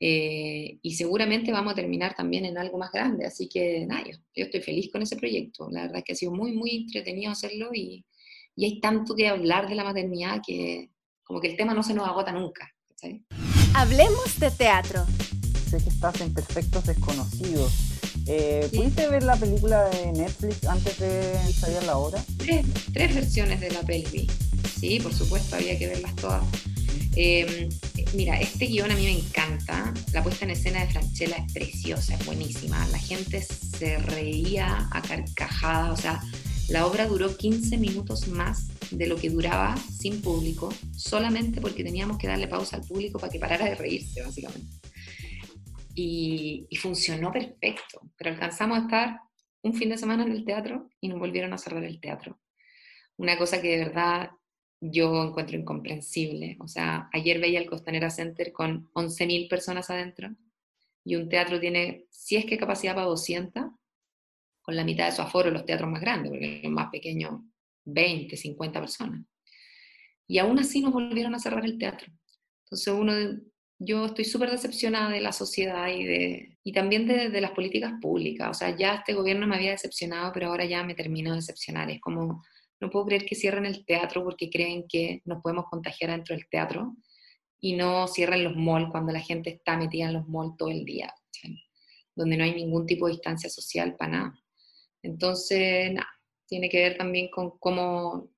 Eh, 0.00 0.80
y 0.82 0.94
seguramente 0.94 1.52
vamos 1.52 1.74
a 1.74 1.76
terminar 1.76 2.16
también 2.16 2.44
en 2.44 2.58
algo 2.58 2.78
más 2.78 2.90
grande. 2.90 3.24
Así 3.24 3.48
que 3.48 3.86
nada, 3.86 4.02
yo, 4.04 4.16
estoy 4.34 4.60
feliz 4.60 4.90
con 4.90 5.00
ese 5.02 5.14
proyecto. 5.14 5.68
La 5.70 5.82
verdad 5.82 5.98
es 5.98 6.04
que 6.04 6.12
ha 6.14 6.16
sido 6.16 6.32
muy, 6.32 6.50
muy 6.52 6.70
entretenido 6.70 7.30
hacerlo 7.30 7.70
y, 7.72 8.04
y, 8.56 8.64
hay 8.64 8.80
tanto 8.80 9.14
que 9.14 9.28
hablar 9.28 9.68
de 9.68 9.76
la 9.76 9.84
maternidad 9.84 10.40
que 10.44 10.90
como 11.22 11.40
que 11.40 11.48
el 11.48 11.56
tema 11.56 11.74
no 11.74 11.84
se 11.84 11.94
nos 11.94 12.08
agota 12.08 12.32
nunca. 12.32 12.68
Hablemos 13.74 14.38
de 14.38 14.50
teatro. 14.50 15.04
Sé 15.70 15.78
que 15.78 15.88
estás 15.88 16.20
en 16.20 16.32
Perfectos 16.34 16.84
Desconocidos. 16.84 17.72
Eh, 18.26 18.68
¿Pudiste 18.72 19.08
ver 19.08 19.22
la 19.22 19.36
película 19.36 19.84
de 19.88 20.12
Netflix 20.12 20.64
antes 20.66 20.98
de 20.98 21.52
salir 21.52 21.82
la 21.84 21.96
hora? 21.96 22.22
Tres, 22.36 22.66
tres 22.92 23.14
versiones 23.14 23.60
de 23.60 23.70
la 23.70 23.80
peli. 23.80 24.30
Sí, 24.78 25.00
por 25.00 25.14
supuesto, 25.14 25.56
había 25.56 25.78
que 25.78 25.88
verlas 25.88 26.14
todas. 26.16 26.44
Em, 27.16 27.68
mira, 28.14 28.38
este 28.40 28.66
guion 28.66 28.90
a 28.90 28.94
mí 28.94 29.04
me 29.04 29.18
encanta. 29.18 29.92
La 30.12 30.22
puesta 30.22 30.44
en 30.44 30.50
escena 30.52 30.84
de 30.84 30.92
Franchella 30.92 31.36
es 31.36 31.52
preciosa, 31.52 32.14
es 32.14 32.26
buenísima. 32.26 32.86
La 32.88 32.98
gente 32.98 33.42
se 33.42 33.98
reía 33.98 34.88
a 34.90 35.02
carcajadas. 35.02 35.98
O 35.98 36.02
sea, 36.02 36.22
la 36.68 36.86
obra 36.86 37.06
duró 37.06 37.36
15 37.36 37.76
minutos 37.76 38.28
más 38.28 38.68
de 38.90 39.06
lo 39.06 39.16
que 39.16 39.30
duraba 39.30 39.76
sin 39.76 40.22
público, 40.22 40.72
solamente 40.96 41.60
porque 41.60 41.84
teníamos 41.84 42.18
que 42.18 42.26
darle 42.26 42.48
pausa 42.48 42.76
al 42.76 42.82
público 42.82 43.18
para 43.18 43.32
que 43.32 43.38
parara 43.38 43.66
de 43.66 43.74
reírse, 43.74 44.22
básicamente. 44.22 44.76
Y, 45.94 46.66
funcionó 46.80 47.30
perfecto. 47.30 48.00
Pero 48.16 48.30
alcanzamos 48.30 48.78
a 48.78 48.82
estar 48.82 49.20
un 49.62 49.74
fin 49.74 49.90
de 49.90 49.98
semana 49.98 50.24
en 50.24 50.32
el 50.32 50.44
teatro 50.44 50.88
y 51.00 51.08
nos 51.08 51.18
volvieron 51.18 51.52
a 51.52 51.58
cerrar 51.58 51.84
el 51.84 52.00
teatro. 52.00 52.40
Una 53.16 53.36
cosa 53.36 53.60
que 53.60 53.68
de 53.68 53.84
verdad 53.84 54.30
yo 54.80 55.22
encuentro 55.22 55.56
incomprensible. 55.56 56.56
O 56.60 56.66
sea, 56.66 57.08
ayer 57.12 57.40
veía 57.40 57.60
el 57.60 57.68
Costanera 57.68 58.10
Center 58.10 58.52
con 58.52 58.90
11.000 58.94 59.48
personas 59.48 59.90
adentro 59.90 60.30
y 61.04 61.16
un 61.16 61.28
teatro 61.28 61.60
tiene, 61.60 62.06
si 62.10 62.36
es 62.36 62.46
que 62.46 62.58
capacidad 62.58 62.94
para 62.94 63.06
200, 63.06 63.64
con 64.62 64.76
la 64.76 64.84
mitad 64.84 65.06
de 65.06 65.12
su 65.12 65.22
aforo 65.22 65.50
los 65.50 65.66
teatros 65.66 65.90
más 65.90 66.00
grandes, 66.00 66.30
porque 66.30 66.60
los 66.62 66.72
más 66.72 66.90
pequeños 66.90 67.40
20, 67.84 68.36
50 68.36 68.80
personas. 68.80 69.24
Y 70.26 70.38
aún 70.38 70.58
así 70.58 70.80
nos 70.80 70.92
volvieron 70.92 71.34
a 71.34 71.38
cerrar 71.38 71.64
el 71.64 71.78
teatro. 71.78 72.12
Entonces 72.64 72.94
uno, 72.94 73.12
yo 73.78 74.06
estoy 74.06 74.24
súper 74.24 74.50
decepcionada 74.50 75.10
de 75.10 75.20
la 75.20 75.32
sociedad 75.32 75.88
y, 75.88 76.04
de, 76.04 76.58
y 76.62 76.72
también 76.72 77.06
de, 77.06 77.28
de, 77.28 77.40
las 77.40 77.50
políticas 77.50 77.94
públicas. 78.00 78.48
O 78.50 78.54
sea, 78.54 78.74
ya 78.74 78.94
este 78.94 79.14
gobierno 79.14 79.46
me 79.46 79.56
había 79.56 79.72
decepcionado, 79.72 80.32
pero 80.32 80.48
ahora 80.48 80.64
ya 80.64 80.84
me 80.84 80.94
termino 80.94 81.30
de 81.30 81.36
decepcionar. 81.36 81.90
Es 81.90 82.00
como 82.00 82.42
no 82.82 82.90
puedo 82.90 83.06
creer 83.06 83.24
que 83.24 83.36
cierren 83.36 83.64
el 83.64 83.86
teatro 83.86 84.24
porque 84.24 84.50
creen 84.50 84.86
que 84.88 85.22
nos 85.24 85.40
podemos 85.40 85.66
contagiar 85.70 86.10
dentro 86.10 86.34
del 86.34 86.48
teatro 86.48 86.96
y 87.60 87.74
no 87.76 88.08
cierren 88.08 88.42
los 88.42 88.56
malls 88.56 88.90
cuando 88.90 89.12
la 89.12 89.20
gente 89.20 89.50
está 89.50 89.76
metida 89.76 90.06
en 90.06 90.14
los 90.14 90.28
malls 90.28 90.56
todo 90.58 90.68
el 90.68 90.84
día, 90.84 91.14
donde 92.16 92.36
no 92.36 92.42
hay 92.42 92.56
ningún 92.56 92.84
tipo 92.84 93.06
de 93.06 93.12
distancia 93.12 93.48
social 93.48 93.94
para 93.96 94.10
nada. 94.10 94.41
Entonces, 95.02 95.92
nada, 95.92 96.08
tiene 96.46 96.68
que 96.68 96.82
ver 96.82 96.96
también 96.96 97.28
con 97.30 97.58
cómo, 97.58 98.28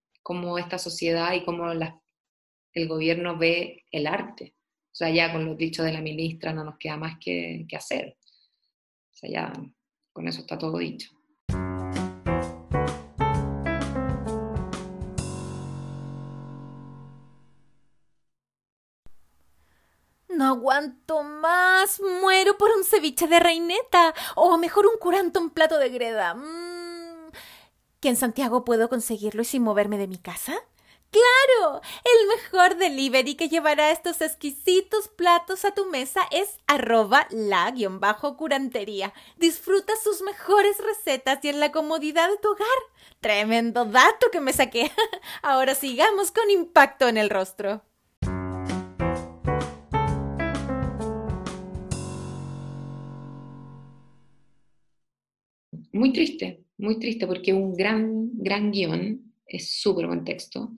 esta 0.59 0.79
sociedad 0.79 1.33
y 1.35 1.45
cómo 1.45 1.71
el 1.71 2.89
gobierno 2.89 3.39
ve 3.39 3.85
el 3.91 4.07
arte. 4.07 4.55
O 4.93 4.97
sea, 4.97 5.11
ya 5.11 5.33
con 5.33 5.45
los 5.45 5.57
dichos 5.57 5.85
de 5.85 5.93
la 5.93 6.01
ministra 6.01 6.53
no 6.53 6.65
nos 6.65 6.79
queda 6.79 6.97
más 6.97 7.19
que, 7.21 7.67
que 7.69 7.77
hacer. 7.77 8.17
O 9.13 9.17
sea, 9.17 9.31
ya 9.31 9.53
con 10.13 10.29
eso 10.29 10.41
está 10.41 10.57
todo 10.57 10.79
dicho. 10.79 11.14
Aguanto 20.55 21.23
más. 21.23 22.01
Muero 22.21 22.57
por 22.59 22.71
un 22.71 22.85
ceviche 22.85 23.27
de 23.27 23.39
reineta. 23.39 24.15
O 24.35 24.57
mejor 24.59 24.87
un 24.87 24.99
curanto 24.99 25.39
en 25.41 25.51
plato 25.51 25.79
de 25.79 25.91
greda. 25.91 26.35
Mm. 26.35 27.31
¿Que 28.01 28.09
en 28.09 28.17
Santiago 28.17 28.65
puedo 28.65 28.89
conseguirlo 28.89 29.45
sin 29.45 29.63
moverme 29.63 29.99
de 29.99 30.09
mi 30.09 30.19
casa? 30.19 30.55
¡Claro! 31.15 31.81
El 32.05 32.27
mejor 32.27 32.77
delivery 32.77 33.37
que 33.37 33.49
llevará 33.49 33.93
estos 33.93 34.21
exquisitos 34.21 35.07
platos 35.07 35.65
a 35.65 35.73
tu 35.73 35.87
mesa 35.87 36.23
es 36.33 36.59
arroba 36.67 37.29
la-curantería. 37.31 39.15
Disfruta 39.37 39.93
sus 40.03 40.23
mejores 40.23 40.77
recetas 40.79 41.39
y 41.43 41.51
en 41.51 41.61
la 41.61 41.71
comodidad 41.71 42.29
de 42.29 42.39
tu 42.39 42.51
hogar. 42.51 42.67
Tremendo 43.21 43.85
dato 43.85 44.27
que 44.33 44.41
me 44.41 44.53
saqué. 44.53 44.91
Ahora 45.43 45.77
sigamos 45.77 46.33
con 46.33 46.51
impacto 46.51 47.07
en 47.07 47.17
el 47.17 47.31
rostro. 47.31 47.83
Muy 55.95 56.13
triste, 56.13 56.65
muy 56.77 56.99
triste, 56.99 57.27
porque 57.27 57.53
un 57.53 57.75
gran, 57.75 58.31
gran 58.35 58.73
guion, 58.73 59.33
es 59.47 59.81
súper 59.81 60.07
buen 60.07 60.25
texto, 60.25 60.73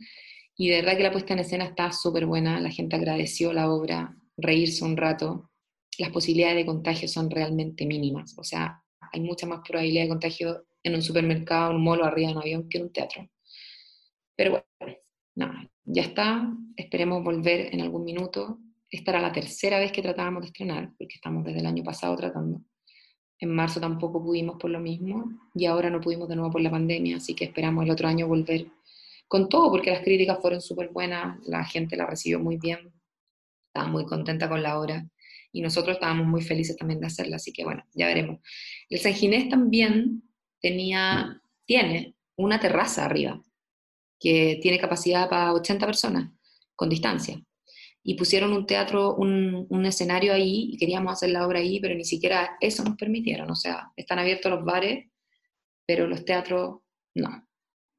y 0.57 0.69
de 0.69 0.77
verdad 0.77 0.97
que 0.97 1.03
la 1.03 1.13
puesta 1.13 1.33
en 1.33 1.41
escena 1.41 1.65
está 1.65 1.91
súper 1.93 2.27
buena, 2.27 2.61
la 2.61 2.71
gente 2.71 2.97
agradeció 2.97 3.53
la 3.53 3.71
obra, 3.71 4.17
reírse 4.37 4.85
un 4.85 4.97
rato, 4.97 5.51
las 5.99 6.11
posibilidades 6.11 6.57
de 6.57 6.67
contagio 6.67 7.09
son 7.09 7.31
realmente 7.31 7.87
mínimas, 7.87 8.35
o 8.37 8.45
sea, 8.45 8.83
hay 9.13 9.21
mucha 9.21 9.47
más 9.47 9.61
probabilidad 9.67 10.03
de 10.03 10.09
contagio 10.09 10.67
en 10.83 10.95
un 10.95 11.03
supermercado, 11.03 11.75
un 11.75 11.83
molo, 11.83 12.05
arriba 12.05 12.29
de 12.29 12.35
un 12.35 12.43
avión, 12.43 12.69
que 12.69 12.79
en 12.79 12.85
un 12.85 12.93
teatro. 12.93 13.29
Pero 14.37 14.51
bueno, 14.51 14.97
nada, 15.35 15.71
ya 15.85 16.03
está, 16.03 16.53
esperemos 16.77 17.25
volver 17.25 17.75
en 17.75 17.81
algún 17.81 18.05
minuto. 18.05 18.59
Esta 18.91 19.13
era 19.13 19.21
la 19.21 19.33
tercera 19.33 19.79
vez 19.79 19.91
que 19.91 20.03
tratábamos 20.03 20.43
de 20.43 20.49
estrenar, 20.49 20.93
porque 20.99 21.15
estamos 21.15 21.45
desde 21.45 21.61
el 21.61 21.67
año 21.67 21.83
pasado 21.83 22.15
tratando. 22.17 22.61
En 23.39 23.55
marzo 23.55 23.81
tampoco 23.81 24.23
pudimos 24.23 24.59
por 24.59 24.71
lo 24.71 24.81
mismo 24.81 25.31
y 25.55 25.67
ahora 25.67 25.91
no 25.91 26.01
pudimos 26.01 26.29
de 26.29 26.37
nuevo 26.37 26.51
por 26.53 26.61
la 26.61 26.71
pandemia, 26.71 27.19
así 27.19 27.35
que 27.35 27.45
esperamos 27.45 27.85
el 27.85 27.91
otro 27.91 28.09
año 28.09 28.27
volver 28.27 28.67
con 29.29 29.49
todo, 29.49 29.71
porque 29.71 29.91
las 29.91 30.03
críticas 30.03 30.39
fueron 30.41 30.61
súper 30.61 30.91
buenas, 30.91 31.39
la 31.47 31.65
gente 31.65 31.97
la 31.97 32.07
recibió 32.07 32.39
muy 32.39 32.57
bien, 32.57 32.93
estaba 33.67 33.89
muy 33.89 34.07
contenta 34.07 34.49
con 34.49 34.63
la 34.63 34.79
obra 34.79 35.07
y 35.53 35.61
nosotros 35.61 35.97
estábamos 35.97 36.27
muy 36.27 36.43
felices 36.43 36.77
también 36.77 37.01
de 37.01 37.07
hacerla, 37.07 37.37
así 37.37 37.53
que 37.53 37.65
bueno, 37.65 37.85
ya 37.95 38.07
veremos. 38.07 38.41
El 38.89 39.01
San 39.01 39.15
Ginés 39.15 39.49
también 39.49 40.23
tenía, 40.61 41.43
tiene 41.65 42.15
una 42.37 42.61
terraza 42.61 43.05
arriba, 43.05 43.43
que 44.19 44.59
tiene 44.63 44.79
capacidad 44.79 45.29
para 45.29 45.53
80 45.53 45.87
personas, 45.87 46.31
con 46.75 46.89
distancia 46.89 47.39
y 48.07 48.15
pusieron 48.15 48.53
un 48.53 48.67
teatro, 48.67 49.17
un, 49.17 49.67
un, 49.69 49.85
escenario 49.85 50.33
ahí 50.33 50.71
y 50.73 50.79
queríamos 50.79 51.13
hacer 51.13 51.31
la 51.31 51.47
obra 51.47 51.59
ahí, 51.59 51.81
pero 51.81 51.95
ni 51.95 52.05
siquiera 52.05 52.57
eso 52.61 52.85
nos 52.85 52.97
permitieron. 52.97 53.51
O 53.51 53.57
sea, 53.57 53.93
están 53.97 54.19
abiertos 54.19 54.51
los 54.51 54.65
bares, 54.65 55.11
pero 55.85 56.07
los 56.07 56.25
teatros 56.25 56.79
no. 57.15 57.47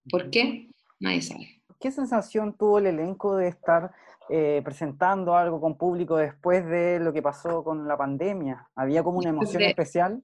¿Por 0.10 0.30
qué? 0.30 0.70
Nadie 1.00 1.22
sabe. 1.22 1.58
¿qué 1.80 1.92
sensación 1.92 2.56
tuvo 2.58 2.80
el 2.80 2.88
elenco 2.88 3.36
de 3.36 3.50
estar 3.50 3.92
eh, 4.30 4.62
presentando 4.64 5.36
algo 5.36 5.62
con 5.62 5.78
público 5.78 6.18
después 6.18 6.66
de 6.66 7.00
lo 7.00 7.14
que 7.14 7.22
pasó 7.22 7.64
con 7.64 7.88
la 7.88 7.98
pandemia? 7.98 8.68
¿Había 8.76 9.04
como 9.04 9.20
una 9.20 9.30
emoción 9.30 9.62
especial? 9.62 10.22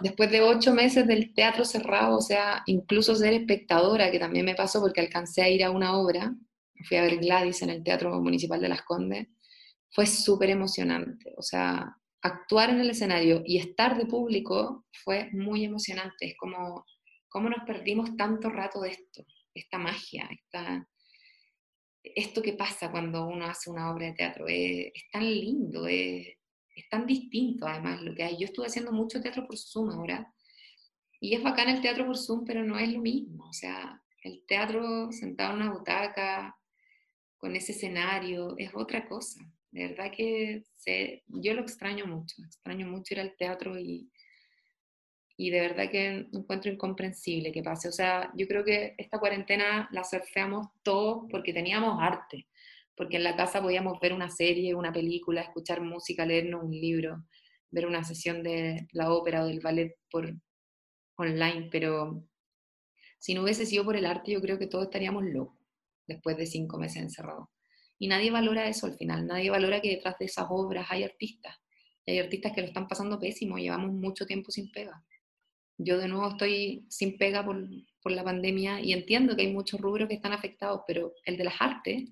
Después 0.00 0.30
de 0.30 0.42
ocho 0.42 0.74
meses 0.74 1.06
del 1.06 1.32
teatro 1.32 1.64
cerrado, 1.64 2.18
o 2.18 2.20
sea, 2.20 2.62
incluso 2.66 3.14
ser 3.14 3.32
espectadora, 3.32 4.10
que 4.10 4.18
también 4.18 4.44
me 4.44 4.54
pasó 4.54 4.80
porque 4.80 5.00
alcancé 5.00 5.42
a 5.42 5.48
ir 5.48 5.64
a 5.64 5.70
una 5.70 5.96
obra, 5.96 6.34
fui 6.86 6.96
a 6.96 7.02
ver 7.02 7.18
Gladys 7.18 7.62
en 7.62 7.70
el 7.70 7.82
Teatro 7.82 8.20
Municipal 8.20 8.60
de 8.60 8.68
Las 8.68 8.82
Condes, 8.82 9.28
fue 9.90 10.06
súper 10.06 10.50
emocionante. 10.50 11.32
O 11.36 11.42
sea, 11.42 11.96
actuar 12.22 12.70
en 12.70 12.80
el 12.80 12.90
escenario 12.90 13.42
y 13.44 13.58
estar 13.58 13.96
de 13.96 14.06
público 14.06 14.84
fue 15.04 15.30
muy 15.32 15.64
emocionante. 15.64 16.26
Es 16.26 16.36
como, 16.36 16.84
¿cómo 17.28 17.48
nos 17.48 17.64
perdimos 17.66 18.16
tanto 18.16 18.50
rato 18.50 18.80
de 18.80 18.90
esto? 18.90 19.24
Esta 19.54 19.78
magia, 19.78 20.28
esta, 20.30 20.86
esto 22.02 22.42
que 22.42 22.52
pasa 22.52 22.90
cuando 22.90 23.26
uno 23.26 23.46
hace 23.46 23.70
una 23.70 23.90
obra 23.90 24.06
de 24.06 24.12
teatro. 24.12 24.46
Es, 24.48 24.92
tan 25.10 25.24
lindo, 25.24 25.86
es, 25.86 26.28
es, 26.74 26.88
tan 26.90 27.06
distinto 27.06 27.66
además 27.66 28.02
lo 28.02 28.14
que 28.14 28.24
hay. 28.24 28.36
Yo 28.38 28.46
estuve 28.46 28.66
haciendo 28.66 28.92
mucho 28.92 29.20
teatro 29.20 29.46
por 29.46 29.56
Zoom 29.56 29.90
ahora. 29.90 30.32
Y 31.18 31.34
es 31.34 31.42
bacán 31.42 31.68
el 31.68 31.80
teatro 31.80 32.06
por 32.06 32.18
Zoom, 32.18 32.44
pero 32.44 32.62
no 32.64 32.78
es 32.78 32.92
lo 32.92 33.00
mismo. 33.00 33.48
O 33.48 33.52
sea, 33.52 34.02
el 34.22 34.44
teatro 34.46 35.10
sentado 35.12 35.54
en 35.54 35.62
una 35.62 35.72
butaca, 35.72 36.55
con 37.38 37.56
ese 37.56 37.72
escenario, 37.72 38.54
es 38.58 38.70
otra 38.74 39.06
cosa. 39.08 39.40
De 39.70 39.88
verdad 39.88 40.10
que 40.16 40.64
yo 41.26 41.54
lo 41.54 41.62
extraño 41.62 42.06
mucho, 42.06 42.42
extraño 42.42 42.86
mucho 42.86 43.14
ir 43.14 43.20
al 43.20 43.36
teatro 43.36 43.78
y, 43.78 44.10
y 45.36 45.50
de 45.50 45.60
verdad 45.60 45.90
que 45.90 46.28
encuentro 46.32 46.70
incomprensible 46.72 47.52
que 47.52 47.62
pase. 47.62 47.88
O 47.88 47.92
sea, 47.92 48.32
yo 48.36 48.46
creo 48.46 48.64
que 48.64 48.94
esta 48.96 49.18
cuarentena 49.18 49.88
la 49.92 50.04
surfeamos 50.04 50.68
todos 50.82 51.26
porque 51.30 51.52
teníamos 51.52 51.98
arte, 52.00 52.46
porque 52.96 53.16
en 53.16 53.24
la 53.24 53.36
casa 53.36 53.60
podíamos 53.60 54.00
ver 54.00 54.12
una 54.14 54.30
serie, 54.30 54.74
una 54.74 54.92
película, 54.92 55.42
escuchar 55.42 55.82
música, 55.82 56.24
leernos 56.24 56.64
un 56.64 56.72
libro, 56.72 57.24
ver 57.70 57.86
una 57.86 58.04
sesión 58.04 58.42
de 58.42 58.88
la 58.92 59.12
ópera 59.12 59.42
o 59.44 59.46
del 59.46 59.60
ballet 59.60 59.94
por 60.10 60.34
online, 61.16 61.68
pero 61.70 62.24
si 63.18 63.34
no 63.34 63.42
hubiese 63.42 63.66
sido 63.66 63.84
por 63.84 63.96
el 63.96 64.06
arte, 64.06 64.32
yo 64.32 64.40
creo 64.40 64.58
que 64.58 64.66
todos 64.66 64.84
estaríamos 64.84 65.24
locos 65.24 65.55
después 66.06 66.36
de 66.36 66.46
cinco 66.46 66.78
meses 66.78 67.02
encerrados. 67.02 67.48
Y 67.98 68.08
nadie 68.08 68.30
valora 68.30 68.68
eso 68.68 68.86
al 68.86 68.96
final, 68.96 69.26
nadie 69.26 69.50
valora 69.50 69.80
que 69.80 69.90
detrás 69.90 70.18
de 70.18 70.26
esas 70.26 70.46
obras 70.50 70.86
hay 70.90 71.04
artistas. 71.04 71.56
hay 72.06 72.18
artistas 72.18 72.52
que 72.52 72.60
lo 72.60 72.68
están 72.68 72.86
pasando 72.86 73.18
pésimo, 73.18 73.58
llevamos 73.58 73.92
mucho 73.92 74.26
tiempo 74.26 74.50
sin 74.50 74.70
pega. 74.70 75.04
Yo 75.78 75.98
de 75.98 76.08
nuevo 76.08 76.28
estoy 76.28 76.86
sin 76.88 77.18
pega 77.18 77.44
por, 77.44 77.66
por 78.02 78.12
la 78.12 78.24
pandemia 78.24 78.80
y 78.80 78.92
entiendo 78.92 79.36
que 79.36 79.42
hay 79.42 79.52
muchos 79.52 79.80
rubros 79.80 80.08
que 80.08 80.14
están 80.14 80.32
afectados, 80.32 80.82
pero 80.86 81.12
el 81.24 81.36
de 81.36 81.44
las 81.44 81.60
artes 81.60 82.04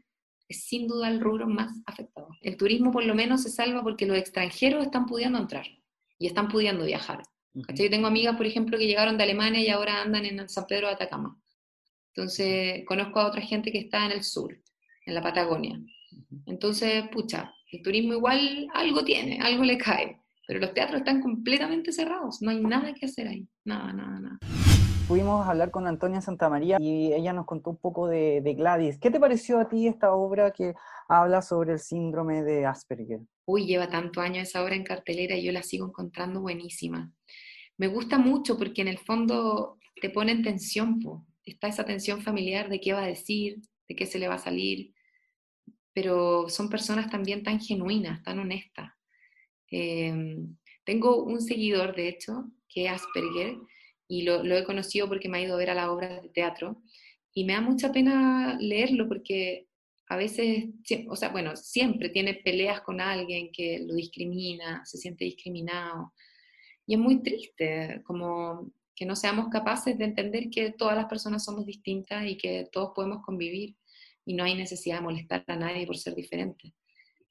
es 0.48 0.64
sin 0.64 0.86
duda 0.86 1.08
el 1.08 1.20
rubro 1.20 1.46
más 1.46 1.72
afectado. 1.86 2.28
El 2.42 2.56
turismo 2.56 2.90
por 2.90 3.04
lo 3.04 3.14
menos 3.14 3.42
se 3.42 3.50
salva 3.50 3.82
porque 3.82 4.06
los 4.06 4.18
extranjeros 4.18 4.84
están 4.84 5.06
pudiendo 5.06 5.38
entrar 5.38 5.66
y 6.18 6.26
están 6.26 6.48
pudiendo 6.48 6.84
viajar. 6.84 7.22
Yo 7.54 7.88
tengo 7.88 8.08
amigas, 8.08 8.36
por 8.36 8.46
ejemplo, 8.46 8.76
que 8.76 8.86
llegaron 8.86 9.16
de 9.16 9.22
Alemania 9.22 9.60
y 9.60 9.68
ahora 9.68 10.02
andan 10.02 10.24
en 10.26 10.48
San 10.48 10.66
Pedro 10.66 10.88
de 10.88 10.94
Atacama. 10.94 11.40
Entonces, 12.16 12.84
conozco 12.86 13.18
a 13.18 13.26
otra 13.26 13.40
gente 13.40 13.72
que 13.72 13.78
está 13.78 14.06
en 14.06 14.12
el 14.12 14.22
sur 14.22 14.56
en 15.04 15.14
la 15.14 15.22
Patagonia. 15.22 15.80
Entonces, 16.46 17.08
pucha, 17.08 17.52
el 17.72 17.82
turismo 17.82 18.12
igual 18.12 18.68
algo 18.72 19.04
tiene, 19.04 19.40
algo 19.40 19.64
le 19.64 19.76
cae, 19.76 20.20
pero 20.46 20.60
los 20.60 20.72
teatros 20.74 21.00
están 21.00 21.20
completamente 21.20 21.90
cerrados, 21.90 22.40
no 22.40 22.52
hay 22.52 22.60
nada 22.60 22.94
que 22.94 23.06
hacer 23.06 23.26
ahí, 23.26 23.48
nada, 23.64 23.92
nada, 23.92 24.20
nada. 24.20 24.38
Pudimos 25.08 25.44
hablar 25.46 25.72
con 25.72 25.88
Antonia 25.88 26.20
Santamaría 26.20 26.78
y 26.80 27.12
ella 27.12 27.32
nos 27.32 27.46
contó 27.46 27.70
un 27.70 27.78
poco 27.78 28.06
de, 28.06 28.40
Gladys. 28.56 28.98
¿Qué 28.98 29.10
te 29.10 29.18
pareció 29.18 29.58
a 29.58 29.68
ti 29.68 29.88
esta 29.88 30.12
obra 30.14 30.52
que 30.52 30.74
habla 31.08 31.42
sobre 31.42 31.72
el 31.72 31.80
síndrome 31.80 32.44
de 32.44 32.64
Asperger? 32.64 33.20
Uy, 33.44 33.66
lleva 33.66 33.88
tanto 33.88 34.20
años 34.20 34.48
esa 34.48 34.62
obra 34.62 34.76
en 34.76 34.84
cartelera 34.84 35.34
y 35.34 35.44
yo 35.44 35.52
la 35.52 35.64
sigo 35.64 35.86
encontrando 35.86 36.40
buenísima. 36.40 37.12
Me 37.76 37.88
gusta 37.88 38.18
mucho 38.18 38.56
porque 38.56 38.82
en 38.82 38.88
el 38.88 38.98
fondo 38.98 39.78
te 40.00 40.10
pone 40.10 40.32
en 40.32 40.42
tensión, 40.42 41.00
está 41.44 41.68
esa 41.68 41.84
tensión 41.84 42.22
familiar 42.22 42.68
de 42.68 42.80
qué 42.80 42.92
va 42.92 43.04
a 43.04 43.08
decir, 43.08 43.60
de 43.88 43.96
qué 43.96 44.06
se 44.06 44.18
le 44.18 44.28
va 44.28 44.34
a 44.34 44.38
salir, 44.38 44.94
pero 45.92 46.48
son 46.48 46.68
personas 46.68 47.10
también 47.10 47.42
tan 47.42 47.60
genuinas, 47.60 48.22
tan 48.22 48.38
honestas. 48.38 48.90
Em, 49.70 50.56
tengo 50.84 51.22
un 51.24 51.40
seguidor, 51.40 51.94
de 51.94 52.08
hecho, 52.08 52.50
que 52.68 52.86
es 52.86 52.92
Asperger, 52.92 53.56
y 54.08 54.22
lo, 54.22 54.42
he 54.44 54.64
conocido 54.64 55.08
porque 55.08 55.28
me 55.28 55.38
ha 55.38 55.42
ido 55.42 55.54
a 55.54 55.58
ver 55.58 55.70
a 55.70 55.74
la 55.74 55.90
obra 55.90 56.20
de 56.20 56.28
teatro, 56.30 56.82
y 57.32 57.44
me 57.44 57.54
da 57.54 57.60
mucha 57.60 57.92
pena 57.92 58.56
leerlo 58.60 59.08
porque 59.08 59.66
a 60.08 60.16
veces, 60.16 60.66
o 61.08 61.16
sea, 61.16 61.30
bueno, 61.30 61.56
siempre 61.56 62.10
tiene 62.10 62.34
peleas 62.34 62.82
con 62.82 63.00
alguien 63.00 63.50
que 63.52 63.80
lo 63.80 63.94
discrimina, 63.94 64.84
se 64.84 64.98
siente 64.98 65.24
discriminado, 65.24 66.12
y 66.86 66.94
es 66.94 67.00
muy 67.00 67.22
triste, 67.22 68.02
como 68.04 68.70
que 68.94 69.06
no 69.06 69.16
seamos 69.16 69.48
capaces 69.48 69.98
de 69.98 70.04
entender 70.04 70.50
que 70.50 70.72
todas 70.72 70.96
las 70.96 71.06
personas 71.06 71.44
somos 71.44 71.66
distintas 71.66 72.26
y 72.26 72.36
que 72.36 72.68
todos 72.70 72.92
podemos 72.94 73.24
convivir 73.24 73.76
y 74.24 74.34
no 74.34 74.44
hay 74.44 74.54
necesidad 74.54 74.96
de 74.96 75.02
molestar 75.02 75.44
a 75.46 75.56
nadie 75.56 75.86
por 75.86 75.96
ser 75.96 76.14
diferente. 76.14 76.74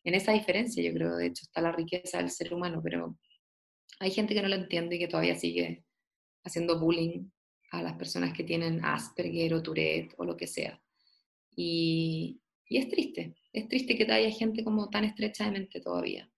En 0.04 0.16
esa 0.16 0.34
diferencia 0.34 0.84
yo 0.84 0.94
creo, 0.94 1.16
de 1.16 1.28
hecho, 1.28 1.44
está 1.44 1.62
la 1.62 1.72
riqueza 1.72 2.18
del 2.18 2.30
ser 2.30 2.54
humano, 2.54 2.82
pero 2.84 3.18
hay 4.00 4.12
gente 4.12 4.34
que 4.34 4.42
no 4.42 4.50
lo 4.50 4.56
entiende 4.56 4.98
y 4.98 5.00
que 5.00 5.08
todavía 5.08 5.36
sigue 5.36 5.86
haciendo 6.44 6.80
bullying 6.80 7.30
a 7.72 7.82
las 7.82 7.94
personas 7.94 8.34
que 8.34 8.44
tienen 8.44 8.84
Asperger 8.84 9.54
o 9.54 9.64
Tourette 9.64 10.14
o 10.18 10.26
lo 10.26 10.36
que 10.36 10.48
sea. 10.48 10.80
Y, 11.56 12.42
y 12.68 12.78
es 12.78 12.90
triste, 12.90 13.36
es 13.54 13.68
triste 13.68 13.98
que 13.98 14.12
haya 14.12 14.30
gente 14.32 14.64
como 14.64 14.90
tan 14.90 15.06
estrecha 15.06 15.46
de 15.46 15.52
mente 15.52 15.80
todavía. 15.80 16.30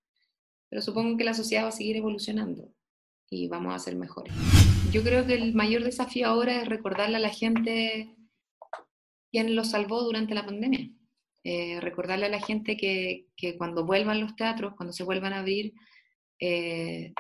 Pero 0.70 0.82
supongo 0.82 1.18
que 1.18 1.24
la 1.24 1.34
sociedad 1.34 1.64
va 1.64 1.70
a 1.70 1.72
seguir 1.72 1.98
evolucionando 1.98 2.72
y 3.30 3.48
vamos 3.48 3.74
a 3.74 3.80
ser 3.80 3.96
mejores. 3.96 4.34
Yo 4.92 5.04
creo 5.04 5.26
que 5.26 5.34
el 5.34 5.54
mayor 5.54 5.84
desafío 5.84 6.28
ahora 6.28 6.62
es 6.62 6.68
recordarle 6.68 7.18
a 7.18 7.20
la 7.20 7.30
gente 7.30 8.16
quién 9.32 9.56
lo 9.56 9.64
salvó 9.64 10.02
durante 10.04 10.34
la 10.34 10.46
pandemia. 10.46 10.90
Eh, 11.44 11.80
recordarle 11.82 12.26
a 12.26 12.30
la 12.30 12.40
gente 12.40 12.76
que, 12.76 13.28
que, 13.36 13.58
cuando 13.58 13.86
vuelvan 13.86 14.20
los 14.20 14.36
teatros, 14.36 14.74
cuando 14.76 14.94
se 14.94 15.04
vuelvan 15.04 15.34
a 15.34 15.40
abrir, 15.40 15.74
eh, 16.40 17.14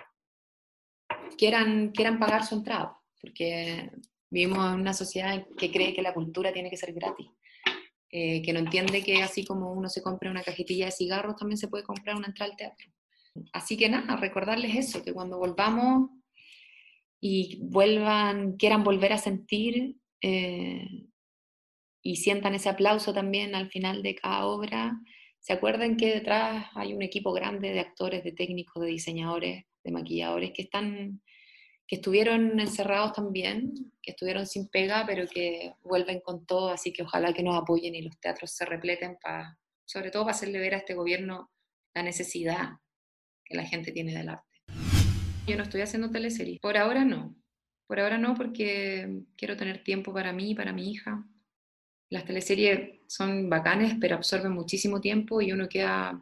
quieran, 1.38 1.92
quieran 1.92 2.18
pagar 2.18 2.46
su 2.46 2.56
entrada, 2.56 2.98
porque 3.22 3.92
vivimos 4.30 4.74
en 4.74 4.80
una 4.80 4.94
sociedad 4.94 5.46
que 5.58 5.72
cree 5.72 5.94
que 5.94 6.02
la 6.02 6.14
cultura 6.14 6.52
tiene 6.52 6.70
que 6.70 6.78
ser 6.78 6.94
gratis, 6.94 7.28
eh, 8.10 8.42
que 8.42 8.54
no 8.54 8.60
entiende 8.60 9.04
que 9.04 9.22
así 9.22 9.46
como 9.46 9.74
uno 9.74 9.90
se 9.90 10.02
compra 10.02 10.32
una 10.32 10.44
cajetilla 10.44 10.86
de 10.88 10.92
cigarros, 10.92 11.36
también 11.36 11.58
se 11.58 11.68
puede 11.68 11.84
comprar 11.84 12.16
una 12.16 12.28
entrada 12.28 12.52
al 12.52 12.58
teatro. 12.58 12.92
Así 13.54 13.78
que 13.78 13.90
nada, 13.90 14.16
recordarles 14.16 14.76
eso, 14.76 15.04
que 15.04 15.14
cuando 15.14 15.38
volvamos 15.38 16.10
y 17.28 17.58
vuelvan, 17.60 18.56
quieran 18.56 18.84
volver 18.84 19.12
a 19.12 19.18
sentir, 19.18 19.96
y 20.22 22.16
sientan 22.18 22.54
ese 22.54 22.70
aplauso 22.70 23.16
también 23.16 23.56
al 23.56 23.72
final 23.72 24.04
de 24.04 24.14
cada 24.14 24.46
obra, 24.46 25.02
se 25.40 25.54
acuerden 25.54 25.98
que 25.98 26.14
detrás 26.14 26.68
hay 26.76 26.94
un 26.94 27.02
equipo 27.02 27.34
grande 27.34 27.72
de 27.72 27.80
actores, 27.80 28.24
de 28.24 28.32
técnicos, 28.32 28.84
de 28.84 28.90
diseñadores, 28.90 29.66
de 29.84 29.92
maquilladores 29.92 30.52
que 30.54 30.62
están 30.62 31.24
que 31.88 31.96
estuvieron 31.96 32.60
encerrados 32.60 33.14
también, 33.14 33.74
que 34.04 34.12
estuvieron 34.12 34.46
sin 34.46 34.68
pega, 34.70 35.04
pero 35.08 35.28
que 35.28 35.74
vuelven 35.84 36.20
con 36.20 36.46
todo, 36.46 36.70
así 36.70 36.94
que 36.94 37.04
ojalá 37.04 37.34
que 37.34 37.44
nos 37.44 37.60
apoyen 37.60 37.96
y 37.96 38.04
los 38.04 38.20
teatros 38.20 38.52
se 38.52 38.66
repleten 38.66 39.18
para, 39.20 39.58
sobre 39.86 40.12
todo 40.12 40.26
para 40.26 40.36
hacerle 40.36 40.60
ver 40.60 40.76
a 40.76 40.78
este 40.78 40.94
gobierno 40.94 41.52
la 41.96 42.04
necesidad 42.04 42.70
que 43.44 43.56
la 43.56 43.66
gente 43.66 43.92
tiene 43.92 44.16
del 44.16 44.30
arte. 44.30 44.45
Yo 45.48 45.56
no 45.56 45.64
estoy 45.64 45.82
haciendo 45.82 46.10
teleseries, 46.10 46.60
por 46.60 46.76
ahora 46.76 47.06
no, 47.06 47.36
por 47.88 48.00
ahora 48.00 48.18
no 48.18 48.34
porque 48.34 49.22
quiero 49.38 49.56
tener 49.56 49.84
tiempo 49.84 50.12
para 50.12 50.34
mí, 50.34 50.56
para 50.56 50.74
mi 50.74 50.90
hija, 50.90 51.24
las 52.10 52.26
teleseries 52.26 53.02
son 53.08 53.50
bacanes, 53.50 53.96
pero 54.00 54.16
absorben 54.16 54.52
muchísimo 54.52 55.02
tiempo 55.02 55.42
y 55.42 55.52
uno 55.52 55.68
queda 55.68 56.22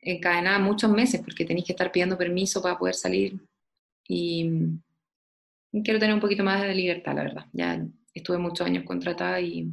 encadenada 0.00 0.58
muchos 0.58 0.90
meses 0.90 1.20
porque 1.20 1.44
tenéis 1.44 1.66
que 1.66 1.72
estar 1.72 1.90
pidiendo 1.90 2.16
permiso 2.16 2.62
para 2.62 2.78
poder 2.78 2.94
salir. 2.94 3.38
Y, 4.06 4.50
quiero 5.82 5.98
tener 5.98 6.14
un 6.14 6.20
poquito 6.20 6.44
más 6.44 6.62
de 6.62 6.74
libertad, 6.74 7.14
la 7.14 7.24
verdad. 7.24 7.46
Ya 7.52 7.86
estuve 8.12 8.38
muchos 8.38 8.66
años 8.66 8.84
contratada 8.84 9.40
y, 9.40 9.68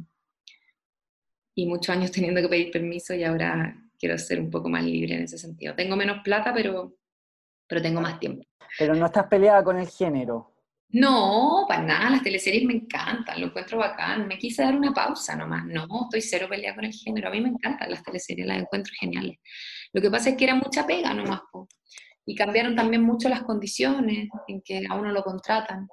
y 1.54 1.66
muchos 1.66 1.94
años 1.94 2.10
teniendo 2.10 2.40
que 2.40 2.48
pedir 2.48 2.70
permiso 2.70 3.14
y 3.14 3.24
ahora 3.24 3.76
quiero 3.98 4.18
ser 4.18 4.40
un 4.40 4.50
poco 4.50 4.68
más 4.68 4.84
libre 4.84 5.14
en 5.14 5.22
ese 5.22 5.38
sentido. 5.38 5.74
Tengo 5.74 5.96
menos 5.96 6.22
plata, 6.24 6.52
pero, 6.52 6.96
pero 7.72 7.80
tengo 7.80 8.02
más 8.02 8.20
tiempo. 8.20 8.44
Pero 8.78 8.94
no 8.94 9.06
estás 9.06 9.28
peleada 9.28 9.64
con 9.64 9.78
el 9.78 9.88
género. 9.88 10.52
No, 10.90 11.64
para 11.66 11.82
nada, 11.82 12.10
las 12.10 12.22
teleseries 12.22 12.66
me 12.66 12.74
encantan, 12.74 13.40
lo 13.40 13.46
encuentro 13.46 13.78
bacán. 13.78 14.28
Me 14.28 14.36
quise 14.36 14.62
dar 14.62 14.76
una 14.76 14.92
pausa 14.92 15.34
nomás. 15.34 15.64
No, 15.64 15.86
estoy 16.02 16.20
cero 16.20 16.48
peleada 16.50 16.74
con 16.74 16.84
el 16.84 16.92
género. 16.92 17.28
A 17.28 17.30
mí 17.30 17.40
me 17.40 17.48
encantan 17.48 17.90
las 17.90 18.02
teleseries, 18.02 18.46
las 18.46 18.58
encuentro 18.58 18.92
geniales. 19.00 19.38
Lo 19.94 20.02
que 20.02 20.10
pasa 20.10 20.28
es 20.28 20.36
que 20.36 20.44
era 20.44 20.54
mucha 20.54 20.86
pega 20.86 21.14
nomás. 21.14 21.40
Y 22.26 22.34
cambiaron 22.34 22.76
también 22.76 23.04
mucho 23.04 23.30
las 23.30 23.42
condiciones 23.42 24.28
en 24.48 24.60
que 24.60 24.84
a 24.86 24.94
uno 24.94 25.12
lo 25.12 25.22
contratan. 25.22 25.88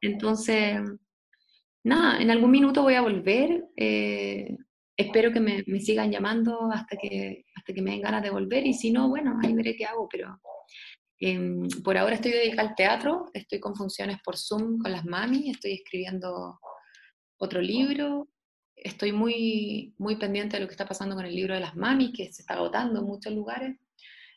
Entonces, 0.00 0.80
nada, 1.84 2.20
en 2.20 2.32
algún 2.32 2.50
minuto 2.50 2.82
voy 2.82 2.94
a 2.94 3.02
volver. 3.02 3.66
Eh, 3.76 4.56
espero 4.96 5.32
que 5.32 5.38
me, 5.38 5.62
sigan 5.78 6.10
llamando 6.10 6.72
hasta 6.72 6.96
que, 6.96 7.44
hasta 7.54 7.72
que 7.72 7.82
me 7.82 7.92
den 7.92 8.02
ganas 8.02 8.24
de 8.24 8.30
volver 8.30 8.66
y 8.66 8.74
si 8.74 8.90
no, 8.90 9.08
bueno, 9.08 9.38
ahí 9.40 9.54
veré 9.54 9.76
qué 9.76 9.84
hago, 9.84 10.08
pero 10.10 10.40
em, 11.20 11.68
por 11.84 11.96
ahora 11.96 12.14
estoy 12.14 12.32
dedicada 12.32 12.68
al 12.68 12.74
teatro, 12.74 13.26
estoy 13.34 13.60
con 13.60 13.76
funciones 13.76 14.18
por 14.24 14.36
Zoom 14.36 14.78
con 14.78 14.90
las 14.90 15.04
mami, 15.04 15.50
estoy 15.50 15.72
escribiendo 15.72 16.58
otro 17.38 17.60
libro, 17.60 18.28
estoy 18.76 19.12
muy, 19.12 19.94
muy 19.98 20.16
pendiente 20.16 20.56
de 20.56 20.62
lo 20.62 20.66
que 20.66 20.74
está 20.74 20.86
pasando 20.86 21.14
con 21.14 21.24
el 21.24 21.34
libro 21.34 21.54
de 21.54 21.60
las 21.60 21.76
mami, 21.76 22.12
que 22.12 22.32
se 22.32 22.42
está 22.42 22.54
agotando 22.54 23.00
en 23.00 23.06
muchos 23.06 23.32
lugares. 23.32 23.76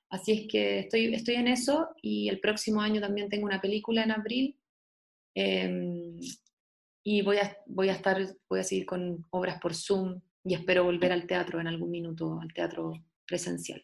Así 0.09 0.31
es 0.31 0.47
que 0.47 0.79
estoy, 0.79 1.13
estoy 1.13 1.35
en 1.35 1.47
eso 1.47 1.89
y 2.01 2.29
el 2.29 2.39
próximo 2.39 2.81
año 2.81 3.01
también 3.01 3.29
tengo 3.29 3.45
una 3.45 3.61
película 3.61 4.03
en 4.03 4.11
abril. 4.11 4.59
Em, 5.35 6.19
y 7.03 7.21
voy 7.21 7.37
a, 7.37 7.57
voy 7.65 7.89
a 7.89 7.93
estar, 7.93 8.17
voy 8.49 8.59
a 8.59 8.63
seguir 8.63 8.85
con 8.85 9.25
obras 9.31 9.59
por 9.59 9.73
Zoom 9.73 10.21
y 10.43 10.53
espero 10.53 10.83
volver 10.83 11.11
al 11.11 11.25
teatro 11.25 11.59
en 11.59 11.67
algún 11.67 11.91
minuto, 11.91 12.39
al 12.39 12.53
teatro 12.53 12.93
presencial. 13.25 13.83